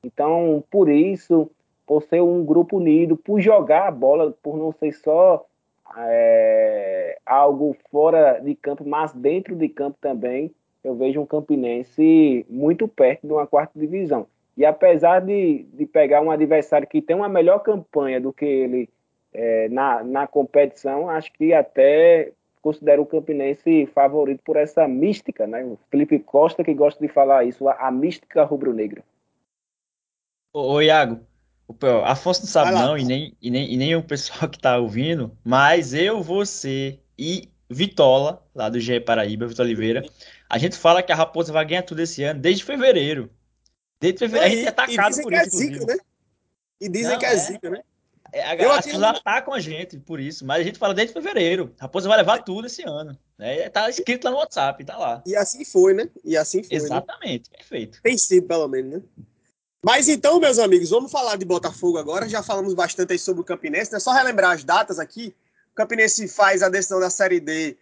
Então, 0.03 0.63
por 0.69 0.89
isso, 0.89 1.49
por 1.89 2.03
ser 2.03 2.21
um 2.21 2.45
grupo 2.45 2.77
unido, 2.77 3.17
por 3.17 3.41
jogar 3.41 3.87
a 3.87 3.91
bola, 3.91 4.31
por 4.43 4.55
não 4.55 4.71
ser 4.71 4.91
só 4.93 5.43
é, 5.97 7.17
algo 7.25 7.75
fora 7.89 8.37
de 8.37 8.53
campo, 8.53 8.87
mas 8.87 9.11
dentro 9.11 9.55
de 9.55 9.67
campo 9.67 9.97
também, 9.99 10.53
eu 10.83 10.93
vejo 10.93 11.19
um 11.19 11.25
Campinense 11.25 12.45
muito 12.47 12.87
perto 12.87 13.25
de 13.25 13.33
uma 13.33 13.47
quarta 13.47 13.79
divisão. 13.79 14.27
E 14.55 14.63
apesar 14.63 15.21
de, 15.21 15.65
de 15.73 15.87
pegar 15.87 16.21
um 16.21 16.29
adversário 16.29 16.87
que 16.87 17.01
tem 17.01 17.15
uma 17.15 17.27
melhor 17.27 17.57
campanha 17.63 18.21
do 18.21 18.31
que 18.31 18.45
ele 18.45 18.89
é, 19.33 19.67
na, 19.69 20.03
na 20.03 20.27
competição, 20.27 21.09
acho 21.09 21.33
que 21.33 21.55
até 21.55 22.33
considero 22.61 23.01
o 23.01 23.05
Campinense 23.07 23.87
favorito 23.95 24.43
por 24.45 24.57
essa 24.57 24.87
mística, 24.87 25.47
né? 25.47 25.65
O 25.65 25.75
Felipe 25.89 26.19
Costa 26.19 26.63
que 26.63 26.73
gosta 26.75 27.01
de 27.03 27.11
falar 27.11 27.45
isso, 27.45 27.67
a, 27.67 27.87
a 27.87 27.89
mística 27.89 28.43
rubro-negra. 28.43 29.03
Ô, 30.53 30.73
ô, 30.73 30.81
Iago, 30.81 31.19
o 31.69 32.05
Afonso 32.05 32.41
não 32.41 32.47
sabe 32.47 32.71
não, 32.71 32.97
e 32.97 33.05
nem, 33.05 33.37
e, 33.39 33.51
nem, 33.51 33.73
e 33.73 33.77
nem 33.77 33.95
o 33.95 34.03
pessoal 34.03 34.49
que 34.49 34.59
tá 34.59 34.77
ouvindo, 34.77 35.37
mas 35.43 35.93
eu, 35.93 36.21
você 36.21 36.99
e 37.17 37.49
Vitola, 37.69 38.43
lá 38.55 38.67
do 38.69 38.79
GE 38.79 38.99
Paraíba, 38.99 39.45
Vitor 39.45 39.65
Oliveira, 39.65 40.03
a 40.49 40.57
gente 40.57 40.75
fala 40.75 41.03
que 41.03 41.11
a 41.11 41.15
Raposa 41.15 41.53
vai 41.53 41.63
ganhar 41.65 41.83
tudo 41.83 42.01
esse 42.01 42.23
ano, 42.23 42.39
desde 42.39 42.63
fevereiro. 42.63 43.29
Desde 44.01 44.17
fevereiro, 44.17 44.53
a 44.53 44.55
gente 44.55 44.65
é 44.65 44.69
atacado 44.69 45.21
por 45.21 45.33
isso, 45.33 45.45
é 45.45 45.49
zica, 45.49 45.85
né? 45.85 45.97
E 46.81 46.89
dizem 46.89 47.11
não, 47.11 47.19
que 47.19 47.25
é, 47.25 47.33
é 47.33 47.37
zica, 47.37 47.69
né? 47.69 47.81
É, 48.31 48.43
a, 48.43 48.55
eu 48.55 48.71
as 48.71 48.85
pessoas 48.85 49.03
atacam 49.03 49.53
a 49.53 49.59
gente 49.59 49.99
por 49.99 50.19
isso, 50.19 50.45
mas 50.45 50.61
a 50.61 50.63
gente 50.63 50.79
fala 50.79 50.93
desde 50.93 51.13
fevereiro. 51.13 51.73
A 51.79 51.83
Raposa 51.83 52.07
vai 52.07 52.17
levar 52.17 52.43
tudo 52.43 52.67
esse 52.67 52.83
ano. 52.83 53.17
É, 53.37 53.69
tá 53.69 53.89
escrito 53.89 54.25
lá 54.25 54.31
no 54.31 54.37
WhatsApp, 54.37 54.83
tá 54.83 54.97
lá. 54.97 55.21
E 55.25 55.35
assim 55.35 55.63
foi, 55.65 55.93
né? 55.93 56.09
E 56.23 56.37
assim 56.37 56.63
foi. 56.63 56.77
Né? 56.77 56.83
Exatamente, 56.83 57.51
né? 57.51 57.57
perfeito. 57.57 58.01
Tem 58.01 58.17
sido, 58.17 58.47
pelo 58.47 58.67
menos, 58.67 58.91
né? 58.93 59.01
Mas 59.81 60.09
então, 60.09 60.41
meus 60.41 60.59
amigos, 60.59 60.89
vamos 60.89 61.09
falar 61.09 61.37
de 61.37 61.45
Botafogo 61.45 61.97
agora. 61.97 62.27
Já 62.27 62.43
falamos 62.43 62.73
bastante 62.73 63.17
sobre 63.17 63.41
o 63.41 63.45
Campinense, 63.45 63.93
né? 63.93 63.99
Só 63.99 64.11
relembrar 64.11 64.51
as 64.51 64.63
datas 64.63 64.99
aqui. 64.99 65.33
O 65.71 65.75
Campinense 65.75 66.27
faz 66.27 66.61
a 66.61 66.67
decisão 66.67 66.99
da 66.99 67.09
Série 67.09 67.39
D. 67.39 67.77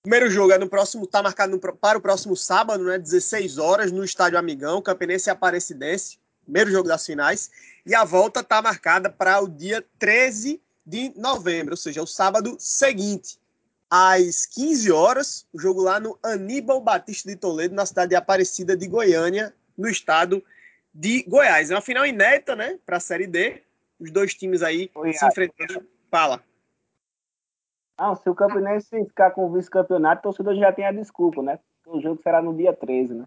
O 0.00 0.02
primeiro 0.02 0.30
jogo 0.30 0.52
é 0.52 0.58
no 0.58 0.68
próximo, 0.68 1.06
tá 1.06 1.22
marcado 1.22 1.52
no, 1.52 1.58
para 1.58 1.96
o 1.96 2.02
próximo 2.02 2.36
sábado, 2.36 2.84
né? 2.84 2.98
16 2.98 3.56
horas, 3.56 3.90
no 3.90 4.04
Estádio 4.04 4.38
Amigão, 4.38 4.82
Campinense 4.82 5.30
e 5.30 5.32
Aparecidense. 5.32 6.18
Primeiro 6.44 6.70
jogo 6.70 6.88
das 6.88 7.06
finais. 7.06 7.50
E 7.86 7.94
a 7.94 8.04
volta 8.04 8.44
tá 8.44 8.60
marcada 8.60 9.08
para 9.08 9.40
o 9.40 9.48
dia 9.48 9.82
13 9.98 10.60
de 10.84 11.14
novembro, 11.16 11.72
ou 11.72 11.78
seja, 11.78 12.02
o 12.02 12.06
sábado 12.06 12.56
seguinte. 12.58 13.38
Às 13.88 14.44
15 14.44 14.92
horas, 14.92 15.46
o 15.50 15.58
jogo 15.58 15.80
lá 15.80 15.98
no 15.98 16.18
Aníbal 16.22 16.80
Batista 16.80 17.30
de 17.30 17.36
Toledo, 17.36 17.74
na 17.74 17.86
cidade 17.86 18.10
de 18.10 18.16
Aparecida 18.16 18.76
de 18.76 18.86
Goiânia, 18.86 19.54
no 19.78 19.88
estado 19.88 20.42
Goiás. 21.26 21.70
É 21.70 21.74
uma 21.74 21.80
final 21.80 22.06
inédita, 22.06 22.54
né, 22.54 22.78
para 22.84 22.96
a 22.96 23.00
Série 23.00 23.26
D. 23.26 23.62
Os 23.98 24.10
dois 24.10 24.34
times 24.34 24.62
aí 24.62 24.90
Goiás. 24.94 25.18
se 25.18 25.26
enfrentando. 25.26 25.86
Fala. 26.10 26.42
Não, 27.98 28.16
se 28.16 28.28
o 28.28 28.34
Campinense 28.34 29.04
ficar 29.06 29.30
com 29.30 29.46
o 29.46 29.52
vice-campeonato, 29.52 30.20
o 30.20 30.22
torcedor 30.22 30.56
já 30.56 30.72
tem 30.72 30.84
a 30.84 30.92
desculpa, 30.92 31.42
né? 31.42 31.58
O 31.86 32.00
jogo 32.00 32.20
será 32.22 32.42
no 32.42 32.54
dia 32.54 32.72
13, 32.72 33.14
né? 33.14 33.24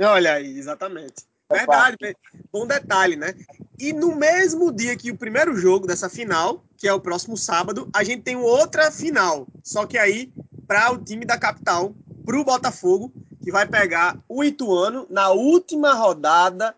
Olha 0.00 0.34
aí, 0.34 0.58
exatamente. 0.58 1.26
É 1.50 1.58
Verdade, 1.58 2.16
bom 2.52 2.66
detalhe, 2.66 3.16
né? 3.16 3.34
E 3.78 3.92
no 3.92 4.14
mesmo 4.14 4.70
dia 4.70 4.96
que 4.96 5.10
o 5.10 5.16
primeiro 5.16 5.56
jogo 5.56 5.86
dessa 5.86 6.08
final, 6.08 6.62
que 6.76 6.86
é 6.86 6.92
o 6.92 7.00
próximo 7.00 7.36
sábado, 7.36 7.88
a 7.94 8.04
gente 8.04 8.22
tem 8.22 8.36
outra 8.36 8.90
final. 8.90 9.46
Só 9.64 9.86
que 9.86 9.96
aí, 9.96 10.30
para 10.66 10.92
o 10.92 10.98
time 11.02 11.24
da 11.24 11.38
capital, 11.38 11.94
para 12.24 12.38
o 12.38 12.44
Botafogo, 12.44 13.12
que 13.42 13.50
vai 13.50 13.66
pegar 13.66 14.18
o 14.28 14.44
Ituano 14.44 15.06
na 15.08 15.30
última 15.30 15.94
rodada 15.94 16.74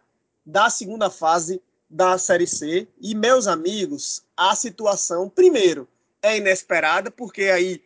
da 0.51 0.69
segunda 0.69 1.09
fase 1.09 1.63
da 1.89 2.19
Série 2.19 2.47
C. 2.47 2.89
E, 3.01 3.15
meus 3.15 3.47
amigos, 3.47 4.23
a 4.37 4.55
situação, 4.55 5.29
primeiro, 5.29 5.89
é 6.23 6.37
inesperada, 6.37 7.11
porque 7.11 7.45
aí, 7.45 7.83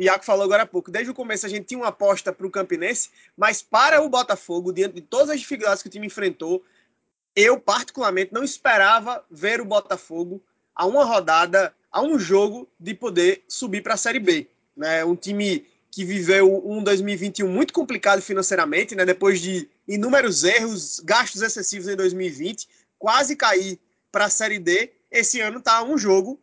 Iaco 0.00 0.24
falou 0.24 0.44
agora 0.44 0.62
há 0.62 0.66
pouco, 0.66 0.90
desde 0.90 1.10
o 1.10 1.14
começo 1.14 1.46
a 1.46 1.48
gente 1.48 1.66
tinha 1.66 1.78
uma 1.78 1.88
aposta 1.88 2.32
para 2.32 2.46
o 2.46 2.50
Campinense, 2.50 3.10
mas 3.36 3.60
para 3.60 4.02
o 4.02 4.08
Botafogo, 4.08 4.72
diante 4.72 4.94
de 4.94 5.00
todas 5.00 5.30
as 5.30 5.40
dificuldades 5.40 5.82
que 5.82 5.88
o 5.88 5.92
time 5.92 6.06
enfrentou, 6.06 6.62
eu, 7.34 7.58
particularmente, 7.58 8.32
não 8.32 8.44
esperava 8.44 9.24
ver 9.30 9.60
o 9.60 9.64
Botafogo 9.64 10.40
a 10.74 10.86
uma 10.86 11.04
rodada, 11.04 11.74
a 11.90 12.02
um 12.02 12.18
jogo 12.18 12.68
de 12.78 12.94
poder 12.94 13.42
subir 13.48 13.82
para 13.82 13.94
a 13.94 13.98
Série 13.98 14.20
B. 14.20 14.48
Né? 14.76 15.04
Um 15.04 15.16
time 15.16 15.66
que 15.90 16.04
viveu 16.04 16.62
um 16.66 16.82
2021 16.82 17.48
muito 17.48 17.72
complicado 17.72 18.20
financeiramente, 18.20 18.94
né? 18.94 19.04
Depois 19.04 19.40
de 19.40 19.68
inúmeros 19.86 20.44
erros, 20.44 21.00
gastos 21.00 21.42
excessivos 21.42 21.88
em 21.88 21.96
2020, 21.96 22.68
quase 22.98 23.36
cair 23.36 23.78
para 24.10 24.26
a 24.26 24.30
Série 24.30 24.58
D. 24.58 24.92
Esse 25.10 25.40
ano 25.40 25.58
está 25.58 25.82
um 25.82 25.96
jogo 25.96 26.40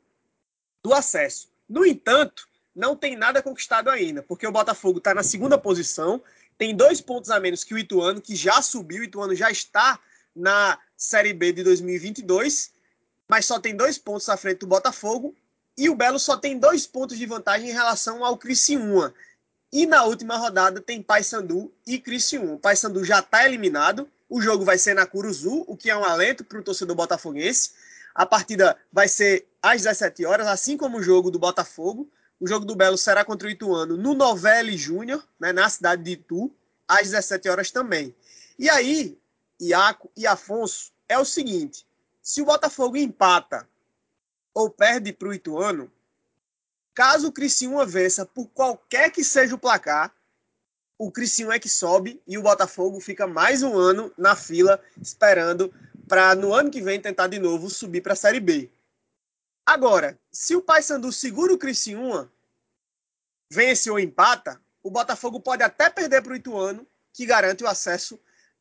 do 0.84 0.94
acesso. 0.94 1.50
No 1.68 1.86
entanto, 1.86 2.48
não 2.76 2.96
tem 2.96 3.16
nada 3.16 3.42
conquistado 3.42 3.90
ainda, 3.90 4.24
porque 4.24 4.48
o 4.48 4.52
Botafogo 4.52 4.98
está 4.98 5.14
na 5.14 5.24
segunda 5.24 5.58
posição, 5.58 6.22
tem 6.58 6.76
dois 6.76 7.02
pontos 7.02 7.30
a 7.30 7.40
menos 7.40 7.64
que 7.64 7.74
o 7.74 7.78
Ituano, 7.78 8.22
que 8.22 8.36
já 8.36 8.62
subiu, 8.62 9.02
o 9.02 9.04
Ituano 9.04 9.36
já 9.36 9.52
está 9.52 10.00
na 10.36 10.80
Série 10.98 11.34
B 11.34 11.52
de 11.52 11.64
2022, 11.64 12.72
mas 13.28 13.46
só 13.46 13.60
tem 13.60 13.76
dois 13.76 13.98
pontos 13.98 14.28
à 14.30 14.38
frente 14.38 14.60
do 14.60 14.68
Botafogo, 14.68 15.36
e 15.78 15.90
o 15.90 15.96
Belo 15.96 16.20
só 16.20 16.38
tem 16.38 16.58
dois 16.58 16.86
pontos 16.86 17.18
de 17.18 17.26
vantagem 17.26 17.70
em 17.70 17.74
relação 17.74 18.24
ao 18.24 18.38
Criciúma, 18.38 19.14
e 19.74 19.88
na 19.88 20.04
última 20.04 20.38
rodada 20.38 20.80
tem 20.80 21.02
Paysandu 21.02 21.74
e 21.88 21.98
Criciúma. 21.98 22.54
O 22.54 22.60
Paysandu 22.60 23.04
já 23.04 23.22
está 23.22 23.44
eliminado. 23.44 24.08
O 24.30 24.40
jogo 24.40 24.64
vai 24.64 24.78
ser 24.78 24.94
na 24.94 25.04
Curuzu, 25.04 25.66
o 25.68 25.76
que 25.76 25.90
é 25.90 25.98
um 25.98 26.04
alento 26.04 26.44
para 26.44 26.60
o 26.60 26.64
torcedor 26.64 26.96
botafoguense. 26.96 27.72
A 28.14 28.24
partida 28.24 28.78
vai 28.92 29.08
ser 29.08 29.48
às 29.60 29.82
17 29.82 30.28
horas, 30.28 30.46
assim 30.46 30.78
como 30.78 31.00
o 31.00 31.02
jogo 31.02 31.32
do 31.32 31.40
Botafogo. 31.40 32.08
O 32.40 32.48
jogo 32.48 32.68
do 32.68 32.76
Belo 32.76 33.00
será 33.00 33.26
contra 33.26 33.48
o 33.48 33.52
Ituano 33.52 33.98
no 33.98 34.14
Novelli 34.14 34.78
Júnior, 34.78 35.28
né, 35.40 35.52
na 35.52 35.68
cidade 35.68 36.04
de 36.04 36.12
Itu, 36.12 36.54
às 36.88 37.10
17 37.10 37.50
horas 37.50 37.72
também. 37.72 38.16
E 38.60 38.70
aí, 38.70 39.18
Iaco 39.60 40.12
e 40.16 40.28
Afonso, 40.28 40.92
é 41.10 41.18
o 41.18 41.26
seguinte: 41.26 41.84
se 42.22 42.44
o 42.44 42.46
Botafogo 42.46 42.96
empata 42.96 43.68
ou 44.54 44.70
perde 44.70 45.12
para 45.12 45.30
o 45.30 45.34
Ituano, 45.34 45.92
Caso 46.94 47.28
o 47.28 47.32
Criciúma 47.32 47.86
vença 47.86 48.26
por 48.26 48.48
qualquer 48.50 49.12
que 49.12 49.24
seja 49.24 49.56
o 49.56 49.60
placar, 49.60 50.14
o 50.98 51.12
Criciúma 51.12 51.56
é 51.56 51.60
que 51.60 51.70
sobe 51.70 52.22
e 52.28 52.38
o 52.38 52.44
Botafogo 52.44 53.00
fica 53.00 53.26
mais 53.26 53.64
um 53.64 53.76
ano 53.76 54.14
na 54.18 54.36
fila 54.36 54.82
esperando 55.02 55.74
para 56.08 56.36
no 56.36 56.54
ano 56.54 56.70
que 56.70 56.82
vem 56.82 57.02
tentar 57.02 57.28
de 57.28 57.40
novo 57.40 57.70
subir 57.70 58.02
para 58.02 58.14
a 58.14 58.16
Série 58.16 58.40
B. 58.40 58.72
Agora, 59.66 60.20
se 60.32 60.56
o 60.56 60.62
Paysandu 60.62 61.12
segura 61.12 61.54
o 61.54 61.58
Criciúma, 61.58 62.32
vence 63.52 63.90
ou 63.90 64.00
empata, 64.00 64.62
o 64.84 64.92
Botafogo 64.92 65.40
pode 65.40 65.64
até 65.64 65.90
perder 65.90 66.22
para 66.22 66.34
o 66.34 66.36
Ituano, 66.36 66.86
que 67.14 67.26
garante 67.26 67.64
o 67.64 67.68
acesso 67.68 68.20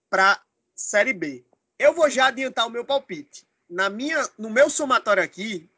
para 0.09 0.33
a 0.33 0.41
Série 0.74 1.12
B. 1.12 1.45
eu 1.78 1.93
vou 1.93 2.09
já 2.09 2.26
adiantar 2.26 2.66
o 2.66 2.70
meu 2.70 2.85
palpite. 2.85 3.47
Na 3.68 3.91
minha, 3.91 4.28
no 4.39 4.49
meu 4.49 4.70
somatório 4.70 5.22
aqui, 5.22 5.68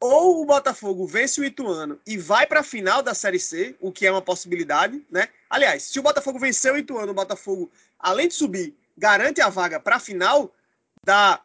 ou 0.00 0.42
o 0.42 0.44
Botafogo 0.44 1.06
vence 1.06 1.40
o 1.40 1.44
Ituano 1.44 2.00
e 2.06 2.16
vai 2.16 2.46
para 2.46 2.60
a 2.60 2.64
final 2.64 3.02
da 3.02 3.14
Série 3.14 3.40
C, 3.40 3.74
o 3.80 3.90
que 3.90 4.06
é 4.06 4.10
uma 4.10 4.22
possibilidade, 4.22 5.04
né? 5.10 5.28
Aliás, 5.50 5.84
se 5.84 5.98
o 5.98 6.02
Botafogo 6.02 6.38
vencer 6.38 6.72
o 6.72 6.78
Ituano, 6.78 7.10
o 7.10 7.14
Botafogo, 7.14 7.70
além 7.98 8.28
de 8.28 8.34
subir, 8.34 8.74
garante 8.96 9.40
a 9.40 9.48
vaga 9.48 9.80
para 9.80 9.96
a 9.96 10.00
final 10.00 10.54
da 11.04 11.40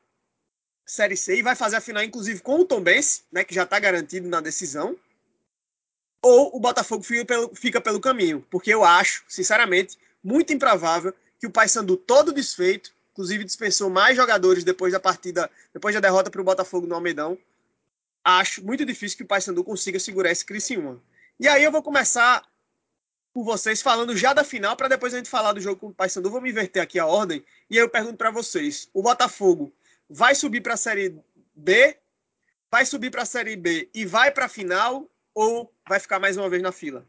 Série 0.85 1.17
C 1.17 1.37
e 1.37 1.41
vai 1.41 1.55
fazer 1.55 1.77
a 1.77 1.81
final, 1.81 2.03
inclusive, 2.03 2.41
com 2.41 2.59
o 2.59 2.65
Tombense, 2.65 3.23
né? 3.31 3.43
Que 3.43 3.55
já 3.55 3.63
está 3.63 3.79
garantido 3.79 4.27
na 4.29 4.39
decisão. 4.39 4.95
Ou 6.21 6.55
o 6.55 6.59
Botafogo 6.59 7.03
fica 7.03 7.25
pelo, 7.25 7.55
fica 7.55 7.81
pelo 7.81 7.99
caminho, 7.99 8.45
porque 8.49 8.73
eu 8.73 8.83
acho, 8.83 9.25
sinceramente, 9.27 9.97
muito 10.23 10.53
improvável 10.53 11.13
que 11.39 11.47
o 11.47 11.51
Paysandu 11.51 11.97
todo 11.97 12.31
desfeito, 12.31 12.93
inclusive 13.11 13.43
dispensou 13.43 13.89
mais 13.89 14.15
jogadores 14.15 14.63
depois 14.63 14.93
da 14.93 14.99
partida, 14.99 15.49
depois 15.73 15.93
da 15.93 15.99
derrota 15.99 16.29
para 16.29 16.39
o 16.39 16.43
Botafogo 16.43 16.87
no 16.87 16.95
Almeidão 16.95 17.37
acho 18.23 18.65
muito 18.65 18.85
difícil 18.85 19.17
que 19.17 19.23
o 19.23 19.27
Paysandu 19.27 19.63
consiga 19.63 19.99
segurar 19.99 20.31
esse 20.31 20.45
Criciúma. 20.45 21.01
E 21.39 21.47
aí 21.47 21.63
eu 21.63 21.71
vou 21.71 21.83
começar 21.83 22.43
por 23.33 23.43
vocês 23.43 23.81
falando 23.81 24.15
já 24.15 24.31
da 24.31 24.43
final, 24.43 24.77
para 24.77 24.87
depois 24.87 25.13
a 25.13 25.17
gente 25.17 25.29
falar 25.29 25.53
do 25.53 25.59
jogo 25.59 25.79
com 25.79 25.87
o 25.87 25.93
Paysandu. 25.93 26.29
Vou 26.29 26.39
me 26.39 26.51
inverter 26.51 26.81
aqui 26.81 26.99
a 26.99 27.05
ordem. 27.05 27.43
E 27.69 27.77
aí 27.77 27.83
eu 27.83 27.89
pergunto 27.89 28.17
para 28.17 28.31
vocês: 28.31 28.89
o 28.93 29.01
Botafogo 29.01 29.73
vai 30.09 30.35
subir 30.35 30.61
para 30.61 30.75
a 30.75 30.77
Série 30.77 31.17
B, 31.55 31.97
vai 32.71 32.85
subir 32.85 33.09
para 33.09 33.23
a 33.23 33.25
Série 33.25 33.55
B 33.55 33.89
e 33.93 34.05
vai 34.05 34.31
para 34.31 34.45
a 34.45 34.49
final, 34.49 35.09
ou 35.33 35.73
vai 35.87 35.99
ficar 35.99 36.19
mais 36.19 36.37
uma 36.37 36.49
vez 36.49 36.61
na 36.61 36.71
fila? 36.71 37.05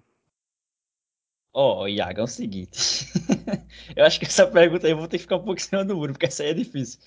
Ó, 1.52 1.82
oh, 1.82 1.88
Iago, 1.88 2.20
é 2.20 2.24
o 2.24 2.26
seguinte. 2.26 3.06
eu 3.94 4.04
acho 4.04 4.18
que 4.18 4.26
essa 4.26 4.46
pergunta 4.46 4.86
aí 4.86 4.92
eu 4.92 4.96
vou 4.96 5.06
ter 5.06 5.18
que 5.18 5.22
ficar 5.22 5.36
um 5.36 5.44
pouco 5.44 5.60
em 5.60 5.62
cima 5.62 5.84
do 5.84 5.94
muro, 5.94 6.12
porque 6.12 6.26
essa 6.26 6.42
aí 6.42 6.50
é 6.50 6.54
difícil. 6.54 6.98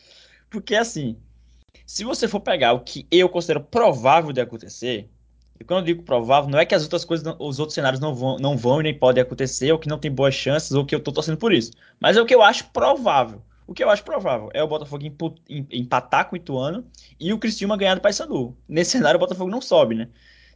Porque 0.50 0.74
assim, 0.74 1.22
se 1.86 2.04
você 2.04 2.28
for 2.28 2.40
pegar 2.40 2.74
o 2.74 2.82
que 2.82 3.08
eu 3.12 3.30
considero 3.30 3.62
provável 3.62 4.32
de 4.32 4.42
acontecer, 4.42 5.10
e 5.60 5.64
quando 5.64 5.80
eu 5.80 5.86
digo 5.86 6.04
provável, 6.04 6.50
não 6.50 6.60
é 6.60 6.66
que 6.66 6.76
as 6.76 6.84
outras 6.84 7.04
coisas, 7.04 7.36
os 7.40 7.60
outros 7.60 7.74
cenários 7.74 8.00
não 8.00 8.14
vão, 8.14 8.38
não 8.38 8.56
vão 8.56 8.80
e 8.80 8.84
nem 8.84 8.94
podem 8.94 9.22
acontecer, 9.22 9.72
ou 9.72 9.80
que 9.80 9.90
não 9.90 9.98
tem 9.98 10.12
boas 10.12 10.36
chances, 10.36 10.72
ou 10.72 10.86
que 10.86 10.94
eu 10.94 11.00
tô 11.00 11.12
torcendo 11.12 11.38
por 11.38 11.52
isso. 11.52 11.72
Mas 12.00 12.16
é 12.16 12.22
o 12.22 12.26
que 12.26 12.36
eu 12.36 12.44
acho 12.44 12.66
provável. 12.72 13.42
O 13.66 13.74
que 13.74 13.84
eu 13.84 13.90
acho 13.90 14.04
provável 14.04 14.50
é 14.54 14.64
o 14.64 14.68
Botafogo 14.68 15.04
empatar 15.70 16.30
com 16.30 16.36
o 16.36 16.38
Ituano 16.38 16.86
e 17.20 17.34
o 17.34 17.40
Cristiúma 17.40 17.76
ganhar 17.76 17.96
do 17.96 18.02
Paysandu. 18.02 18.56
Nesse 18.68 18.92
cenário, 18.98 19.18
o 19.18 19.20
Botafogo 19.20 19.50
não 19.50 19.62
sobe, 19.62 19.96
né? 19.96 20.08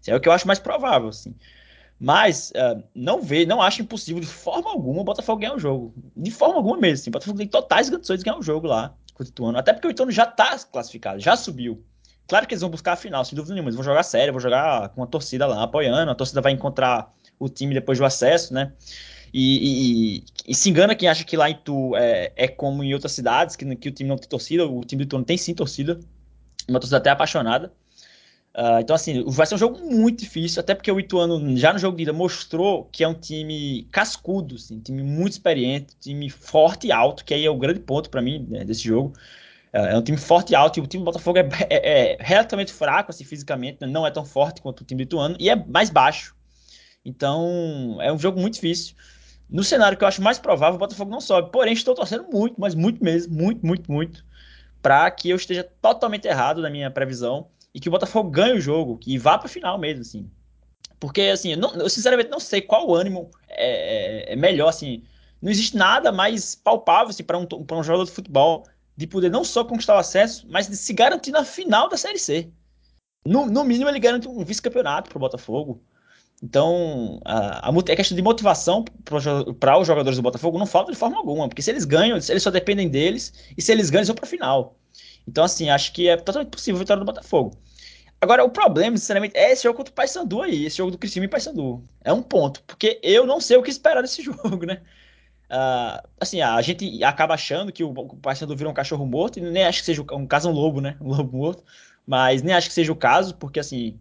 É 0.07 0.15
o 0.15 0.19
que 0.19 0.30
eu 0.30 0.34
acho 0.34 0.47
mais 0.47 0.59
provável, 0.59 1.09
assim. 1.09 1.36
Mas 1.99 2.51
uh, 2.51 2.82
não 2.95 3.22
vê, 3.22 3.45
não 3.45 3.61
acho 3.61 3.82
impossível 3.82 4.19
de 4.19 4.28
forma 4.28 4.72
alguma 4.72 5.01
o 5.01 5.03
Botafogo 5.03 5.41
ganhar 5.41 5.55
o 5.55 5.59
jogo. 5.59 5.93
De 6.15 6.32
forma 6.32 6.55
alguma 6.55 6.78
mesmo. 6.78 7.01
Assim. 7.01 7.09
O 7.09 7.13
Botafogo 7.13 7.38
tem 7.38 7.47
totais 7.47 7.89
condições 7.89 8.19
de 8.19 8.26
ganhar 8.26 8.39
o 8.39 8.43
jogo 8.43 8.65
lá 8.65 8.95
contra 9.22 9.30
o 9.30 9.32
Ituano. 9.32 9.57
Até 9.57 9.74
porque 9.74 9.88
o 9.88 9.91
Ituano 9.91 10.11
já 10.11 10.24
está 10.24 10.57
classificado, 10.59 11.19
já 11.19 11.36
subiu. 11.36 11.84
Claro 12.28 12.47
que 12.47 12.53
eles 12.53 12.61
vão 12.61 12.69
buscar 12.69 12.93
a 12.93 12.95
final, 12.95 13.24
sem 13.26 13.36
dúvida 13.36 13.53
nenhuma. 13.53 13.69
Eles 13.69 13.76
vão 13.76 13.84
jogar 13.84 14.03
sério, 14.03 14.34
vão 14.34 14.39
jogar 14.39 14.89
com 14.89 15.03
a 15.03 15.07
torcida 15.07 15.45
lá 15.45 15.63
apoiando. 15.63 16.11
A 16.11 16.15
torcida 16.15 16.41
vai 16.41 16.51
encontrar 16.51 17.13
o 17.38 17.49
time 17.49 17.74
depois 17.74 17.97
do 17.97 18.05
acesso, 18.05 18.53
né? 18.53 18.72
E, 19.34 20.17
e, 20.17 20.24
e 20.47 20.55
se 20.55 20.69
engana 20.69 20.95
quem 20.95 21.07
acha 21.07 21.24
que 21.24 21.38
lá 21.38 21.49
em 21.49 21.55
Tu 21.55 21.95
é, 21.95 22.32
é 22.36 22.47
como 22.47 22.84
em 22.84 22.93
outras 22.93 23.13
cidades, 23.13 23.55
que, 23.55 23.76
que, 23.76 23.89
o 23.89 23.91
time 23.91 24.09
não 24.09 24.17
tem 24.17 24.30
torcida. 24.30 24.65
O 24.65 24.82
time 24.82 25.03
do 25.03 25.07
Ituano 25.07 25.26
tem 25.26 25.38
sim 25.38 25.53
torcida. 25.53 25.99
Uma 26.67 26.80
torcida 26.80 26.97
até 26.97 27.09
apaixonada. 27.09 27.74
Uh, 28.53 28.81
então, 28.81 28.93
assim, 28.93 29.23
vai 29.27 29.45
ser 29.45 29.55
um 29.55 29.57
jogo 29.57 29.79
muito 29.79 30.19
difícil, 30.19 30.59
até 30.59 30.75
porque 30.75 30.91
o 30.91 30.99
Ituano, 30.99 31.55
já 31.55 31.71
no 31.71 31.79
jogo 31.79 31.95
de 31.95 32.03
ida, 32.03 32.11
mostrou 32.11 32.83
que 32.91 33.01
é 33.01 33.07
um 33.07 33.13
time 33.13 33.87
cascudo, 33.91 34.55
assim, 34.55 34.75
um 34.75 34.81
time 34.81 35.01
muito 35.01 35.33
experiente, 35.33 35.95
time 36.01 36.29
forte 36.29 36.87
e 36.87 36.91
alto, 36.91 37.23
que 37.23 37.33
aí 37.33 37.45
é 37.45 37.49
o 37.49 37.57
grande 37.57 37.79
ponto 37.79 38.09
para 38.09 38.21
mim 38.21 38.45
né, 38.49 38.65
desse 38.65 38.83
jogo. 38.83 39.13
Uh, 39.73 39.77
é 39.77 39.97
um 39.97 40.01
time 40.01 40.17
forte 40.17 40.51
e 40.51 40.55
alto, 40.55 40.79
e 40.79 40.81
o 40.81 40.87
time 40.87 41.01
do 41.01 41.05
Botafogo 41.05 41.39
é, 41.39 41.47
é, 41.69 42.13
é, 42.13 42.17
relativamente 42.19 42.73
fraco, 42.73 43.09
assim, 43.11 43.23
fisicamente, 43.23 43.77
né, 43.79 43.87
não 43.87 44.05
é 44.05 44.11
tão 44.11 44.25
forte 44.25 44.61
quanto 44.61 44.81
o 44.81 44.83
time 44.83 45.05
do 45.05 45.07
Ituano, 45.07 45.37
e 45.39 45.49
é 45.49 45.55
mais 45.55 45.89
baixo. 45.89 46.35
Então, 47.05 47.99
é 48.01 48.11
um 48.11 48.19
jogo 48.19 48.39
muito 48.39 48.55
difícil. 48.55 48.95
No 49.49 49.63
cenário 49.63 49.97
que 49.97 50.03
eu 50.03 50.07
acho 50.07 50.21
mais 50.21 50.39
provável, 50.39 50.75
o 50.75 50.79
Botafogo 50.79 51.09
não 51.09 51.21
sobe. 51.21 51.51
Porém, 51.51 51.73
estou 51.73 51.95
torcendo 51.95 52.25
muito, 52.31 52.59
mas 52.59 52.75
muito 52.75 53.03
mesmo, 53.03 53.33
muito, 53.33 53.65
muito, 53.65 53.91
muito, 53.91 54.25
para 54.81 55.09
que 55.09 55.29
eu 55.29 55.37
esteja 55.37 55.63
totalmente 55.81 56.27
errado 56.27 56.61
na 56.61 56.69
minha 56.69 56.91
previsão 56.91 57.47
e 57.74 57.80
que 57.80 57.88
o 57.88 57.91
Botafogo 57.91 58.30
ganhe 58.30 58.57
o 58.57 58.61
jogo 58.61 58.99
e 59.05 59.17
vá 59.17 59.38
para 59.38 59.47
a 59.47 59.49
final 59.49 59.78
mesmo, 59.78 60.01
assim. 60.01 60.30
Porque, 60.99 61.22
assim, 61.22 61.53
eu, 61.53 61.57
não, 61.57 61.74
eu, 61.76 61.89
sinceramente 61.89 62.30
não 62.30 62.39
sei 62.39 62.61
qual 62.61 62.93
ânimo 62.93 63.32
é, 63.49 64.30
é, 64.30 64.34
é, 64.34 64.36
melhor, 64.36 64.67
assim. 64.67 65.03
Não 65.41 65.49
existe 65.49 65.76
nada 65.76 66.11
mais 66.11 66.53
palpável 66.53 67.09
assim, 67.09 67.24
para 67.24 67.38
um, 67.38 67.47
um 67.51 67.84
jogador 67.84 68.05
de 68.05 68.11
futebol 68.11 68.63
de 68.95 69.07
poder 69.07 69.32
não 69.32 69.43
só 69.43 69.63
conquistar 69.63 69.95
o 69.95 69.99
acesso, 69.99 70.45
mas 70.49 70.67
de 70.67 70.76
se 70.76 70.93
garantir 70.93 71.32
na 71.32 71.43
final 71.43 71.89
da 71.89 71.97
Série 71.97 72.19
C. 72.19 72.51
No, 73.26 73.47
no 73.47 73.63
mínimo, 73.63 73.89
ele 73.89 73.99
garante 73.99 74.28
um 74.28 74.43
vice-campeonato 74.43 75.09
para 75.09 75.17
o 75.17 75.19
Botafogo. 75.19 75.82
Então, 76.43 77.19
a, 77.24 77.67
a, 77.67 77.69
a, 77.69 77.95
questão 77.95 78.15
de 78.15 78.22
motivação 78.22 78.84
para 79.59 79.78
os 79.80 79.88
jogadores 79.88 80.17
do 80.17 80.24
Botafogo 80.24 80.57
não 80.57 80.65
falta 80.65 80.91
de 80.91 80.97
forma 80.97 81.17
alguma, 81.17 81.47
porque 81.47 81.61
se 81.61 81.69
eles 81.69 81.86
ganham, 81.86 82.17
eles 82.17 82.43
só 82.43 82.49
dependem 82.49 82.89
deles, 82.89 83.34
e 83.55 83.61
se 83.61 83.72
eles 83.72 83.89
ganham, 83.89 84.01
eles 84.01 84.07
vão 84.07 84.15
para 84.15 84.26
a 84.26 84.30
final. 84.30 84.76
Então, 85.28 85.43
assim, 85.43 85.69
acho 85.69 85.93
que 85.93 86.09
é 86.09 86.17
totalmente 86.17 86.49
possível 86.49 86.78
a 86.78 86.84
vitória 86.84 86.99
do 86.99 87.05
Botafogo. 87.05 87.57
Agora, 88.19 88.43
o 88.43 88.49
problema, 88.49 88.97
sinceramente, 88.97 89.36
é 89.36 89.51
esse 89.51 89.63
jogo 89.63 89.78
contra 89.78 89.91
o 89.91 89.95
Paysandu 89.95 90.41
aí, 90.43 90.65
esse 90.65 90.78
jogo 90.78 90.91
do 90.91 90.97
Criciúma 90.97 91.26
e 91.26 91.30
Paysandu. 91.30 91.84
É 92.03 92.13
um 92.13 92.22
ponto, 92.22 92.61
porque 92.63 92.99
eu 93.01 93.26
não 93.26 93.41
sei 93.41 93.57
o 93.57 93.63
que 93.63 93.72
esperar 93.72 94.01
desse 94.01 94.22
jogo, 94.24 94.65
né? 94.65 94.82
Uh, 95.49 96.07
assim, 96.19 96.39
a 96.39 96.61
gente 96.61 97.03
acaba 97.03 97.34
achando 97.34 97.72
que 97.72 97.84
o, 97.84 97.93
Paysandu 97.93 98.55
virou 98.55 98.72
um 98.72 98.76
cachorro 98.76 99.05
morto, 99.05 99.39
e 99.39 99.41
nem 99.41 99.63
acho 99.63 99.80
que 99.80 99.86
seja 99.86 100.01
um 100.13 100.28
caso 100.28 100.49
um 100.49 100.53
lobo, 100.53 100.80
né? 100.82 100.97
Um 101.01 101.09
lobo 101.09 101.36
morto. 101.36 101.63
Mas 102.05 102.41
nem 102.41 102.53
acho 102.53 102.67
que 102.67 102.74
seja 102.74 102.91
o 102.91 102.95
caso, 102.95 103.36
porque 103.36 103.59
assim, 103.59 103.99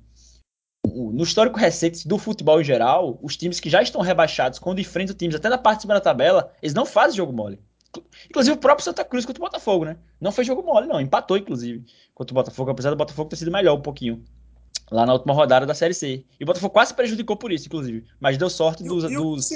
no 0.86 1.22
histórico 1.22 1.58
recente 1.58 2.06
do 2.06 2.18
futebol 2.18 2.60
em 2.60 2.64
geral, 2.64 3.18
os 3.22 3.36
times 3.36 3.60
que 3.60 3.70
já 3.70 3.82
estão 3.82 4.00
rebaixados, 4.00 4.58
quando 4.58 4.80
enfrentam 4.80 5.14
times 5.14 5.34
até 5.34 5.48
na 5.48 5.58
parte 5.58 5.78
de 5.78 5.82
cima 5.82 5.94
da 5.94 6.00
tabela, 6.00 6.52
eles 6.62 6.74
não 6.74 6.86
fazem 6.86 7.16
jogo 7.16 7.32
mole. 7.32 7.58
Inclusive 8.28 8.56
o 8.56 8.60
próprio 8.60 8.84
Santa 8.84 9.04
Cruz 9.04 9.26
contra 9.26 9.42
o 9.42 9.46
Botafogo, 9.46 9.84
né? 9.84 9.96
Não 10.20 10.30
fez 10.32 10.46
jogo 10.46 10.62
mole, 10.62 10.86
não. 10.86 11.00
Empatou, 11.00 11.36
inclusive, 11.36 11.84
contra 12.14 12.32
o 12.32 12.36
Botafogo, 12.36 12.70
apesar 12.70 12.90
do 12.90 12.96
Botafogo 12.96 13.30
ter 13.30 13.36
sido 13.36 13.50
melhor 13.50 13.76
um 13.76 13.82
pouquinho. 13.82 14.24
Lá 14.90 15.06
na 15.06 15.12
última 15.12 15.34
rodada 15.34 15.66
da 15.66 15.74
Série 15.74 15.94
C. 15.94 16.24
E 16.38 16.42
o 16.42 16.46
Botafogo 16.46 16.72
quase 16.72 16.94
prejudicou 16.94 17.36
por 17.36 17.52
isso, 17.52 17.66
inclusive. 17.66 18.04
Mas 18.18 18.36
deu 18.36 18.50
sorte 18.50 18.82
dos. 18.82 19.04
E 19.04 19.16
o, 19.16 19.36
dos... 19.36 19.50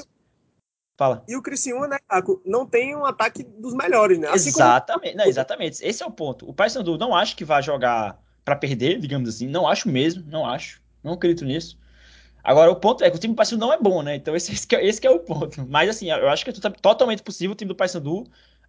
Fala. 0.96 1.24
E 1.26 1.36
o 1.36 1.42
Criciúma, 1.42 1.88
né, 1.88 1.98
Caco, 2.08 2.40
não 2.44 2.64
tem 2.66 2.94
um 2.94 3.04
ataque 3.04 3.42
dos 3.42 3.74
melhores, 3.74 4.18
né? 4.18 4.28
Assim 4.28 4.50
exatamente, 4.50 5.12
como... 5.12 5.22
não, 5.22 5.24
exatamente. 5.26 5.84
Esse 5.84 6.02
é 6.02 6.06
o 6.06 6.10
ponto. 6.10 6.48
O 6.48 6.54
Paysandu 6.54 6.96
não 6.96 7.14
acho 7.14 7.36
que 7.36 7.44
vai 7.44 7.60
jogar 7.62 8.20
para 8.44 8.54
perder, 8.54 9.00
digamos 9.00 9.28
assim. 9.28 9.48
Não 9.48 9.66
acho 9.66 9.88
mesmo, 9.88 10.24
não 10.28 10.46
acho. 10.46 10.80
Não 11.02 11.14
acredito 11.14 11.44
nisso. 11.44 11.78
Agora, 12.44 12.70
o 12.70 12.76
ponto 12.76 13.02
é 13.02 13.10
que 13.10 13.16
o 13.16 13.18
time 13.18 13.32
do 13.32 13.36
Paysandu 13.36 13.64
não 13.64 13.72
é 13.72 13.78
bom, 13.78 14.02
né? 14.02 14.16
Então, 14.16 14.34
esse, 14.36 14.52
esse, 14.52 14.66
é, 14.74 14.86
esse 14.86 15.06
é 15.06 15.10
o 15.10 15.18
ponto. 15.18 15.66
Mas, 15.68 15.88
assim, 15.88 16.10
eu 16.10 16.28
acho 16.28 16.44
que 16.44 16.50
é 16.50 16.70
totalmente 16.70 17.22
possível 17.22 17.52
o 17.52 17.54
time 17.56 17.68
do 17.68 17.74
Paysandu 17.74 18.20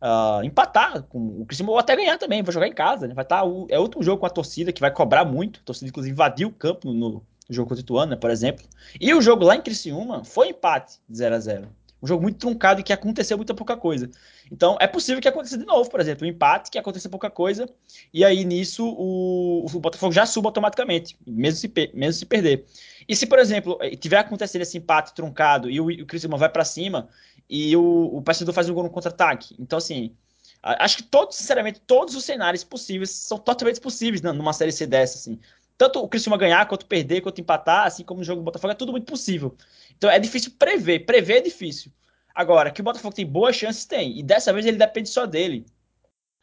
uh, 0.01 0.43
empatar 0.43 1.03
com 1.03 1.41
o 1.41 1.45
Criciúma 1.45 1.73
ou 1.73 1.77
até 1.77 1.95
ganhar 1.95 2.17
também. 2.17 2.41
Vai 2.41 2.53
jogar 2.53 2.67
em 2.67 2.73
casa, 2.73 3.07
né? 3.07 3.13
Vai 3.13 3.25
estar... 3.25 3.43
Tá, 3.43 3.47
é 3.69 3.77
outro 3.77 4.01
jogo 4.01 4.19
com 4.19 4.25
a 4.25 4.29
torcida 4.29 4.71
que 4.71 4.79
vai 4.79 4.91
cobrar 4.91 5.25
muito. 5.25 5.59
A 5.59 5.63
torcida, 5.63 5.89
inclusive, 5.89 6.13
invadiu 6.13 6.47
o 6.47 6.53
campo 6.53 6.87
no, 6.87 6.93
no 6.93 7.25
jogo 7.49 7.67
contra 7.67 7.81
o 7.81 7.83
Ituano, 7.83 8.11
né, 8.11 8.15
por 8.15 8.29
exemplo. 8.29 8.65
E 8.99 9.13
o 9.13 9.21
jogo 9.21 9.43
lá 9.43 9.55
em 9.55 9.61
Criciúma 9.61 10.23
foi 10.23 10.49
empate 10.49 10.99
de 11.09 11.17
0 11.17 11.35
a 11.35 11.39
0 11.39 11.67
um 12.01 12.07
jogo 12.07 12.21
muito 12.21 12.37
truncado 12.37 12.79
e 12.79 12.83
que 12.83 12.93
aconteceu 12.93 13.35
muita 13.35 13.53
pouca 13.53 13.75
coisa. 13.75 14.09
Então, 14.51 14.77
é 14.79 14.87
possível 14.87 15.21
que 15.21 15.27
aconteça 15.27 15.57
de 15.57 15.65
novo, 15.65 15.89
por 15.89 15.99
exemplo, 15.99 16.25
um 16.25 16.29
empate, 16.29 16.69
que 16.69 16.77
aconteça 16.77 17.09
pouca 17.09 17.29
coisa, 17.29 17.67
e 18.13 18.23
aí 18.23 18.45
nisso 18.45 18.87
o, 18.87 19.65
o 19.65 19.79
Botafogo 19.79 20.13
já 20.13 20.25
suba 20.25 20.49
automaticamente, 20.49 21.17
mesmo 21.25 21.59
se, 21.59 21.91
mesmo 21.93 22.19
se 22.19 22.25
perder. 22.25 22.65
E 23.07 23.15
se, 23.15 23.25
por 23.25 23.39
exemplo, 23.39 23.77
eh, 23.81 23.95
tiver 23.95 24.17
acontecendo 24.17 24.61
esse 24.61 24.77
empate 24.77 25.13
truncado 25.13 25.69
e 25.69 25.79
o, 25.79 25.85
o 25.85 26.37
vai 26.37 26.49
para 26.49 26.65
cima 26.65 27.09
e 27.49 27.75
o, 27.75 28.17
o 28.17 28.21
Paysandu 28.21 28.53
faz 28.53 28.69
um 28.69 28.73
gol 28.73 28.83
no 28.83 28.89
contra-ataque. 28.89 29.55
Então, 29.59 29.77
assim, 29.77 30.15
acho 30.61 30.97
que 30.97 31.03
todos, 31.03 31.35
sinceramente, 31.37 31.79
todos 31.81 32.15
os 32.15 32.23
cenários 32.23 32.63
possíveis 32.63 33.11
são 33.11 33.37
totalmente 33.37 33.79
possíveis 33.79 34.21
numa 34.21 34.53
série 34.53 34.71
C 34.71 34.85
dessa, 34.87 35.17
assim. 35.17 35.39
Tanto 35.77 35.99
o 35.99 36.07
Criciúma 36.07 36.37
ganhar, 36.37 36.65
quanto 36.67 36.85
perder, 36.85 37.21
quanto 37.21 37.41
empatar, 37.41 37.85
assim 37.85 38.03
como 38.03 38.19
no 38.19 38.25
jogo 38.25 38.41
do 38.41 38.45
Botafogo, 38.45 38.71
é 38.71 38.75
tudo 38.75 38.91
muito 38.91 39.05
possível. 39.05 39.55
Então 39.97 40.09
é 40.09 40.17
difícil 40.19 40.51
prever. 40.57 41.05
Prever 41.05 41.37
é 41.37 41.41
difícil. 41.41 41.91
Agora, 42.35 42.69
que 42.69 42.81
o 42.81 42.83
Botafogo 42.83 43.15
tem 43.15 43.25
boas 43.25 43.55
chances, 43.55 43.85
tem. 43.85 44.19
E 44.19 44.21
dessa 44.21 44.51
vez 44.51 44.65
ele 44.65 44.77
depende 44.77 45.09
só 45.09 45.25
dele. 45.25 45.65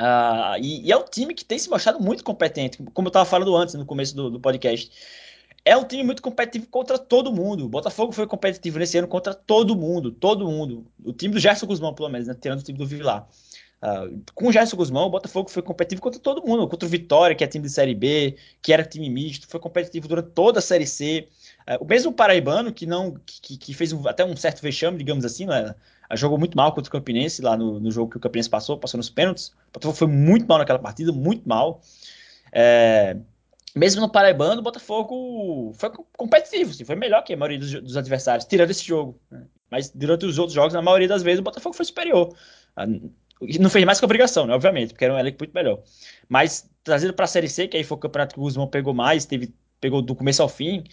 Uh, 0.01 0.59
e, 0.61 0.89
e, 0.89 0.93
é 0.93 0.97
um 0.97 1.05
time 1.05 1.35
que 1.35 1.45
tem 1.45 1.59
se 1.59 1.69
mostrado 1.69 2.01
muito 2.01 2.25
competente, 2.25 2.83
como 2.95 3.07
eu 3.07 3.11
estava 3.11 3.27
falando 3.27 3.55
antes, 3.55 3.75
no 3.75 3.87
começo 3.87 4.17
do, 4.17 4.31
do 4.31 4.41
podcast 4.41 4.91
é 5.65 5.77
um 5.77 5.85
time 5.85 6.03
muito 6.03 6.23
competitivo 6.23 6.67
contra 6.69 6.99
todo 6.99 7.33
mundo. 7.33 7.65
O 7.65 7.69
Botafogo 7.69 8.13
foi 8.13 8.27
competitivo 8.27 8.79
nesse 8.79 8.99
ano 8.99 9.07
contra 9.07 9.33
todo 9.33 9.77
mundo, 9.77 10.11
todo 10.11 10.47
mundo. 10.47 10.87
O 11.05 11.13
time 11.13 11.35
do 11.35 11.41
Gerson 11.41 11.67
Guzmão, 11.67 11.95
pelo 11.95 12.09
menos, 12.09 12.27
né? 12.27 12.37
tirando 12.39 12.61
o 12.61 12.63
time 12.63 12.79
do 12.79 12.87
Vilar. 12.87 13.29
Uh, 13.83 14.23
com 14.35 14.49
o 14.49 14.53
Gerson 14.53 14.77
Guzmão, 14.77 15.07
o 15.07 15.11
Botafogo 15.11 15.49
foi 15.49 15.63
competitivo 15.63 16.03
contra 16.03 16.21
todo 16.21 16.47
mundo, 16.47 16.69
contra 16.69 16.87
o 16.87 16.91
Vitória, 16.91 17.35
que 17.35 17.45
é 17.45 17.47
time 17.47 17.67
de 17.67 17.73
Série 17.73 17.95
B, 17.95 18.37
que 18.61 18.73
era 18.73 18.85
time 18.85 19.09
misto, 19.09 19.47
foi 19.49 19.61
competitivo 19.61 20.09
durante 20.09 20.31
toda 20.31 20.59
a 20.59 20.63
Série 20.63 20.87
C. 20.87 21.29
Uh, 21.69 21.85
o 21.85 21.87
mesmo 21.87 22.13
Paraibano, 22.13 22.73
que 22.73 22.87
não 22.87 23.15
que, 23.25 23.57
que 23.57 23.75
fez 23.75 23.93
um, 23.93 24.07
até 24.09 24.25
um 24.25 24.37
certo 24.37 24.61
vexame, 24.61 24.99
digamos 24.99 25.25
assim, 25.25 25.47
né? 25.47 25.75
Uh, 26.11 26.17
jogou 26.17 26.39
muito 26.39 26.57
mal 26.57 26.73
contra 26.73 26.89
o 26.89 26.93
Campinense, 26.93 27.43
lá 27.43 27.57
no, 27.57 27.81
no, 27.81 27.91
jogo 27.91 28.11
que 28.11 28.17
o 28.17 28.21
Campinense 28.21 28.51
passou, 28.51 28.79
passou 28.79 28.99
nos 28.99 29.11
pênaltis. 29.11 29.49
O 29.49 29.73
Botafogo 29.75 29.97
foi 29.97 30.09
muito 30.09 30.47
mal 30.47 30.59
naquela 30.59 30.79
partida, 30.79 31.13
muito 31.13 31.49
mal. 31.49 31.81
É, 32.53 33.17
mesmo 33.75 34.03
no 34.03 34.09
Paraibano, 34.11 34.61
o 34.61 34.65
Botafogo 34.65 35.73
foi 35.75 35.91
competitivo, 36.17 36.71
assim, 36.71 36.85
foi 36.85 36.97
melhor 36.97 37.23
que 37.23 37.33
a 37.33 37.37
maioria 37.37 37.59
dos, 37.59 37.73
dos 37.73 37.97
adversários, 37.97 38.45
tirando 38.45 38.71
esse 38.71 38.85
jogo. 38.85 39.19
Né? 39.31 39.45
Mas 39.71 39.91
durante 39.91 40.27
os 40.27 40.39
outros 40.39 40.55
jogos, 40.55 40.75
na 40.75 40.83
maioria 40.83 41.09
das 41.09 41.23
vezes, 41.23 41.41
o 41.41 41.43
Botafogo 41.43 41.75
foi 41.75 41.87
superior. 41.87 42.35
Não 43.59 43.71
fez 43.71 43.85
mais 43.87 43.99
que 43.99 44.05
obrigação, 44.05 44.47
né? 44.47 44.55
Obviamente, 44.55 44.91
porque 44.93 45.05
era 45.05 45.15
um 45.15 45.19
elenco 45.19 45.39
muito 45.41 45.55
melhor. 45.55 45.83
Mas 46.29 46.71
trazido 46.85 47.15
para 47.15 47.25
a 47.25 47.29
Série 47.29 47.49
C, 47.49 47.67
que 47.67 47.77
aí 47.77 47.83
foi 47.83 47.97
o 47.97 48.01
campeonato 48.01 48.35
que 48.35 48.41
o 48.41 48.43
Guzmão 48.43 48.69
pegou 48.69 48.93
mais, 48.93 49.25
teve, 49.25 49.55
pegou 49.81 50.03
do 50.03 50.15
começo 50.15 50.43
ao 50.43 50.49
fim. 50.49 50.85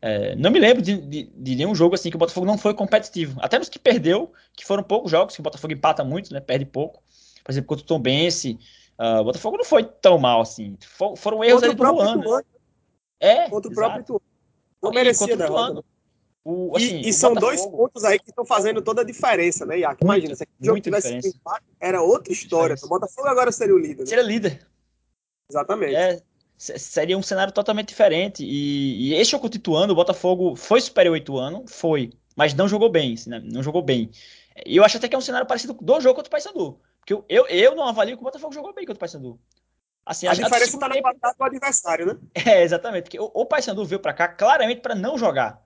É, 0.00 0.36
não 0.36 0.50
me 0.50 0.60
lembro 0.60 0.80
de, 0.80 0.96
de, 0.96 1.24
de, 1.24 1.56
nenhum 1.56 1.74
jogo 1.74 1.94
assim 1.94 2.08
que 2.08 2.16
o 2.16 2.18
Botafogo 2.18 2.46
não 2.46 2.56
foi 2.56 2.72
competitivo. 2.72 3.38
Até 3.42 3.58
nos 3.58 3.68
que 3.68 3.78
perdeu, 3.78 4.32
que 4.56 4.64
foram 4.64 4.82
poucos 4.82 5.10
jogos, 5.10 5.34
que 5.34 5.40
o 5.40 5.42
Botafogo 5.42 5.72
empata 5.72 6.04
muito, 6.04 6.32
né? 6.32 6.40
Perde 6.40 6.64
pouco. 6.64 7.02
Por 7.42 7.50
exemplo, 7.50 7.68
contra 7.68 7.84
o 7.84 7.86
Tom 7.86 7.98
Bense, 7.98 8.58
uh, 8.98 9.20
o 9.20 9.24
Botafogo 9.24 9.56
não 9.56 9.64
foi 9.64 9.82
tão 9.82 10.18
mal 10.18 10.40
assim. 10.40 10.76
For, 10.86 11.16
foram 11.16 11.42
erros 11.42 11.62
ali 11.62 11.74
do 11.74 11.82
Luan. 11.82 12.16
Né? 12.16 12.42
É, 13.18 13.50
contra 13.50 13.70
o 13.70 13.74
próprio 13.74 14.00
Ituano. 14.02 14.22
Não 14.80 14.90
merecia 14.92 15.36
derrota. 15.36 15.84
O, 16.44 16.76
assim, 16.76 17.00
e, 17.00 17.08
e 17.08 17.12
são 17.12 17.34
Botafogo... 17.34 17.56
dois 17.56 17.66
pontos 17.66 18.04
aí 18.04 18.18
que 18.18 18.30
estão 18.30 18.46
fazendo 18.46 18.80
toda 18.80 19.02
a 19.02 19.04
diferença, 19.04 19.66
né, 19.66 19.80
Iac? 19.80 20.02
Imagina, 20.02 20.34
se 20.34 20.44
o 20.44 20.64
jogo 20.64 20.80
tivesse 20.80 21.14
empate, 21.16 21.66
era 21.80 22.00
outra 22.00 22.32
história. 22.32 22.76
O 22.82 22.88
Botafogo 22.88 23.26
agora 23.26 23.50
seria 23.50 23.74
o 23.74 23.78
líder. 23.78 24.00
Né? 24.02 24.06
Seria 24.06 24.24
líder. 24.24 24.66
Exatamente. 25.50 25.94
É, 25.94 26.22
seria 26.58 27.16
um 27.16 27.22
cenário 27.22 27.52
totalmente 27.52 27.88
diferente. 27.88 28.44
E, 28.44 29.10
e 29.10 29.14
esse 29.14 29.30
jogo 29.30 29.42
contra 29.42 29.56
o 29.56 29.60
Ituano, 29.60 29.92
o 29.92 29.96
Botafogo 29.96 30.56
foi 30.56 30.80
superior 30.80 31.12
ao 31.12 31.16
Ituano, 31.16 31.64
foi, 31.68 32.12
mas 32.36 32.52
não 32.52 32.68
jogou 32.68 32.90
bem, 32.90 33.14
né? 33.26 33.40
não 33.44 33.62
jogou 33.62 33.80
bem. 33.80 34.10
E 34.66 34.76
eu 34.76 34.84
acho 34.84 34.96
até 34.96 35.08
que 35.08 35.14
é 35.14 35.18
um 35.18 35.22
cenário 35.22 35.46
parecido 35.46 35.72
do 35.72 36.00
jogo 36.00 36.16
contra 36.16 36.28
o 36.28 36.30
Paysandu. 36.30 36.80
Porque 36.98 37.14
eu, 37.14 37.24
eu, 37.28 37.46
eu 37.46 37.76
não 37.76 37.86
avalio 37.88 38.16
que 38.16 38.22
o 38.22 38.24
Botafogo 38.24 38.52
jogou 38.52 38.74
bem 38.74 38.84
contra 38.84 38.98
o 38.98 39.00
Paysandu. 39.00 39.40
Assim, 40.04 40.26
a, 40.26 40.32
a 40.32 40.34
diferença 40.34 40.74
está 40.74 40.88
na 40.88 41.00
qualidade 41.00 41.36
do 41.38 41.44
adversário, 41.44 42.06
né? 42.06 42.18
É, 42.46 42.62
exatamente. 42.62 43.04
Porque 43.04 43.20
o, 43.20 43.30
o 43.32 43.46
Paysandu 43.46 43.84
veio 43.84 44.00
para 44.00 44.12
cá 44.12 44.26
claramente 44.26 44.80
para 44.80 44.94
não 44.94 45.16
jogar. 45.16 45.62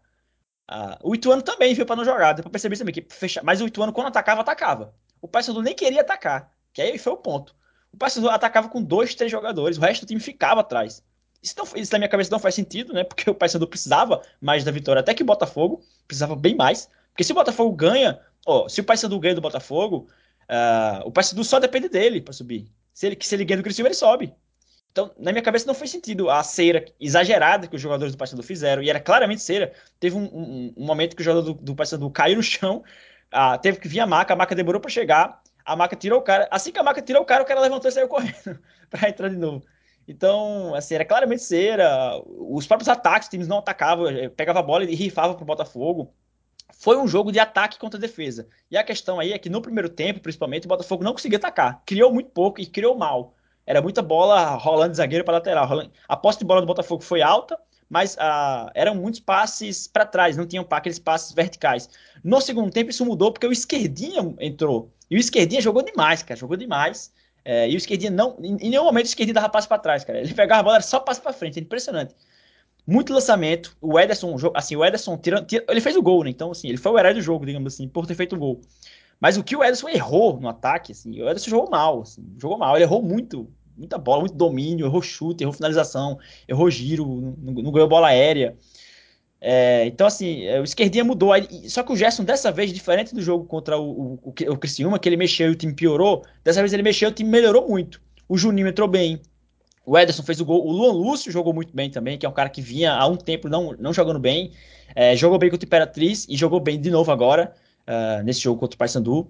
Ah, 0.68 0.98
o 1.02 1.14
Ituano 1.14 1.42
também 1.42 1.74
veio 1.74 1.86
para 1.86 1.96
não 1.96 2.04
jogar, 2.04 2.32
deu 2.32 2.42
pra 2.42 2.50
perceber 2.50 2.76
também 2.76 2.94
que 2.94 3.06
fecha... 3.08 3.42
mas 3.42 3.60
o 3.60 3.66
Ituano 3.66 3.92
quando 3.92 4.08
atacava, 4.08 4.40
atacava. 4.40 4.94
O 5.20 5.28
Paysandu 5.28 5.62
nem 5.62 5.74
queria 5.74 6.00
atacar, 6.00 6.52
que 6.72 6.82
aí 6.82 6.98
foi 6.98 7.12
o 7.12 7.16
ponto. 7.16 7.54
O 7.92 7.96
Paysandu 7.96 8.28
atacava 8.28 8.68
com 8.68 8.82
dois, 8.82 9.14
três 9.14 9.30
jogadores, 9.30 9.76
o 9.76 9.80
resto 9.80 10.04
do 10.04 10.08
time 10.08 10.20
ficava 10.20 10.60
atrás. 10.60 11.02
Isso, 11.42 11.54
não, 11.58 11.64
isso 11.74 11.92
na 11.92 11.98
minha 11.98 12.08
cabeça 12.08 12.30
não 12.30 12.38
faz 12.38 12.54
sentido, 12.54 12.92
né? 12.92 13.04
Porque 13.04 13.28
o 13.28 13.34
Paysandu 13.34 13.66
precisava 13.66 14.22
mais 14.40 14.64
da 14.64 14.70
vitória, 14.70 15.00
até 15.00 15.12
que 15.12 15.22
o 15.22 15.26
Botafogo 15.26 15.82
precisava 16.06 16.36
bem 16.36 16.54
mais. 16.54 16.88
Porque 17.10 17.24
se 17.24 17.32
o 17.32 17.34
Botafogo 17.34 17.74
ganha, 17.74 18.20
ó, 18.46 18.68
se 18.68 18.80
o 18.80 18.84
Paysandu 18.84 19.18
ganha 19.18 19.34
do 19.34 19.40
Botafogo, 19.40 20.08
uh, 20.42 21.06
o 21.06 21.10
Paysandu 21.10 21.44
só 21.44 21.58
depende 21.58 21.88
dele 21.88 22.20
para 22.20 22.32
subir. 22.32 22.70
Se 22.94 23.06
ele, 23.06 23.18
se 23.20 23.34
ele 23.34 23.44
ganha 23.44 23.58
do 23.58 23.62
Criciúma, 23.64 23.88
ele 23.88 23.94
sobe. 23.94 24.32
Então, 24.92 25.10
na 25.18 25.32
minha 25.32 25.42
cabeça 25.42 25.66
não 25.66 25.74
fez 25.74 25.90
sentido 25.90 26.28
a 26.30 26.42
cera 26.42 26.84
exagerada 27.00 27.66
que 27.66 27.74
os 27.74 27.80
jogadores 27.80 28.14
do 28.14 28.18
Paysandu 28.18 28.42
fizeram, 28.42 28.82
e 28.82 28.90
era 28.90 29.00
claramente 29.00 29.42
cera. 29.42 29.72
Teve 29.98 30.16
um, 30.16 30.24
um, 30.24 30.74
um 30.76 30.84
momento 30.84 31.16
que 31.16 31.22
o 31.22 31.24
jogador 31.24 31.54
do, 31.54 31.54
do 31.54 31.74
Paysandu 31.74 32.08
caiu 32.10 32.36
no 32.36 32.42
chão, 32.42 32.84
ah, 33.30 33.56
teve 33.56 33.80
que 33.80 33.88
vir 33.88 34.00
a 34.00 34.06
maca, 34.06 34.34
a 34.34 34.36
maca 34.36 34.54
demorou 34.54 34.80
para 34.80 34.90
chegar, 34.90 35.42
a 35.64 35.76
maca 35.76 35.96
tirou 35.96 36.18
o 36.18 36.22
cara. 36.22 36.48
Assim 36.50 36.72
que 36.72 36.78
a 36.78 36.82
maca 36.82 37.02
tirou 37.02 37.22
o 37.22 37.24
cara, 37.24 37.42
o 37.42 37.46
cara 37.46 37.60
levantou 37.60 37.88
e 37.88 37.92
saiu 37.92 38.08
correndo 38.08 38.58
para 38.90 39.08
entrar 39.08 39.28
de 39.28 39.36
novo. 39.36 39.64
Então, 40.06 40.74
assim, 40.74 40.94
era 40.94 41.04
claramente 41.04 41.42
cera. 41.42 42.20
Os 42.26 42.66
próprios 42.66 42.88
ataques, 42.88 43.26
os 43.26 43.30
times 43.30 43.48
não 43.48 43.58
atacavam, 43.58 44.08
eh, 44.08 44.28
pegava 44.28 44.58
a 44.58 44.62
bola 44.62 44.84
e 44.84 44.94
rifava 44.94 45.34
pro 45.34 45.44
Botafogo. 45.44 46.12
Foi 46.72 46.96
um 46.96 47.06
jogo 47.06 47.30
de 47.30 47.38
ataque 47.38 47.78
contra 47.78 48.00
defesa. 48.00 48.48
E 48.70 48.76
a 48.76 48.82
questão 48.82 49.20
aí 49.20 49.32
é 49.32 49.38
que 49.38 49.48
no 49.48 49.62
primeiro 49.62 49.88
tempo, 49.88 50.20
principalmente, 50.20 50.64
o 50.66 50.68
Botafogo 50.68 51.04
não 51.04 51.12
conseguia 51.12 51.38
atacar. 51.38 51.82
Criou 51.86 52.12
muito 52.12 52.30
pouco 52.30 52.60
e 52.60 52.66
criou 52.66 52.96
mal 52.96 53.34
era 53.66 53.80
muita 53.80 54.02
bola 54.02 54.56
rolando 54.56 54.92
de 54.92 54.96
zagueiro 54.96 55.24
para 55.24 55.34
lateral. 55.34 55.68
A 56.08 56.16
posse 56.16 56.38
de 56.38 56.44
bola 56.44 56.60
do 56.60 56.66
Botafogo 56.66 57.02
foi 57.02 57.22
alta, 57.22 57.58
mas 57.92 58.16
ah, 58.18 58.72
eram 58.74 58.94
muitos 58.94 59.20
passes 59.20 59.86
para 59.86 60.06
trás, 60.06 60.34
não 60.34 60.46
tinham 60.46 60.66
aqueles 60.70 60.98
passes 60.98 61.32
verticais. 61.32 61.90
No 62.24 62.40
segundo 62.40 62.72
tempo 62.72 62.88
isso 62.88 63.04
mudou 63.04 63.30
porque 63.30 63.46
o 63.46 63.52
Esquerdinha 63.52 64.34
entrou. 64.40 64.90
E 65.10 65.16
o 65.16 65.18
Esquerdinha 65.18 65.60
jogou 65.60 65.82
demais, 65.82 66.22
cara, 66.22 66.40
jogou 66.40 66.56
demais. 66.56 67.12
É, 67.44 67.68
e 67.68 67.74
o 67.74 67.76
Esquerdinha 67.76 68.10
não, 68.10 68.38
em, 68.42 68.70
nenhum 68.70 68.84
momento 68.84 69.04
o 69.04 69.08
Esquerdinha 69.08 69.34
dava 69.34 69.50
passe 69.50 69.68
para 69.68 69.76
trás, 69.76 70.04
cara. 70.04 70.20
Ele 70.20 70.32
pegava 70.32 70.60
a 70.60 70.62
bola, 70.62 70.76
era 70.76 70.82
só 70.82 71.00
passe 71.00 71.20
para 71.20 71.34
frente, 71.34 71.58
é 71.58 71.62
impressionante. 71.62 72.14
Muito 72.86 73.12
lançamento. 73.12 73.76
O 73.78 74.00
Ederson, 74.00 74.34
assim, 74.54 74.74
o 74.74 74.82
Ederson 74.82 75.18
tirando, 75.18 75.46
ele 75.68 75.80
fez 75.82 75.94
o 75.94 76.02
gol, 76.02 76.24
né? 76.24 76.30
Então, 76.30 76.50
assim, 76.50 76.68
ele 76.68 76.78
foi 76.78 76.92
o 76.92 76.98
herói 76.98 77.12
do 77.12 77.20
jogo, 77.20 77.44
digamos 77.44 77.74
assim, 77.74 77.86
por 77.86 78.06
ter 78.06 78.14
feito 78.14 78.36
o 78.36 78.38
gol. 78.38 78.62
Mas 79.20 79.36
o 79.36 79.44
que 79.44 79.54
o 79.54 79.62
Ederson 79.62 79.90
errou 79.90 80.40
no 80.40 80.48
ataque, 80.48 80.92
assim, 80.92 81.20
o 81.20 81.28
Ederson 81.28 81.50
jogou 81.50 81.68
mal, 81.68 82.00
assim, 82.00 82.24
jogou 82.38 82.56
mal, 82.56 82.74
ele 82.74 82.84
errou 82.84 83.02
muito, 83.02 83.50
muita 83.76 83.98
bola, 83.98 84.20
muito 84.20 84.34
domínio, 84.34 84.86
errou 84.86 85.02
chute, 85.02 85.42
errou 85.42 85.52
finalização, 85.52 86.18
errou 86.48 86.70
giro, 86.70 87.34
não, 87.38 87.52
não 87.54 87.72
ganhou 87.72 87.88
bola 87.88 88.08
aérea. 88.08 88.56
É, 89.44 89.86
então, 89.86 90.06
assim, 90.06 90.44
é, 90.44 90.60
o 90.60 90.64
esquerdinha 90.64 91.02
mudou. 91.02 91.32
Só 91.68 91.82
que 91.82 91.92
o 91.92 91.96
Gerson, 91.96 92.22
dessa 92.22 92.52
vez, 92.52 92.72
diferente 92.72 93.12
do 93.12 93.20
jogo 93.20 93.44
contra 93.44 93.76
o, 93.76 94.14
o, 94.14 94.22
o 94.24 94.56
Criciúma, 94.56 95.00
que 95.00 95.08
ele 95.08 95.16
mexeu 95.16 95.48
e 95.48 95.52
o 95.52 95.56
time 95.56 95.74
piorou, 95.74 96.24
dessa 96.44 96.60
vez 96.60 96.72
ele 96.72 96.84
mexeu 96.84 97.08
e 97.08 97.12
o 97.12 97.14
time 97.14 97.28
melhorou 97.28 97.68
muito. 97.68 98.00
O 98.28 98.38
Juninho 98.38 98.68
entrou 98.68 98.86
bem. 98.86 99.20
O 99.84 99.98
Ederson 99.98 100.22
fez 100.22 100.40
o 100.40 100.44
gol. 100.44 100.64
O 100.64 100.70
Luan 100.70 100.92
Lúcio 100.92 101.32
jogou 101.32 101.52
muito 101.52 101.74
bem 101.74 101.90
também, 101.90 102.16
que 102.16 102.24
é 102.24 102.28
um 102.28 102.32
cara 102.32 102.48
que 102.48 102.62
vinha 102.62 102.92
há 102.92 103.06
um 103.08 103.16
tempo 103.16 103.48
não, 103.48 103.74
não 103.78 103.92
jogando 103.92 104.20
bem. 104.20 104.52
É, 104.94 105.16
jogou 105.16 105.38
bem 105.38 105.50
contra 105.50 105.64
o 105.64 105.66
Imperatriz 105.66 106.26
e 106.28 106.36
jogou 106.36 106.60
bem 106.60 106.80
de 106.80 106.90
novo 106.90 107.10
agora, 107.10 107.52
uh, 107.88 108.22
nesse 108.22 108.40
jogo 108.40 108.60
contra 108.60 108.76
o 108.76 108.78
Paysandu. 108.78 109.26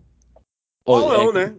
Bolão, 0.84 1.30
é, 1.30 1.46
né? 1.46 1.56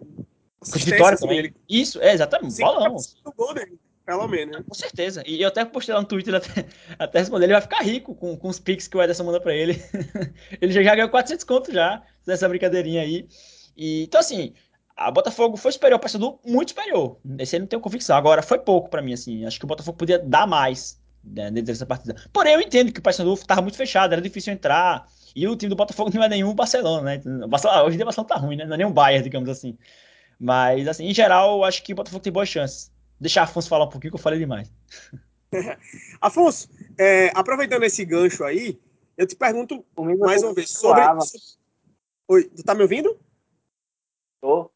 Com 0.72 0.80
vitória 0.80 1.18
também. 1.18 1.42
Dele. 1.44 1.56
Isso, 1.70 2.02
é, 2.02 2.14
exatamente. 2.14 2.58
Bolão. 2.60 2.96
gol 3.36 3.54
dele, 3.54 3.80
pelo 4.06 4.28
menos. 4.28 4.58
Né? 4.58 4.64
Com 4.68 4.74
certeza. 4.74 5.24
E 5.26 5.42
eu 5.42 5.48
até 5.48 5.64
postei 5.66 5.94
lá 5.94 6.02
no 6.02 6.08
Twitter, 6.08 6.36
até, 6.36 6.66
até 6.98 7.20
responder, 7.20 7.46
ele 7.46 7.54
vai 7.54 7.62
ficar 7.62 7.82
rico 7.82 8.16
com, 8.16 8.36
com 8.38 8.48
os 8.48 8.60
pics 8.60 8.88
que 8.88 8.98
o 8.98 9.02
Ederson 9.02 9.24
manda 9.24 9.40
pra 9.40 9.54
ele. 9.54 9.82
ele 10.62 10.72
já, 10.72 10.84
já 10.84 10.96
ganhou 10.96 11.10
400 11.10 11.44
contos 11.44 11.74
já, 11.74 12.02
nessa 12.26 12.48
brincadeirinha 12.48 13.02
aí. 13.02 13.28
E, 13.76 14.04
então, 14.04 14.20
assim, 14.20 14.54
a 14.96 15.10
Botafogo 15.10 15.58
foi 15.58 15.72
superior 15.72 15.96
ao 15.96 16.00
Paysandu, 16.00 16.40
muito 16.46 16.70
superior. 16.70 17.18
Esse 17.40 17.56
aí 17.56 17.60
não 17.60 17.68
tenho 17.68 17.82
convicção. 17.82 18.16
Agora, 18.16 18.42
foi 18.42 18.60
pouco 18.60 18.90
para 18.90 19.02
mim, 19.02 19.14
assim. 19.14 19.46
Acho 19.46 19.60
que 19.60 19.66
o 19.66 19.68
Botafogo 19.68 19.98
podia 19.98 20.20
dar 20.20 20.46
mais 20.46 21.02
né, 21.24 21.50
dentro 21.50 21.68
dessa 21.68 21.86
partida. 21.86 22.16
Porém, 22.32 22.54
eu 22.54 22.62
entendo 22.62 22.92
que 22.92 23.00
o 23.00 23.04
Paysandu 23.04 23.34
estava 23.34 23.62
muito 23.62 23.78
fechado, 23.78 24.14
era 24.14 24.22
difícil 24.22 24.54
entrar. 24.54 25.08
E 25.36 25.48
o 25.48 25.56
time 25.56 25.70
do 25.70 25.76
Botafogo 25.76 26.12
não 26.14 26.24
é 26.24 26.30
nenhum 26.30 26.54
Barcelona, 26.54 27.02
né? 27.02 27.22
Barcelona, 27.48 27.84
hoje 27.84 27.96
em 27.96 27.98
dia 27.98 28.04
o 28.04 28.06
Barcelona 28.06 28.30
tá 28.30 28.36
ruim, 28.36 28.56
né? 28.56 28.66
Não 28.66 28.76
é 28.76 28.78
nem 28.78 28.86
um 28.86 28.92
Bayern, 28.92 29.24
digamos 29.24 29.50
assim. 29.50 29.78
Mas, 30.40 30.88
assim, 30.88 31.06
em 31.06 31.14
geral, 31.14 31.64
acho 31.64 31.84
que 31.84 31.94
o 31.94 31.96
Botafogo 31.96 32.24
tem 32.24 32.34
boas 32.34 32.50
chances. 32.50 32.92
Deixar 33.20 33.44
Afonso 33.44 33.70
falar 33.70 33.86
um 33.86 33.90
pouquinho, 33.90 34.12
que 34.12 34.18
eu 34.18 34.22
falei 34.22 34.40
demais. 34.40 34.72
Afonso, 36.20 36.70
é, 36.98 37.32
aproveitando 37.34 37.84
esse 37.84 38.04
gancho 38.04 38.44
aí, 38.44 38.80
eu 39.18 39.28
te 39.28 39.36
pergunto 39.36 39.86
mais 40.20 40.44
uma 40.44 40.54
vez 40.54 40.70
sobre. 40.72 41.02
Oi, 42.28 42.46
tu 42.46 42.64
tá 42.64 42.74
me 42.74 42.82
ouvindo? 42.82 43.18
Tô. 44.42 44.72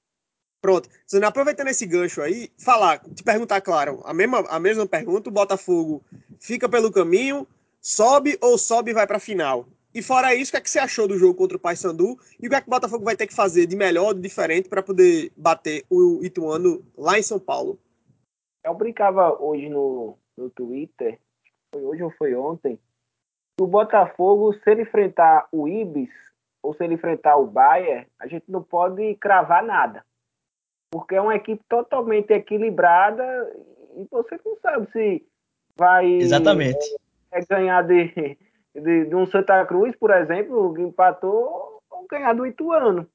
Pronto. 0.62 0.89
Aproveitando 1.26 1.70
esse 1.70 1.86
gancho 1.86 2.22
aí, 2.22 2.51
falar, 2.58 2.99
te 2.99 3.24
perguntar, 3.24 3.62
claro, 3.62 4.01
a 4.05 4.14
mesma, 4.14 4.39
a 4.49 4.60
mesma 4.60 4.86
pergunta: 4.86 5.30
o 5.30 5.34
Botafogo 5.34 6.03
fica 6.39 6.68
pelo 6.68 6.91
caminho, 6.91 7.47
sobe 7.82 8.38
ou 8.41 8.58
sobe 8.58 8.91
e 8.91 8.93
vai 8.93 9.08
para 9.08 9.18
a 9.18 9.22
final? 9.22 9.68
E 9.98 10.02
fora 10.04 10.36
isso, 10.36 10.52
o 10.52 10.52
que, 10.52 10.58
é 10.58 10.62
que 10.62 10.70
você 10.70 10.78
achou 10.78 11.08
do 11.08 11.18
jogo 11.18 11.34
contra 11.34 11.58
o 11.58 11.60
Paysandu? 11.60 12.20
E 12.39 12.45
o 12.45 12.50
que 12.52 12.56
é 12.56 12.62
que 12.62 12.68
o 12.68 12.70
Botafogo 12.70 13.04
vai 13.04 13.16
ter 13.16 13.26
que 13.26 13.34
fazer 13.34 13.66
de 13.66 13.76
melhor, 13.76 14.14
de 14.14 14.22
diferente, 14.22 14.70
para 14.70 14.84
poder 14.84 15.32
bater 15.36 15.86
o 15.89 16.24
Ituano 16.24 16.86
lá 16.95 17.18
em 17.18 17.24
São 17.24 17.39
Paulo? 17.39 17.80
Eu 18.64 18.76
brincava 18.76 19.36
hoje 19.41 19.68
no, 19.68 20.16
no 20.38 20.52
Twitter, 20.52 21.18
foi 21.74 21.84
hoje 21.84 22.04
ou 22.04 22.12
foi 22.12 22.36
ontem, 22.36 22.80
o 23.60 23.66
Botafogo, 23.66 24.54
se 24.54 24.70
ele 24.70 24.84
enfrentar 24.84 25.48
o 25.52 25.68
Ibis 25.68 26.12
ou 26.62 26.76
se 26.76 26.84
ele 26.84 26.93
enfrentar 26.93 27.38
o 27.38 27.48
Bayern, 27.48 28.06
a 28.20 28.28
gente 28.28 28.45
não 28.48 28.62
pode 28.62 29.16
cravar 29.16 29.64
nada. 29.64 30.06
Porque 30.91 31.16
é 31.16 31.22
uma 31.22 31.36
equipe 31.36 31.64
totalmente 31.68 32.30
equilibrada 32.30 33.26
e 33.95 34.06
você 34.12 34.39
não 34.45 34.56
sabe 34.62 34.91
se 34.91 35.26
vai 35.76 36.06
Exatamente. 36.06 36.86
É, 37.32 37.39
é 37.39 37.45
ganhar 37.50 37.82
de 37.82 38.38
de, 38.82 39.06
de 39.06 39.16
um 39.16 39.26
Santa 39.26 39.66
Cruz, 39.66 39.96
por 39.96 40.12
exemplo, 40.12 40.74
que 40.74 40.82
empatou 40.82 41.82
ou 41.90 42.08
ganhar 42.10 42.34
do 42.34 42.46
Ituano. 42.46 43.08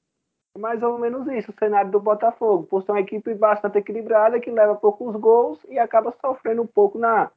Mais 0.58 0.82
ou 0.82 0.98
menos 0.98 1.26
isso, 1.28 1.50
o 1.50 1.58
cenário 1.58 1.90
do 1.90 1.98
Botafogo, 1.98 2.64
por 2.64 2.82
ser 2.82 2.92
uma 2.92 3.00
equipe 3.00 3.34
bastante 3.34 3.78
equilibrada, 3.78 4.38
que 4.38 4.50
leva 4.50 4.74
poucos 4.74 5.16
gols 5.16 5.58
e 5.68 5.78
acaba 5.78 6.14
sofrendo 6.20 6.62
um 6.62 6.66
pouco 6.66 6.98
na, 6.98 7.30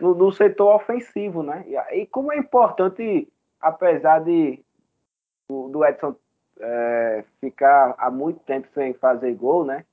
no, 0.00 0.14
no 0.14 0.30
setor 0.30 0.74
ofensivo, 0.74 1.42
né? 1.42 1.64
E, 1.66 2.00
e, 2.00 2.06
como 2.06 2.32
é 2.32 2.36
importante, 2.36 3.26
apesar 3.60 4.18
de 4.20 4.62
do, 5.48 5.68
do 5.68 5.84
Edson 5.84 6.14
é, 6.60 7.24
ficar 7.40 7.94
há 7.96 8.10
muito 8.10 8.40
tempo 8.40 8.68
sem 8.74 8.92
fazer 8.94 9.34
gol, 9.34 9.64
né? 9.64 9.84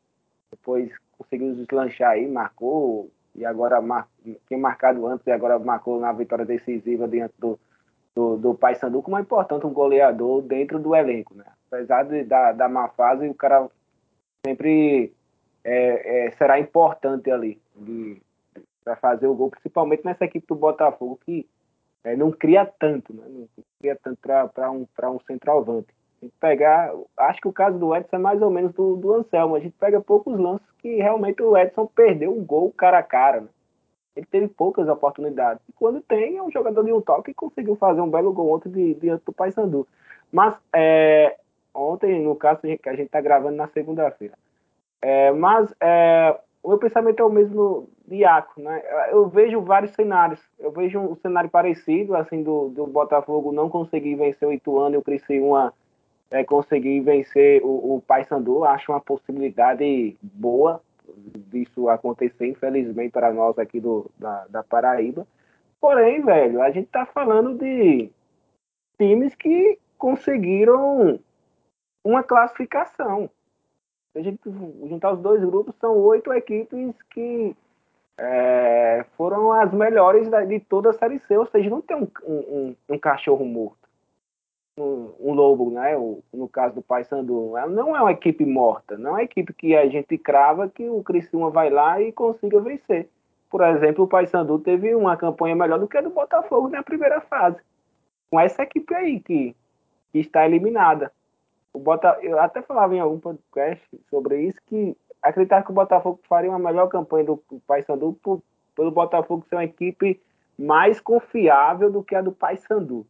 Depois 0.50 0.92
conseguiu 1.18 1.56
deslanchar 1.56 2.12
aí, 2.12 2.28
marcou, 2.28 3.10
e 3.36 3.46
agora 3.46 3.82
mar, 3.82 4.08
marcado 4.52 5.08
antes 5.08 5.26
e 5.26 5.32
agora 5.32 5.58
marcou 5.58 6.00
na 6.00 6.12
vitória 6.12 6.46
decisiva 6.46 7.08
diante 7.08 7.34
do, 7.40 7.60
do, 8.16 8.38
do 8.38 8.56
Paysandu, 8.56 9.02
como 9.02 9.18
é 9.18 9.22
importante 9.22 9.66
um 9.66 9.74
goleador 9.74 10.42
dentro 10.42 10.80
do 10.80 10.96
elenco, 10.96 11.34
né? 11.34 11.46
Apesar 11.72 12.04
de, 12.04 12.24
da, 12.24 12.52
da 12.52 12.68
má 12.68 12.90
fase, 12.90 13.28
o 13.30 13.34
cara 13.34 13.70
sempre 14.46 15.14
é, 15.64 16.28
é, 16.28 16.32
será 16.32 16.60
importante 16.60 17.32
ali 17.32 17.62
para 18.84 18.96
fazer 18.96 19.28
o 19.28 19.36
gol, 19.36 19.50
principalmente 19.50 20.04
nessa 20.04 20.26
equipe 20.26 20.46
do 20.48 20.56
Botafogo, 20.56 21.20
que 21.26 21.48
é, 22.04 22.16
não 22.16 22.32
cria 22.32 22.66
tanto, 22.66 23.14
né? 23.14 23.24
não 23.28 23.48
cria 23.80 23.96
tanto 23.96 24.18
para 24.20 24.72
um, 24.72 24.86
um 24.86 25.20
centroavante. 25.22 25.94
Pegar, 26.40 26.94
acho 27.18 27.42
que 27.42 27.48
o 27.48 27.54
caso 27.54 27.80
do 27.80 27.96
Edson 27.96 28.16
é 28.16 28.20
mais 28.20 28.42
ou 28.42 28.52
menos 28.52 28.74
do, 28.74 28.96
do 28.96 29.14
Anselmo. 29.14 29.56
A 29.56 29.60
gente 29.60 29.76
pega 29.80 30.00
poucos 30.00 30.38
lances 30.40 30.68
que 30.80 30.98
realmente 30.98 31.42
o 31.42 31.58
Edson 31.58 31.88
perdeu 31.88 32.32
um 32.32 32.44
gol 32.44 32.72
cara 32.72 33.00
a 33.00 33.04
cara. 33.04 33.42
Né? 33.42 33.48
Ele 34.16 34.26
teve 34.26 34.48
poucas 34.48 34.88
oportunidades. 34.88 35.64
E 35.68 35.74
quando 35.74 36.02
tem, 36.02 36.38
é 36.38 36.44
um 36.44 36.52
jogador 36.52 36.84
de 36.84 36.94
um 36.94 37.02
toque 37.02 37.32
que 37.32 37.34
conseguiu 37.34 37.76
fazer 37.76 38.02
um 38.02 38.10
belo 38.10 38.34
gol 38.34 38.52
ontem 38.52 38.94
diante 38.94 39.24
do 39.26 39.34
Paysandu. 39.34 39.88
Mas 40.32 40.56
é, 40.74 41.38
ontem, 41.74 42.22
no 42.22 42.36
caso 42.36 42.62
que 42.62 42.90
a 42.90 42.94
gente 42.94 43.08
está 43.08 43.22
gravando 43.22 43.56
na 43.56 43.68
segunda-feira. 43.68 44.36
É, 45.02 45.32
mas 45.32 45.74
é, 45.82 46.38
o 46.62 46.70
meu 46.70 46.78
pensamento 46.78 47.20
é 47.20 47.26
o 47.26 47.30
mesmo 47.30 47.90
de 48.06 48.18
Iaco, 48.18 48.62
né? 48.62 48.84
Eu 49.10 49.28
vejo 49.28 49.62
vários 49.62 49.94
cenários. 49.94 50.40
Eu 50.60 50.72
vejo 50.72 51.00
um 51.00 51.16
cenário 51.16 51.50
parecido, 51.50 52.16
assim, 52.16 52.44
do, 52.44 52.70
do 52.70 52.86
Botafogo 52.86 53.52
não 53.52 53.70
conseguir 53.70 54.16
vencer 54.16 54.48
o 54.48 54.54
Ituano 54.54 54.96
e 54.96 54.98
o 54.98 55.02
Criciúma 55.02 55.74
é, 56.32 56.44
conseguir 56.44 57.02
vencer 57.02 57.62
o, 57.64 57.96
o 57.96 58.02
Paysandu. 58.02 58.64
Acho 58.64 58.94
uma 58.94 59.02
possibilidade 59.02 60.18
boa 60.22 60.82
disso 61.50 61.90
acontecer, 61.90 62.48
infelizmente, 62.48 63.12
para 63.12 63.34
nós 63.34 63.60
aqui 63.60 63.80
do, 63.80 64.10
da, 64.18 64.48
da 64.48 64.64
Paraíba. 64.64 65.28
Porém, 65.80 66.22
velho, 66.22 66.62
a 66.62 66.72
gente 66.72 66.88
tá 66.88 67.06
falando 67.06 67.58
de 67.58 68.10
times 68.98 69.36
que 69.36 69.78
conseguiram 69.98 71.20
uma 72.04 72.24
classificação. 72.24 73.30
A 74.16 74.22
gente 74.22 74.40
juntar 74.88 75.14
os 75.14 75.20
dois 75.20 75.44
grupos, 75.44 75.76
são 75.80 75.98
oito 75.98 76.32
equipes 76.34 76.96
que 77.10 77.56
é, 78.18 79.06
foram 79.18 79.52
as 79.52 79.74
melhores 79.74 80.30
de 80.48 80.60
toda 80.60 80.92
a 80.92 80.94
Série 80.94 81.20
C. 81.20 81.38
Ou 81.38 81.46
seja, 81.48 81.70
não 81.70 81.82
tem 81.82 81.98
um, 81.98 82.08
um, 82.26 82.76
um 82.90 83.00
cachorro 83.00 83.46
morto. 83.46 83.82
Um, 84.78 85.12
um, 85.20 85.34
lobo, 85.34 85.70
né? 85.70 85.98
O, 85.98 86.24
no 86.34 86.48
caso 86.48 86.76
do 86.76 86.82
Paysandu. 86.82 87.54
Não 87.70 87.96
é 87.96 88.02
uma 88.02 88.12
equipe 88.12 88.46
morta. 88.46 88.98
Não 88.98 89.12
é 89.12 89.14
uma 89.14 89.24
equipe 89.24 89.54
que 89.54 89.76
a 89.76 89.88
gente 89.88 90.18
crava 90.18 90.70
que 90.70 90.90
o 90.90 91.04
Criciúma 91.04 91.50
vai 91.50 91.70
lá 91.70 92.02
e 92.02 92.12
consiga 92.12 92.60
vencer. 92.62 93.10
Por 93.50 93.62
exemplo, 93.62 94.06
o 94.06 94.08
Paysandu 94.08 94.60
teve 94.60 94.96
uma 94.96 95.18
campanha 95.18 95.56
melhor 95.56 95.78
do 95.78 95.88
que 95.88 95.98
a 95.98 96.02
do 96.02 96.10
Botafogo 96.10 96.70
na 96.70 96.82
primeira 96.82 97.20
fase. 97.20 97.58
Com 98.30 98.40
essa 98.40 98.64
equipe 98.64 98.96
aí 98.96 99.20
que, 99.20 99.54
que 100.12 100.20
está 100.20 100.46
eliminada 100.46 101.12
o 101.74 101.80
Bota, 101.80 102.18
eu 102.22 102.40
até 102.40 102.62
falava 102.62 102.96
em 102.96 103.00
algum 103.00 103.20
podcast 103.20 103.86
sobre 104.10 104.42
isso, 104.42 104.60
que 104.66 104.96
acreditava 105.22 105.64
que 105.64 105.72
o 105.72 105.76
Botafogo 105.76 106.20
faria 106.28 106.50
uma 106.50 106.60
melhor 106.60 106.88
campanha 106.88 107.26
do 107.26 107.38
Paysandu 107.66 108.18
por, 108.22 108.42
pelo 108.76 108.92
Botafogo 108.92 109.46
ser 109.48 109.56
uma 109.56 109.64
equipe 109.64 110.20
mais 110.58 111.00
confiável 111.00 111.92
do 111.92 112.04
que 112.04 112.16
a 112.16 112.22
do 112.22 112.32
Paysandu. 112.32 113.06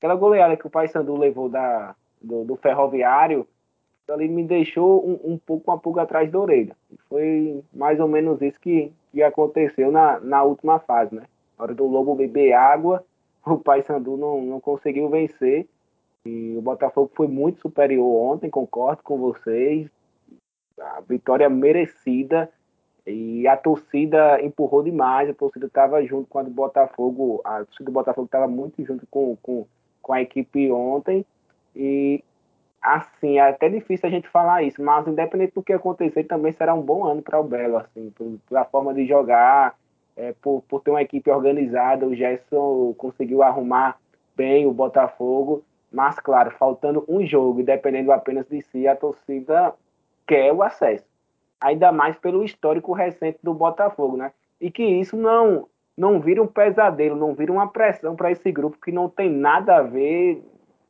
Aquela 0.00 0.14
goleada 0.14 0.56
que 0.56 0.66
o 0.66 0.70
Paysandu 0.70 1.14
levou 1.14 1.50
da, 1.50 1.94
do, 2.22 2.42
do 2.42 2.56
Ferroviário, 2.56 3.46
ali 4.08 4.26
me 4.28 4.42
deixou 4.42 5.06
um, 5.06 5.34
um 5.34 5.38
pouco 5.38 5.70
uma 5.70 5.78
pulga 5.78 6.00
atrás 6.00 6.30
da 6.32 6.38
orelha. 6.38 6.74
Foi 7.06 7.62
mais 7.70 8.00
ou 8.00 8.08
menos 8.08 8.40
isso 8.40 8.58
que, 8.58 8.90
que 9.12 9.22
aconteceu 9.22 9.92
na, 9.92 10.18
na 10.18 10.42
última 10.42 10.78
fase, 10.78 11.14
né? 11.14 11.24
Na 11.58 11.64
hora 11.64 11.74
do 11.74 11.86
Lobo 11.86 12.14
beber 12.14 12.54
água, 12.54 13.04
o 13.44 13.58
Paysandu 13.58 14.16
não, 14.16 14.40
não 14.40 14.58
conseguiu 14.58 15.10
vencer 15.10 15.68
e 16.24 16.54
o 16.56 16.62
Botafogo 16.62 17.10
foi 17.14 17.28
muito 17.28 17.60
superior 17.60 18.06
ontem, 18.06 18.48
concordo 18.48 19.02
com 19.02 19.18
vocês. 19.18 19.86
A 20.80 21.02
vitória 21.06 21.50
merecida 21.50 22.50
e 23.06 23.46
a 23.46 23.54
torcida 23.54 24.42
empurrou 24.42 24.82
demais. 24.82 25.28
A 25.28 25.34
torcida 25.34 25.66
estava 25.66 26.02
junto 26.06 26.26
com 26.26 26.38
a 26.38 26.42
do 26.42 26.50
Botafogo. 26.50 27.42
A 27.44 27.64
torcida 27.64 27.84
do 27.84 27.92
Botafogo 27.92 28.24
estava 28.24 28.48
muito 28.48 28.82
junto 28.82 29.06
com, 29.10 29.36
com, 29.42 29.66
com 30.02 30.12
a 30.12 30.22
equipe 30.22 30.70
ontem. 30.70 31.24
E 31.74 32.22
assim, 32.80 33.38
é 33.38 33.48
até 33.48 33.68
difícil 33.68 34.08
a 34.08 34.12
gente 34.12 34.28
falar 34.28 34.62
isso, 34.62 34.82
mas 34.82 35.06
independente 35.06 35.54
do 35.54 35.62
que 35.62 35.72
acontecer, 35.72 36.24
também 36.24 36.52
será 36.52 36.74
um 36.74 36.80
bom 36.80 37.04
ano 37.04 37.22
para 37.22 37.38
o 37.38 37.44
Belo, 37.44 37.76
assim, 37.76 38.12
pela 38.48 38.64
forma 38.64 38.94
de 38.94 39.06
jogar, 39.06 39.76
é, 40.16 40.32
por, 40.40 40.62
por 40.68 40.80
ter 40.80 40.90
uma 40.90 41.02
equipe 41.02 41.30
organizada. 41.30 42.06
O 42.06 42.14
Gerson 42.14 42.94
conseguiu 42.96 43.42
arrumar 43.42 43.98
bem 44.36 44.66
o 44.66 44.72
Botafogo 44.72 45.62
mas, 45.90 46.20
claro, 46.20 46.52
faltando 46.52 47.04
um 47.08 47.26
jogo 47.26 47.60
e 47.60 47.64
dependendo 47.64 48.12
apenas 48.12 48.46
de 48.46 48.62
si, 48.62 48.86
a 48.86 48.94
torcida 48.94 49.74
quer 50.26 50.52
o 50.52 50.62
acesso. 50.62 51.04
Ainda 51.60 51.90
mais 51.90 52.16
pelo 52.18 52.44
histórico 52.44 52.92
recente 52.92 53.38
do 53.42 53.52
Botafogo, 53.52 54.16
né? 54.16 54.32
E 54.60 54.70
que 54.70 54.84
isso 54.84 55.16
não 55.16 55.66
não 56.00 56.18
vira 56.18 56.42
um 56.42 56.46
pesadelo, 56.46 57.14
não 57.14 57.34
vira 57.34 57.52
uma 57.52 57.68
pressão 57.68 58.16
para 58.16 58.30
esse 58.32 58.50
grupo 58.50 58.78
que 58.82 58.90
não 58.90 59.06
tem 59.06 59.28
nada 59.28 59.76
a 59.76 59.82
ver 59.82 60.42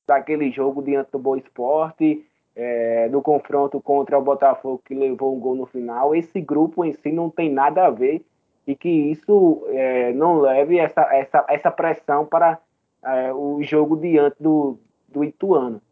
daquele 0.07 0.53
jogo 0.53 0.81
diante 0.81 1.11
do 1.11 1.19
Boa 1.19 1.37
Esporte, 1.37 2.25
é, 2.55 3.09
do 3.09 3.21
confronto 3.21 3.81
contra 3.81 4.17
o 4.17 4.23
Botafogo 4.23 4.81
que 4.85 4.95
levou 4.95 5.37
um 5.37 5.41
gol 5.41 5.57
no 5.57 5.67
final. 5.67 6.15
Esse 6.15 6.41
grupo 6.41 6.85
em 6.85 6.93
si 6.93 7.11
não 7.11 7.29
tem 7.29 7.51
nada 7.51 7.87
a 7.87 7.91
ver 7.91 8.25
e 8.65 8.77
que 8.77 8.89
isso 8.89 9.65
é, 9.71 10.13
não 10.13 10.39
leve 10.39 10.79
essa, 10.79 11.03
essa, 11.13 11.45
essa 11.49 11.73
pressão 11.73 12.25
para 12.25 12.61
é, 13.05 13.33
o 13.33 13.61
jogo 13.65 13.97
diante 13.97 14.37
do, 14.41 14.79
do 15.09 15.25
Ituano. 15.25 15.83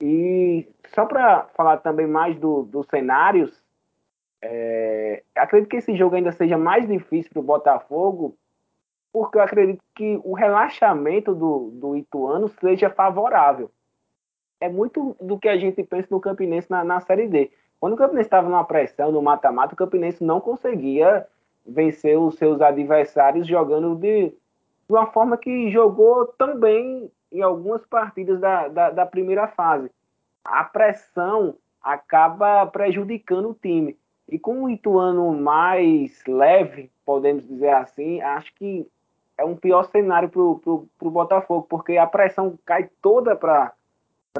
E 0.00 0.66
só 0.94 1.04
para 1.04 1.44
falar 1.54 1.76
também 1.76 2.06
mais 2.06 2.38
dos 2.38 2.66
do 2.68 2.82
cenários, 2.84 3.62
é, 4.40 5.22
acredito 5.36 5.68
que 5.68 5.76
esse 5.76 5.94
jogo 5.94 6.16
ainda 6.16 6.32
seja 6.32 6.56
mais 6.56 6.88
difícil 6.88 7.30
para 7.32 7.40
o 7.40 7.44
Botafogo, 7.44 8.34
porque 9.12 9.36
eu 9.36 9.42
acredito 9.42 9.82
que 9.94 10.20
o 10.24 10.32
relaxamento 10.32 11.34
do, 11.34 11.70
do 11.74 11.96
Ituano 11.96 12.48
seja 12.48 12.88
favorável. 12.88 13.70
É 14.60 14.68
muito 14.68 15.16
do 15.20 15.38
que 15.38 15.48
a 15.48 15.56
gente 15.56 15.82
pensa 15.82 16.08
no 16.10 16.20
Campinense 16.20 16.70
na, 16.70 16.82
na 16.82 17.00
Série 17.00 17.28
D. 17.28 17.50
Quando 17.78 17.94
o 17.94 17.96
Campinense 17.96 18.28
estava 18.28 18.48
numa 18.48 18.64
pressão, 18.64 19.10
no 19.12 19.20
mata-mata, 19.20 19.74
o 19.74 19.76
Campinense 19.76 20.24
não 20.24 20.40
conseguia 20.40 21.26
vencer 21.66 22.18
os 22.18 22.36
seus 22.36 22.60
adversários 22.60 23.46
jogando 23.46 23.94
de, 23.96 24.28
de 24.28 24.34
uma 24.88 25.06
forma 25.06 25.36
que 25.36 25.70
jogou 25.70 26.26
tão 26.26 26.58
bem 26.58 27.10
em 27.30 27.42
algumas 27.42 27.84
partidas 27.86 28.40
da, 28.40 28.68
da, 28.68 28.90
da 28.90 29.06
primeira 29.06 29.48
fase. 29.48 29.90
A 30.44 30.64
pressão 30.64 31.56
acaba 31.82 32.66
prejudicando 32.66 33.50
o 33.50 33.54
time. 33.54 33.98
E 34.28 34.38
com 34.38 34.62
o 34.62 34.70
Ituano 34.70 35.32
mais 35.32 36.22
leve, 36.26 36.90
podemos 37.04 37.46
dizer 37.46 37.70
assim, 37.70 38.20
acho 38.20 38.54
que 38.54 38.86
é 39.42 39.44
um 39.44 39.56
pior 39.56 39.82
cenário 39.84 40.28
para 40.28 40.40
o 40.40 41.10
Botafogo, 41.10 41.66
porque 41.68 41.98
a 41.98 42.06
pressão 42.06 42.56
cai 42.64 42.88
toda 43.02 43.34
para 43.34 43.72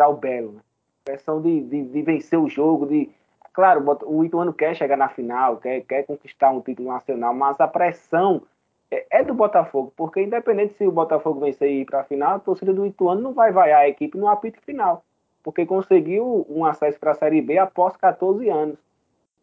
o 0.08 0.14
Belo. 0.14 0.52
Né? 0.52 0.60
Pressão 1.04 1.42
de, 1.42 1.60
de, 1.62 1.82
de, 1.84 2.02
vencer 2.02 2.38
o 2.38 2.48
jogo, 2.48 2.86
de. 2.86 3.10
Claro, 3.52 3.84
o 4.06 4.24
Ituano 4.24 4.54
quer 4.54 4.74
chegar 4.74 4.96
na 4.96 5.08
final, 5.08 5.58
quer, 5.58 5.80
quer 5.82 6.04
conquistar 6.04 6.50
um 6.50 6.60
título 6.60 6.88
nacional, 6.88 7.34
mas 7.34 7.60
a 7.60 7.68
pressão 7.68 8.42
é, 8.90 9.04
é 9.10 9.24
do 9.24 9.34
Botafogo, 9.34 9.92
porque 9.94 10.22
independente 10.22 10.74
se 10.74 10.86
o 10.86 10.92
Botafogo 10.92 11.40
vencer 11.40 11.68
e 11.68 11.80
ir 11.82 11.84
para 11.84 12.00
a 12.00 12.04
final, 12.04 12.36
a 12.36 12.38
torcida 12.38 12.72
do 12.72 12.86
Ituano 12.86 13.20
não 13.20 13.34
vai 13.34 13.52
vaiar 13.52 13.80
a 13.80 13.88
equipe 13.88 14.16
no 14.16 14.28
apito 14.28 14.58
final, 14.62 15.04
porque 15.42 15.66
conseguiu 15.66 16.46
um 16.48 16.64
acesso 16.64 16.98
para 16.98 17.10
a 17.10 17.14
Série 17.14 17.42
B 17.42 17.58
após 17.58 17.94
14 17.96 18.48
anos. 18.48 18.78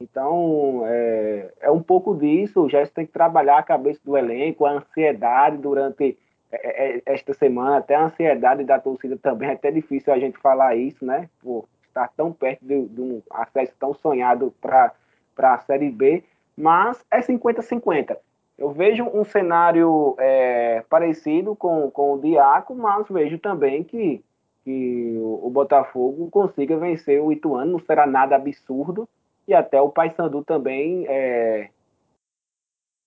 Então, 0.02 0.84
é, 0.86 1.54
é 1.62 1.72
um 1.72 1.82
pouco 1.82 2.16
disso, 2.16 2.62
o 2.62 2.70
Gerson 2.70 2.94
tem 2.94 3.06
que 3.06 3.12
trabalhar 3.12 3.58
a 3.58 3.64
cabeça 3.64 4.00
do 4.04 4.18
elenco, 4.18 4.66
a 4.66 4.72
ansiedade 4.72 5.58
durante 5.58 6.18
é, 6.52 6.98
é, 6.98 7.02
esta 7.06 7.34
semana, 7.34 7.78
até 7.78 7.96
a 7.96 8.06
ansiedade 8.06 8.64
da 8.64 8.80
torcida 8.80 9.18
também, 9.18 9.50
é 9.50 9.54
até 9.54 9.72
difícil 9.72 10.14
a 10.14 10.20
gente 10.20 10.38
falar 10.38 10.76
isso, 10.76 11.06
né? 11.06 11.30
Por 11.42 11.68
estar 11.88 12.08
tão 12.16 12.32
perto 12.32 12.66
de, 12.66 12.86
de 12.86 13.02
um 13.02 13.22
acesso 13.30 13.74
tão 13.80 13.94
sonhado 13.94 14.54
para 14.62 14.94
a 15.38 15.60
Série 15.60 15.90
B, 15.90 16.24
mas 16.56 17.04
é 17.12 17.20
50-50 17.20 18.18
eu 18.60 18.72
vejo 18.72 19.06
um 19.06 19.24
cenário 19.24 20.16
é, 20.20 20.84
parecido 20.90 21.56
com, 21.56 21.90
com 21.90 22.14
o 22.14 22.20
Diaco, 22.20 22.76
mas 22.76 23.08
vejo 23.10 23.40
também 23.40 23.86
que, 23.86 24.22
que 24.66 25.18
o 25.18 25.50
Botafogo 25.50 26.30
consiga 26.30 26.78
vencer 26.78 27.22
o 27.22 27.32
Ituano, 27.32 27.72
não 27.72 27.80
será 27.80 28.06
nada 28.06 28.36
absurdo, 28.36 29.08
e 29.50 29.54
até 29.54 29.82
o 29.82 29.90
Paysandu 29.90 30.44
também 30.44 31.06
é, 31.08 31.70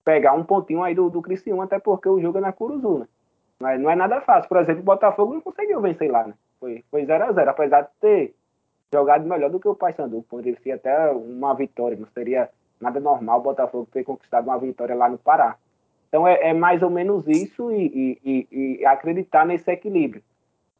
pegar 0.03 0.33
um 0.33 0.43
pontinho 0.43 0.83
aí 0.83 0.93
do, 0.93 1.09
do 1.09 1.21
Criciúma, 1.21 1.63
até 1.63 1.79
porque 1.79 2.09
o 2.09 2.19
jogo 2.19 2.37
é 2.37 2.41
na 2.41 2.51
Curuzu, 2.51 2.99
né? 2.99 3.07
Mas 3.59 3.79
não 3.79 3.89
é 3.89 3.95
nada 3.95 4.19
fácil. 4.19 4.49
Por 4.49 4.57
exemplo, 4.57 4.81
o 4.81 4.85
Botafogo 4.85 5.33
não 5.33 5.41
conseguiu 5.41 5.79
vencer 5.79 6.11
lá, 6.11 6.27
né? 6.27 6.33
Foi 6.59 7.05
0x0, 7.05 7.47
apesar 7.47 7.81
de 7.81 7.89
ter 8.01 8.35
jogado 8.91 9.27
melhor 9.27 9.49
do 9.49 9.59
que 9.59 9.67
o 9.67 9.75
Paysandu. 9.75 10.23
Poderia 10.29 10.59
ser 10.59 10.73
até 10.73 11.11
uma 11.11 11.53
vitória, 11.53 11.97
não 11.97 12.07
seria 12.07 12.49
nada 12.79 12.99
normal 12.99 13.39
o 13.39 13.43
Botafogo 13.43 13.87
ter 13.91 14.03
conquistado 14.03 14.45
uma 14.45 14.59
vitória 14.59 14.95
lá 14.95 15.07
no 15.07 15.17
Pará. 15.17 15.55
Então 16.09 16.27
é, 16.27 16.49
é 16.49 16.53
mais 16.53 16.83
ou 16.83 16.89
menos 16.89 17.25
isso 17.27 17.71
e, 17.71 18.19
e, 18.23 18.47
e, 18.51 18.85
acreditar 18.85 19.45
nesse 19.45 19.71
equilíbrio. 19.71 20.21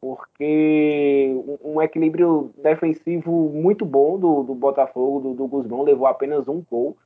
Porque 0.04 1.34
um, 1.64 1.82
equilíbrio 1.82 2.54
defensivo 2.62 3.32
muito 3.50 3.86
bom 3.86 4.20
do, 4.20 4.44
do 4.44 4.54
Botafogo, 4.54 5.22
do, 5.22 5.34
do 5.34 5.48
Guzmão, 5.48 5.82
levou 5.82 6.06
apenas 6.06 6.46
um 6.50 6.62
gol 6.62 6.98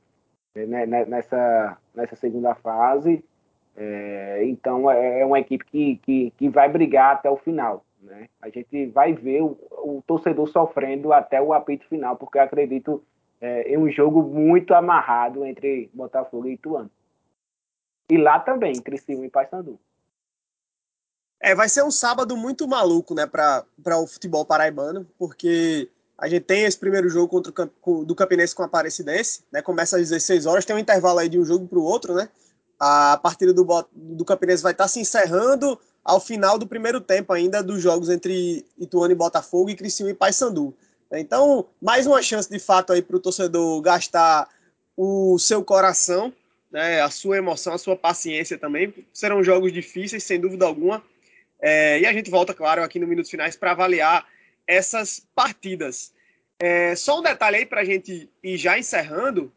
né, 0.52 0.84
né 0.84 1.04
nessa, 1.04 1.78
nessa 1.94 2.16
segunda 2.16 2.56
fase. 2.56 3.24
É, 3.76 4.40
então 4.46 4.90
é, 4.90 5.20
é 5.20 5.24
uma 5.24 5.38
equipe 5.38 5.64
que, 5.64 5.96
que, 5.98 6.32
que 6.32 6.48
vai 6.48 6.68
brigar 6.68 7.14
até 7.14 7.30
o 7.30 7.36
final. 7.36 7.84
Né? 8.02 8.28
A 8.42 8.48
gente 8.48 8.86
vai 8.86 9.12
ver 9.12 9.42
o, 9.42 9.56
o 9.70 10.02
torcedor 10.04 10.48
sofrendo 10.48 11.12
até 11.12 11.40
o 11.40 11.52
apito 11.52 11.86
final, 11.86 12.16
porque 12.16 12.40
acredito 12.40 13.00
é, 13.40 13.72
em 13.72 13.78
um 13.78 13.88
jogo 13.88 14.24
muito 14.24 14.74
amarrado 14.74 15.44
entre 15.44 15.88
Botafogo 15.94 16.48
e 16.48 16.54
Ituano. 16.54 16.90
E 18.10 18.16
lá 18.16 18.40
também, 18.40 18.72
Criciúma 18.72 19.24
e 19.24 19.30
Paysandu. 19.30 19.78
É, 21.40 21.54
vai 21.54 21.68
ser 21.68 21.84
um 21.84 21.90
sábado 21.90 22.36
muito 22.36 22.66
maluco, 22.66 23.14
né, 23.14 23.26
para 23.26 23.64
o 23.98 24.06
futebol 24.06 24.44
paraibano, 24.44 25.06
porque 25.18 25.88
a 26.16 26.28
gente 26.28 26.42
tem 26.42 26.64
esse 26.64 26.76
primeiro 26.76 27.08
jogo 27.08 27.28
contra 27.28 27.70
o 27.82 28.04
do 28.04 28.14
Campinense 28.14 28.54
com 28.54 28.62
a 28.62 28.66
Aparecidense, 28.66 29.44
né, 29.52 29.62
começa 29.62 29.96
às 29.96 30.08
16 30.08 30.46
horas, 30.46 30.64
tem 30.64 30.74
um 30.74 30.80
intervalo 30.80 31.20
aí 31.20 31.28
de 31.28 31.38
um 31.38 31.44
jogo 31.44 31.66
para 31.68 31.78
o 31.78 31.84
outro, 31.84 32.14
né, 32.14 32.28
a 32.78 33.16
partida 33.22 33.52
do, 33.52 33.64
do 33.92 34.24
Campinense 34.24 34.62
vai 34.62 34.72
estar 34.72 34.84
tá 34.84 34.88
se 34.88 35.00
encerrando 35.00 35.78
ao 36.04 36.20
final 36.20 36.58
do 36.58 36.66
primeiro 36.66 37.00
tempo 37.00 37.32
ainda 37.32 37.62
dos 37.62 37.80
jogos 37.80 38.08
entre 38.08 38.66
Ituano 38.78 39.12
e 39.12 39.16
Botafogo 39.16 39.70
e 39.70 39.76
Criciúma 39.76 40.10
e 40.10 40.14
Paysandu. 40.14 40.74
Então, 41.12 41.66
mais 41.80 42.06
uma 42.06 42.22
chance 42.22 42.48
de 42.48 42.58
fato 42.58 42.92
aí 42.92 43.02
para 43.02 43.16
o 43.16 43.20
torcedor 43.20 43.80
gastar 43.80 44.48
o 44.96 45.38
seu 45.38 45.64
coração 45.64 46.32
né, 46.70 47.00
a 47.00 47.10
sua 47.10 47.38
emoção, 47.38 47.74
a 47.74 47.78
sua 47.78 47.96
paciência 47.96 48.58
também. 48.58 48.94
Serão 49.12 49.42
jogos 49.42 49.72
difíceis, 49.72 50.24
sem 50.24 50.40
dúvida 50.40 50.66
alguma. 50.66 51.02
É, 51.60 52.00
e 52.00 52.06
a 52.06 52.12
gente 52.12 52.30
volta, 52.30 52.54
claro, 52.54 52.82
aqui 52.82 52.98
no 52.98 53.06
Minutos 53.06 53.30
Finais 53.30 53.56
para 53.56 53.72
avaliar 53.72 54.26
essas 54.66 55.26
partidas. 55.34 56.12
É, 56.58 56.94
só 56.94 57.20
um 57.20 57.22
detalhe 57.22 57.56
aí 57.56 57.66
para 57.66 57.80
a 57.80 57.84
gente 57.84 58.30
ir 58.42 58.56
já 58.56 58.78
encerrando: 58.78 59.52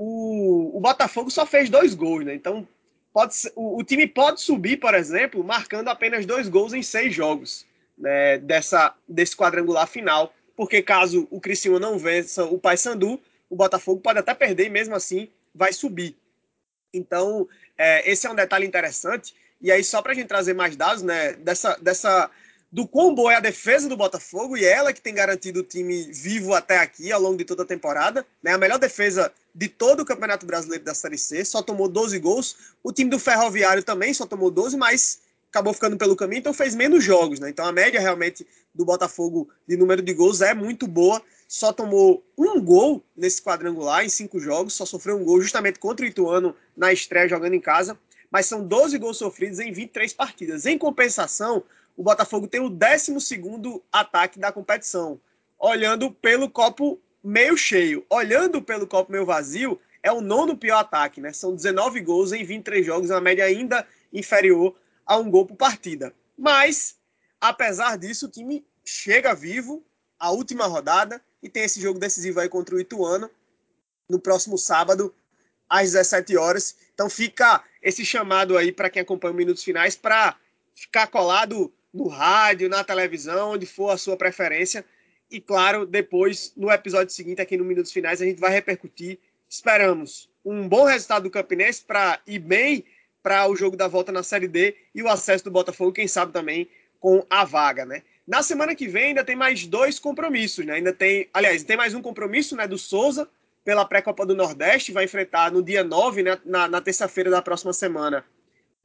o, 0.00 0.76
o, 0.76 0.80
Botafogo 0.80 1.30
só 1.30 1.44
fez 1.44 1.68
dois 1.68 1.94
gols, 1.94 2.24
né? 2.24 2.34
Então, 2.34 2.66
pode, 3.12 3.34
o, 3.54 3.78
o, 3.78 3.84
time 3.84 4.06
pode 4.06 4.40
subir, 4.40 4.78
por 4.78 4.94
exemplo, 4.94 5.42
marcando 5.44 5.88
apenas 5.88 6.26
dois 6.26 6.48
gols 6.48 6.72
em 6.72 6.82
seis 6.82 7.14
jogos 7.14 7.66
né, 7.96 8.38
dessa, 8.38 8.94
desse 9.08 9.36
quadrangular 9.36 9.86
final. 9.86 10.32
Porque 10.56 10.82
caso 10.82 11.28
o 11.30 11.40
Criciúma 11.40 11.78
não 11.78 11.98
vença 11.98 12.44
o 12.44 12.58
Paysandu, 12.58 13.20
o 13.50 13.56
Botafogo 13.56 14.00
pode 14.00 14.18
até 14.18 14.32
perder 14.32 14.66
e 14.66 14.70
mesmo 14.70 14.94
assim 14.94 15.28
vai 15.54 15.72
subir. 15.72 16.16
Então, 16.94 17.46
é, 17.76 18.10
esse 18.10 18.26
é 18.26 18.30
um 18.30 18.34
detalhe 18.34 18.66
interessante. 18.66 19.34
E 19.60 19.70
aí, 19.72 19.82
só 19.82 20.02
para 20.02 20.12
a 20.12 20.14
gente 20.14 20.28
trazer 20.28 20.54
mais 20.54 20.76
dados, 20.76 21.02
né, 21.02 21.32
dessa, 21.34 21.76
dessa, 21.76 22.30
do 22.70 22.86
quão 22.86 23.14
boa 23.14 23.32
é 23.32 23.36
a 23.36 23.40
defesa 23.40 23.88
do 23.88 23.96
Botafogo, 23.96 24.56
e 24.56 24.64
ela 24.64 24.92
que 24.92 25.00
tem 25.00 25.14
garantido 25.14 25.60
o 25.60 25.62
time 25.62 26.10
vivo 26.12 26.54
até 26.54 26.78
aqui, 26.78 27.10
ao 27.10 27.20
longo 27.20 27.36
de 27.36 27.44
toda 27.44 27.62
a 27.62 27.66
temporada. 27.66 28.26
Né, 28.42 28.52
a 28.52 28.58
melhor 28.58 28.78
defesa 28.78 29.32
de 29.54 29.68
todo 29.68 30.00
o 30.00 30.04
Campeonato 30.04 30.44
Brasileiro 30.44 30.84
da 30.84 30.94
Série 30.94 31.18
C, 31.18 31.44
só 31.44 31.62
tomou 31.62 31.88
12 31.88 32.18
gols. 32.18 32.56
O 32.82 32.92
time 32.92 33.10
do 33.10 33.18
Ferroviário 33.18 33.82
também 33.82 34.12
só 34.12 34.26
tomou 34.26 34.50
12, 34.50 34.76
mas 34.76 35.20
acabou 35.48 35.72
ficando 35.72 35.96
pelo 35.96 36.14
caminho, 36.14 36.40
então 36.40 36.52
fez 36.52 36.74
menos 36.74 37.02
jogos. 37.02 37.40
Né? 37.40 37.48
Então, 37.48 37.64
a 37.64 37.72
média 37.72 37.98
realmente 37.98 38.46
do 38.74 38.84
Botafogo 38.84 39.48
de 39.66 39.76
número 39.76 40.02
de 40.02 40.12
gols 40.12 40.42
é 40.42 40.52
muito 40.52 40.86
boa 40.86 41.22
só 41.48 41.72
tomou 41.72 42.24
um 42.36 42.60
gol 42.60 43.04
nesse 43.16 43.40
quadrangular 43.40 44.04
em 44.04 44.08
cinco 44.08 44.38
jogos, 44.40 44.74
só 44.74 44.84
sofreu 44.84 45.16
um 45.16 45.24
gol 45.24 45.40
justamente 45.40 45.78
contra 45.78 46.04
o 46.04 46.08
Ituano 46.08 46.54
na 46.76 46.92
estreia 46.92 47.28
jogando 47.28 47.54
em 47.54 47.60
casa, 47.60 47.98
mas 48.36 48.44
são 48.44 48.62
12 48.62 48.98
gols 48.98 49.16
sofridos 49.16 49.58
em 49.60 49.72
23 49.72 50.12
partidas. 50.12 50.66
Em 50.66 50.76
compensação, 50.76 51.64
o 51.96 52.02
Botafogo 52.02 52.46
tem 52.46 52.60
o 52.60 52.68
12 52.68 53.82
ataque 53.90 54.38
da 54.38 54.52
competição. 54.52 55.18
Olhando 55.58 56.10
pelo 56.10 56.50
copo 56.50 57.00
meio 57.24 57.56
cheio, 57.56 58.04
olhando 58.10 58.60
pelo 58.60 58.86
copo 58.86 59.10
meio 59.10 59.24
vazio, 59.24 59.80
é 60.02 60.12
o 60.12 60.20
nono 60.20 60.54
pior 60.54 60.80
ataque, 60.80 61.18
né? 61.18 61.32
São 61.32 61.56
19 61.56 61.98
gols 62.02 62.30
em 62.30 62.44
23 62.44 62.84
jogos, 62.84 63.08
uma 63.08 63.22
média 63.22 63.42
ainda 63.42 63.88
inferior 64.12 64.76
a 65.06 65.16
um 65.16 65.30
gol 65.30 65.46
por 65.46 65.56
partida. 65.56 66.12
Mas, 66.36 66.94
apesar 67.40 67.96
disso, 67.96 68.26
o 68.26 68.30
time 68.30 68.66
chega 68.84 69.34
vivo, 69.34 69.82
a 70.18 70.30
última 70.30 70.66
rodada, 70.66 71.22
e 71.42 71.48
tem 71.48 71.62
esse 71.62 71.80
jogo 71.80 71.98
decisivo 71.98 72.40
aí 72.40 72.50
contra 72.50 72.74
o 72.74 72.80
Ituano 72.80 73.30
no 74.06 74.20
próximo 74.20 74.58
sábado 74.58 75.14
às 75.68 75.92
17 75.92 76.36
horas. 76.36 76.76
Então 76.94 77.10
fica 77.10 77.62
esse 77.82 78.04
chamado 78.04 78.56
aí 78.56 78.72
para 78.72 78.90
quem 78.90 79.02
acompanha 79.02 79.32
os 79.32 79.36
minutos 79.36 79.62
finais 79.62 79.96
para 79.96 80.36
ficar 80.74 81.06
colado 81.06 81.72
no 81.92 82.08
rádio, 82.08 82.68
na 82.68 82.84
televisão, 82.84 83.52
onde 83.52 83.66
for 83.66 83.90
a 83.90 83.96
sua 83.96 84.16
preferência. 84.16 84.84
E 85.30 85.40
claro, 85.40 85.86
depois 85.86 86.52
no 86.56 86.70
episódio 86.70 87.12
seguinte 87.12 87.40
aqui 87.40 87.56
no 87.56 87.64
minutos 87.64 87.92
finais 87.92 88.22
a 88.22 88.24
gente 88.24 88.40
vai 88.40 88.50
repercutir. 88.50 89.18
Esperamos 89.48 90.28
um 90.44 90.68
bom 90.68 90.84
resultado 90.84 91.24
do 91.24 91.30
Campinense 91.30 91.82
para 91.84 92.20
ir 92.26 92.38
bem 92.38 92.84
para 93.22 93.48
o 93.48 93.56
jogo 93.56 93.76
da 93.76 93.88
volta 93.88 94.12
na 94.12 94.22
Série 94.22 94.46
D 94.46 94.76
e 94.94 95.02
o 95.02 95.08
acesso 95.08 95.44
do 95.44 95.50
Botafogo, 95.50 95.92
quem 95.92 96.06
sabe 96.06 96.32
também 96.32 96.68
com 97.00 97.26
a 97.28 97.44
vaga, 97.44 97.84
né? 97.84 98.02
Na 98.26 98.42
semana 98.42 98.74
que 98.74 98.86
vem 98.86 99.06
ainda 99.06 99.24
tem 99.24 99.34
mais 99.34 99.66
dois 99.66 99.98
compromissos, 99.98 100.64
né? 100.64 100.74
Ainda 100.74 100.92
tem, 100.92 101.28
aliás, 101.32 101.62
tem 101.64 101.76
mais 101.76 101.94
um 101.94 102.02
compromisso, 102.02 102.54
né, 102.56 102.66
do 102.66 102.78
Souza 102.78 103.28
pela 103.66 103.84
pré-copa 103.84 104.24
do 104.24 104.32
Nordeste, 104.32 104.92
vai 104.92 105.06
enfrentar 105.06 105.50
no 105.50 105.60
dia 105.60 105.82
9, 105.82 106.22
né, 106.22 106.38
na, 106.44 106.68
na 106.68 106.80
terça-feira 106.80 107.28
da 107.28 107.42
próxima 107.42 107.72
semana, 107.72 108.24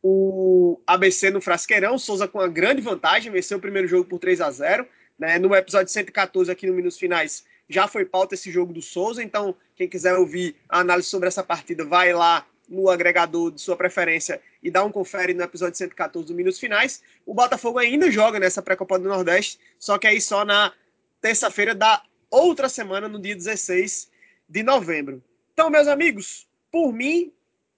o 0.02 0.82
ABC 0.88 1.30
no 1.30 1.40
Frasqueirão, 1.40 2.00
Souza 2.00 2.28
com 2.28 2.40
uma 2.40 2.48
grande 2.48 2.82
vantagem, 2.82 3.32
venceu 3.32 3.60
o 3.60 3.62
primeiro 3.62 3.88
jogo 3.88 4.06
por 4.06 4.18
3 4.18 4.42
a 4.42 4.50
0, 4.50 4.88
né? 5.20 5.38
No 5.38 5.54
episódio 5.54 5.94
114 5.94 6.52
aqui 6.52 6.66
no 6.66 6.74
Minutos 6.74 6.98
Finais 6.98 7.46
já 7.70 7.88
foi 7.88 8.06
pauta 8.06 8.34
esse 8.34 8.52
jogo 8.52 8.74
do 8.74 8.82
Souza, 8.82 9.22
então 9.22 9.56
quem 9.76 9.88
quiser 9.88 10.16
ouvir 10.16 10.56
a 10.68 10.80
análise 10.80 11.08
sobre 11.08 11.28
essa 11.28 11.44
partida, 11.44 11.86
vai 11.86 12.12
lá 12.12 12.44
no 12.68 12.90
agregador 12.90 13.52
de 13.52 13.62
sua 13.62 13.78
preferência 13.78 14.42
e 14.64 14.72
dá 14.72 14.84
um 14.84 14.92
confere 14.92 15.36
no 15.36 15.44
episódio 15.44 15.78
114 15.78 16.28
do 16.28 16.34
Minutos 16.34 16.60
Finais. 16.60 17.04
O 17.24 17.36
Botafogo 17.36 17.78
ainda 17.78 18.10
joga 18.10 18.40
nessa 18.40 18.64
pré-copa 18.64 18.98
do 18.98 19.08
Nordeste, 19.08 19.60
só 19.78 20.00
que 20.00 20.08
aí 20.08 20.20
só 20.20 20.44
na 20.44 20.74
terça-feira 21.22 21.76
da 21.76 22.02
outra 22.32 22.68
semana, 22.68 23.08
no 23.08 23.22
dia 23.22 23.36
16 23.36 24.10
de 24.52 24.64
novembro. 24.64 25.24
Então, 25.54 25.70
meus 25.70 25.88
amigos, 25.88 26.46
por 26.70 26.92
mim, 26.92 27.32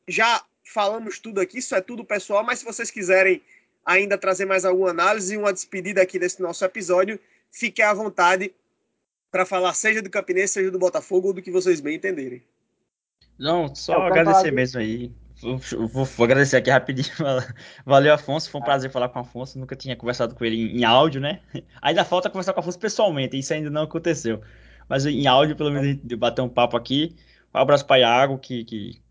já 0.07 0.43
falamos 0.63 1.19
tudo 1.19 1.39
aqui, 1.39 1.59
isso 1.59 1.75
é 1.75 1.81
tudo 1.81 2.03
pessoal, 2.03 2.43
mas 2.43 2.59
se 2.59 2.65
vocês 2.65 2.89
quiserem 2.89 3.41
ainda 3.85 4.17
trazer 4.17 4.45
mais 4.45 4.65
alguma 4.65 4.89
análise 4.89 5.33
e 5.33 5.37
uma 5.37 5.53
despedida 5.53 6.01
aqui 6.01 6.17
desse 6.17 6.41
nosso 6.41 6.65
episódio, 6.65 7.19
fiquem 7.51 7.85
à 7.85 7.93
vontade 7.93 8.53
para 9.31 9.45
falar 9.45 9.73
seja 9.73 10.01
do 10.01 10.09
Campinense, 10.09 10.53
seja 10.53 10.71
do 10.71 10.79
Botafogo 10.79 11.27
ou 11.27 11.33
do 11.33 11.41
que 11.41 11.51
vocês 11.51 11.79
bem 11.79 11.95
entenderem. 11.95 12.41
Não, 13.37 13.73
só 13.75 14.07
agradecer 14.07 14.51
mesmo 14.51 14.79
aí. 14.79 15.11
Vou, 15.41 15.57
vou, 15.87 16.05
vou, 16.05 16.23
agradecer 16.23 16.57
aqui 16.57 16.69
rapidinho. 16.69 17.09
Valeu, 17.85 18.13
Afonso. 18.13 18.49
Foi 18.49 18.61
um 18.61 18.63
prazer 18.63 18.89
falar 18.89 19.09
com 19.09 19.19
o 19.19 19.21
Afonso. 19.23 19.59
Nunca 19.59 19.75
tinha 19.75 19.95
conversado 19.95 20.33
com 20.33 20.45
ele 20.45 20.55
em, 20.55 20.79
em 20.79 20.83
áudio, 20.85 21.19
né? 21.19 21.41
Ainda 21.81 22.05
falta 22.05 22.29
conversar 22.29 22.53
com 22.53 22.59
o 22.59 22.61
Afonso 22.61 22.79
pessoalmente. 22.79 23.37
Isso 23.37 23.53
ainda 23.53 23.69
não 23.69 23.83
aconteceu. 23.83 24.41
Mas 24.87 25.05
em 25.05 25.27
áudio, 25.27 25.55
pelo 25.55 25.71
menos, 25.71 25.97
de 26.03 26.15
bater 26.15 26.41
um 26.41 26.49
papo 26.49 26.77
aqui. 26.77 27.15
Um 27.53 27.59
abraço 27.59 27.85
para 27.85 27.99
Iago, 27.99 28.37
que, 28.37 28.63
que 28.65 29.01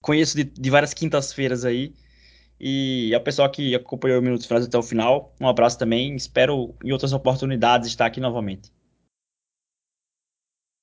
conheço 0.00 0.36
de, 0.36 0.44
de 0.44 0.70
várias 0.70 0.92
quintas-feiras 0.94 1.64
aí. 1.64 1.94
E 2.60 3.12
ao 3.14 3.20
pessoal 3.20 3.50
que 3.50 3.74
acompanhou 3.74 4.20
o 4.20 4.22
Minutos 4.22 4.46
Finais 4.46 4.66
até 4.66 4.78
o 4.78 4.82
final, 4.82 5.34
um 5.40 5.48
abraço 5.48 5.78
também. 5.78 6.14
Espero 6.14 6.74
em 6.84 6.92
outras 6.92 7.12
oportunidades 7.12 7.88
estar 7.88 8.06
aqui 8.06 8.20
novamente. 8.20 8.72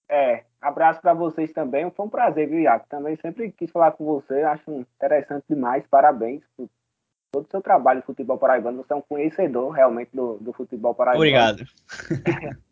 É, 0.10 0.43
Abraço 0.62 1.02
para 1.02 1.14
vocês 1.14 1.54
também. 1.54 1.89
Foi 1.91 2.06
um 2.06 2.10
prazer, 2.10 2.50
viu, 2.50 2.60
Iaco? 2.60 2.86
Também 2.89 3.16
sempre 3.22 3.52
quis 3.52 3.72
falar 3.72 3.93
com 3.93 4.06
você. 4.06 4.41
Acho 4.41 4.72
interessante 4.72 5.45
demais. 5.50 5.86
Parabéns 5.88 6.43
por 6.56 6.70
todo 7.32 7.45
o 7.45 7.50
seu 7.50 7.62
trabalho 7.62 8.00
no 8.00 8.06
futebol 8.06 8.38
paraibano. 8.38 8.84
Você 8.84 8.91
é 8.91 8.95
um 8.95 9.02
conhecedor 9.02 9.72
realmente 9.72 10.10
do, 10.14 10.38
do 10.39 10.52
futebol 10.52 10.93
paraibano. 10.93 11.24
Obrigado. 11.24 11.64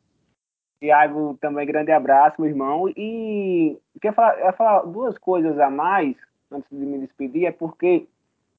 Iago, 0.81 1.37
também 1.41 1.65
grande 1.65 1.91
abraço, 1.91 2.41
meu 2.41 2.49
irmão. 2.49 2.89
E 2.95 3.77
quer 4.01 4.13
falar, 4.13 4.53
falar 4.53 4.81
duas 4.81 5.17
coisas 5.17 5.59
a 5.59 5.69
mais 5.69 6.15
antes 6.51 6.69
de 6.69 6.85
me 6.85 6.99
despedir, 6.99 7.45
é 7.45 7.51
porque 7.51 8.07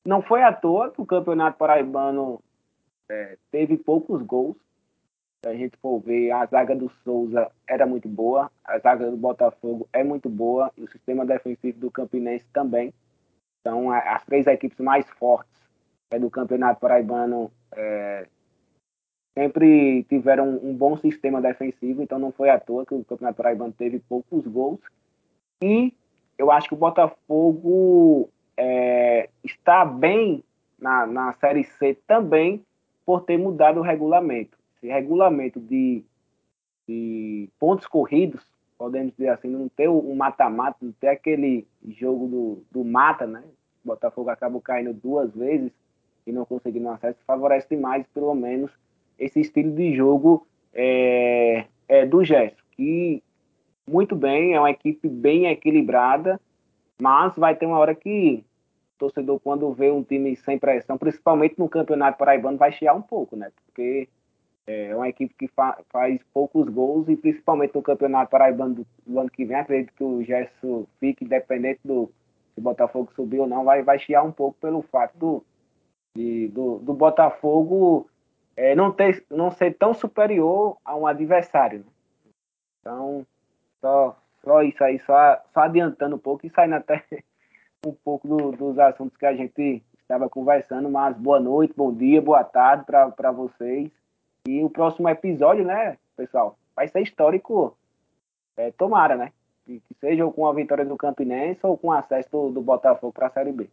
não 0.05 0.23
foi 0.23 0.43
à 0.43 0.53
toa 0.53 0.91
que 0.91 1.01
o 1.01 1.07
Campeonato 1.07 1.59
Paraibano 1.59 2.41
é, 3.09 3.39
teve 3.51 3.77
poucos 3.77 4.23
gols 4.23 4.57
a 5.47 5.55
gente 5.55 5.77
for 5.77 6.01
ver, 6.01 6.33
a 6.33 6.45
zaga 6.47 6.75
do 6.75 6.91
Souza 7.05 7.51
era 7.67 7.87
muito 7.87 8.09
boa, 8.09 8.51
a 8.65 8.79
zaga 8.79 9.09
do 9.11 9.17
Botafogo 9.17 9.89
é 9.93 10.03
muito 10.03 10.29
boa, 10.29 10.73
e 10.77 10.83
o 10.83 10.91
sistema 10.91 11.25
defensivo 11.25 11.79
do 11.79 11.91
Campinense 11.91 12.47
também. 12.53 12.93
Então, 13.61 13.91
as 13.91 14.25
três 14.25 14.47
equipes 14.47 14.79
mais 14.81 15.09
fortes 15.11 15.69
é, 16.11 16.19
do 16.19 16.31
Campeonato 16.31 16.81
Paraibano 16.81 17.53
é, 17.73 18.27
sempre 19.39 20.03
tiveram 20.09 20.49
um, 20.49 20.71
um 20.71 20.75
bom 20.75 20.97
sistema 20.97 21.41
defensivo, 21.41 22.03
então 22.03 22.19
não 22.19 22.33
foi 22.33 22.51
à 22.51 22.59
toa 22.59 22.85
que 22.85 22.93
o 22.93 23.05
Campeonato 23.05 23.37
Paraibano 23.37 23.73
teve 23.73 24.01
poucos 24.01 24.45
gols. 24.45 24.81
E 25.63 25.95
eu 26.37 26.51
acho 26.51 26.67
que 26.67 26.75
o 26.75 26.79
Botafogo 26.79 28.29
é, 28.57 29.29
está 29.45 29.85
bem 29.85 30.43
na, 30.77 31.07
na 31.07 31.33
Série 31.35 31.63
C 31.63 31.97
também 32.05 32.65
por 33.07 33.23
ter 33.23 33.39
mudado 33.39 33.79
o 33.79 33.83
regulamento. 33.83 34.59
Esse 34.77 34.89
regulamento 34.89 35.61
de, 35.61 36.03
de 36.89 37.49
pontos 37.61 37.87
corridos, 37.87 38.45
podemos 38.77 39.13
dizer 39.17 39.29
assim, 39.29 39.49
não 39.49 39.69
ter 39.69 39.89
um 39.89 40.17
mata-mata, 40.17 40.79
não 40.83 40.93
ter 40.93 41.09
aquele 41.09 41.65
jogo 41.87 42.27
do, 42.27 42.63
do 42.73 42.85
mata, 42.85 43.25
né? 43.25 43.45
O 43.85 43.89
Botafogo 43.89 44.31
acabou 44.31 44.61
caindo 44.61 44.93
duas 44.93 45.33
vezes 45.33 45.71
e 46.27 46.33
não 46.33 46.45
conseguindo 46.45 46.89
acesso, 46.89 47.19
favorece 47.25 47.69
demais, 47.71 48.05
pelo 48.13 48.35
menos, 48.35 48.71
esse 49.19 49.41
estilo 49.41 49.73
de 49.73 49.95
jogo 49.95 50.47
é, 50.73 51.65
é 51.89 52.07
do 52.07 52.25
Gesto, 52.25 52.63
que 52.73 53.23
muito 53.87 54.15
bem, 54.15 54.55
é 54.55 54.61
uma 54.61 54.71
equipe 54.71 55.09
bem 55.09 55.47
equilibrada, 55.47 56.41
mas 57.01 57.35
vai 57.37 57.57
ter 57.57 57.67
uma 57.67 57.79
hora 57.79 57.95
que 57.95 58.45
o 58.95 58.99
torcedor, 58.99 59.41
quando 59.41 59.73
vê 59.73 59.91
um 59.91 60.03
time 60.03 60.37
sem 60.37 60.59
pressão, 60.59 60.99
principalmente 60.99 61.59
no 61.59 61.69
Campeonato 61.69 62.19
Paraibano, 62.19 62.59
vai 62.59 62.71
chiar 62.73 62.95
um 62.95 63.03
pouco, 63.03 63.37
né? 63.37 63.51
Porque 63.65 64.09
é 64.67 64.95
uma 64.95 65.09
equipe 65.09 65.35
que 65.35 65.49
fa 65.49 65.79
faz 65.89 66.21
poucos 66.35 66.69
gols 66.69 67.09
e 67.09 67.17
principalmente 67.17 67.75
no 67.75 67.83
Campeonato 67.83 68.31
Paraibano 68.31 68.87
do, 69.07 69.19
ano 69.19 69.31
que 69.31 69.45
vem, 69.45 69.57
acredito 69.57 69.95
que 69.95 70.05
o 70.05 70.23
Gerson 70.23 70.87
fique 71.01 71.25
independente 71.25 71.81
do 71.83 72.11
se 72.55 72.61
Botafogo 72.61 73.11
subir 73.15 73.39
ou 73.39 73.47
não, 73.47 73.65
vai, 73.65 73.83
vai 73.83 73.99
chiar 73.99 74.23
um 74.23 74.33
pouco 74.33 74.59
pelo 74.61 74.83
fato 74.83 75.17
do, 75.17 75.45
de, 76.15 76.49
do, 76.49 76.79
do 76.81 76.93
Botafogo 76.93 78.11
é, 78.59 78.75
não, 78.75 78.91
ter, 78.91 79.25
não 79.31 79.53
ser 79.53 79.75
tão 79.75 79.95
superior 79.95 80.77
a 80.85 80.97
um 80.97 81.07
adversário. 81.07 81.79
Né? 81.79 82.33
Então, 82.81 83.27
só, 83.81 84.19
só 84.43 84.63
isso 84.63 84.83
aí, 84.83 84.99
só, 84.99 85.41
só 85.55 85.61
adiantando 85.61 86.17
um 86.17 86.19
pouco 86.19 86.45
e 86.45 86.51
saindo 86.51 86.75
até 86.75 87.05
um 87.87 87.93
pouco 87.93 88.27
do, 88.27 88.51
dos 88.51 88.77
assuntos 88.81 89.17
que 89.17 89.25
a 89.25 89.33
gente 89.33 89.81
estava 89.97 90.29
conversando, 90.29 90.91
mas 90.91 91.17
boa 91.17 91.39
noite, 91.39 91.73
bom 91.77 91.95
dia, 91.95 92.21
boa 92.21 92.43
tarde 92.43 92.85
para 92.85 93.31
vocês. 93.31 93.93
E 94.49 94.65
o 94.65 94.71
próximo 94.71 95.09
episódio, 95.09 95.65
né, 95.65 95.97
pessoal, 96.17 96.59
vai 96.75 96.89
ser 96.89 97.03
histórico, 97.03 97.77
é, 98.57 98.73
tomara, 98.73 99.15
né? 99.15 99.33
Que, 99.67 99.81
seja 100.01 100.27
com 100.33 100.47
a 100.49 100.53
vitória 100.53 100.85
do 100.85 100.97
Campinense 100.97 101.61
ou 101.63 101.79
com 101.79 101.93
acesso 101.93 102.29
do, 102.33 102.51
do 102.51 102.61
Botafogo 102.61 103.13
para 103.13 103.29
a 103.29 103.31
Série 103.31 103.53
B. 103.53 103.71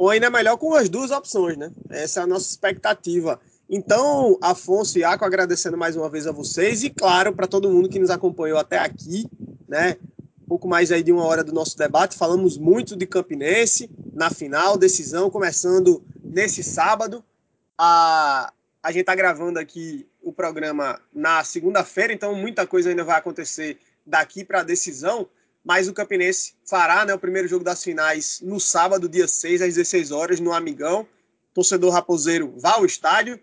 Ou 0.00 0.08
ainda 0.08 0.30
melhor 0.30 0.56
com 0.56 0.74
as 0.74 0.88
duas 0.88 1.10
opções, 1.10 1.58
né? 1.58 1.70
Essa 1.90 2.20
é 2.20 2.22
a 2.22 2.26
nossa 2.26 2.48
expectativa. 2.48 3.38
Então, 3.68 4.38
Afonso 4.40 4.96
e 4.96 5.02
Iaco, 5.02 5.26
agradecendo 5.26 5.76
mais 5.76 5.94
uma 5.94 6.08
vez 6.08 6.26
a 6.26 6.32
vocês 6.32 6.82
e, 6.82 6.88
claro, 6.88 7.34
para 7.34 7.46
todo 7.46 7.70
mundo 7.70 7.86
que 7.86 7.98
nos 7.98 8.08
acompanhou 8.08 8.58
até 8.58 8.78
aqui, 8.78 9.26
né? 9.68 9.96
pouco 10.48 10.66
mais 10.66 10.90
aí 10.90 11.02
de 11.02 11.12
uma 11.12 11.24
hora 11.24 11.44
do 11.44 11.52
nosso 11.52 11.76
debate. 11.76 12.16
Falamos 12.16 12.58
muito 12.58 12.96
de 12.96 13.06
Campinense 13.06 13.90
na 14.12 14.30
final, 14.30 14.78
decisão 14.78 15.30
começando 15.30 16.02
nesse 16.24 16.64
sábado. 16.64 17.22
A, 17.78 18.52
a 18.82 18.90
gente 18.90 19.02
está 19.02 19.14
gravando 19.14 19.60
aqui 19.60 20.08
o 20.20 20.32
programa 20.32 20.98
na 21.14 21.44
segunda-feira, 21.44 22.12
então 22.12 22.34
muita 22.34 22.66
coisa 22.66 22.88
ainda 22.88 23.04
vai 23.04 23.18
acontecer 23.18 23.78
daqui 24.04 24.44
para 24.44 24.60
a 24.60 24.64
decisão. 24.64 25.28
Mas 25.64 25.88
o 25.88 25.92
Campinense 25.92 26.54
fará 26.64 27.04
né, 27.04 27.12
o 27.12 27.18
primeiro 27.18 27.46
jogo 27.46 27.64
das 27.64 27.82
finais 27.82 28.40
no 28.42 28.58
sábado, 28.58 29.08
dia 29.08 29.28
6, 29.28 29.62
às 29.62 29.74
16 29.74 30.10
horas, 30.10 30.40
no 30.40 30.52
Amigão. 30.52 31.06
Torcedor 31.52 31.92
raposeiro, 31.92 32.54
vá 32.56 32.74
ao 32.74 32.86
estádio, 32.86 33.38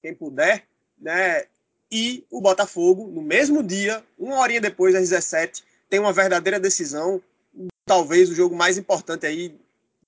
quem 0.00 0.14
puder, 0.14 0.66
né? 0.98 1.44
E 1.92 2.24
o 2.30 2.40
Botafogo, 2.40 3.06
no 3.08 3.22
mesmo 3.22 3.62
dia, 3.62 4.02
uma 4.18 4.38
horinha 4.40 4.60
depois, 4.60 4.94
às 4.94 5.10
17 5.10 5.62
tem 5.88 6.00
uma 6.00 6.12
verdadeira 6.12 6.58
decisão, 6.58 7.22
talvez 7.84 8.28
o 8.28 8.34
jogo 8.34 8.56
mais 8.56 8.76
importante 8.76 9.26
aí 9.26 9.56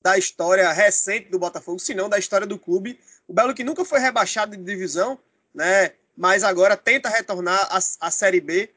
da 0.02 0.18
história 0.18 0.70
recente 0.72 1.30
do 1.30 1.38
Botafogo, 1.38 1.78
se 1.78 1.94
não 1.94 2.08
da 2.08 2.18
história 2.18 2.46
do 2.46 2.58
clube. 2.58 2.98
O 3.26 3.32
Belo 3.32 3.54
que 3.54 3.64
nunca 3.64 3.84
foi 3.84 4.00
rebaixado 4.00 4.56
de 4.56 4.62
divisão, 4.62 5.18
né? 5.54 5.92
Mas 6.16 6.42
agora 6.42 6.76
tenta 6.76 7.08
retornar 7.08 7.68
à, 8.00 8.10
Série 8.10 8.40
B. 8.40 8.70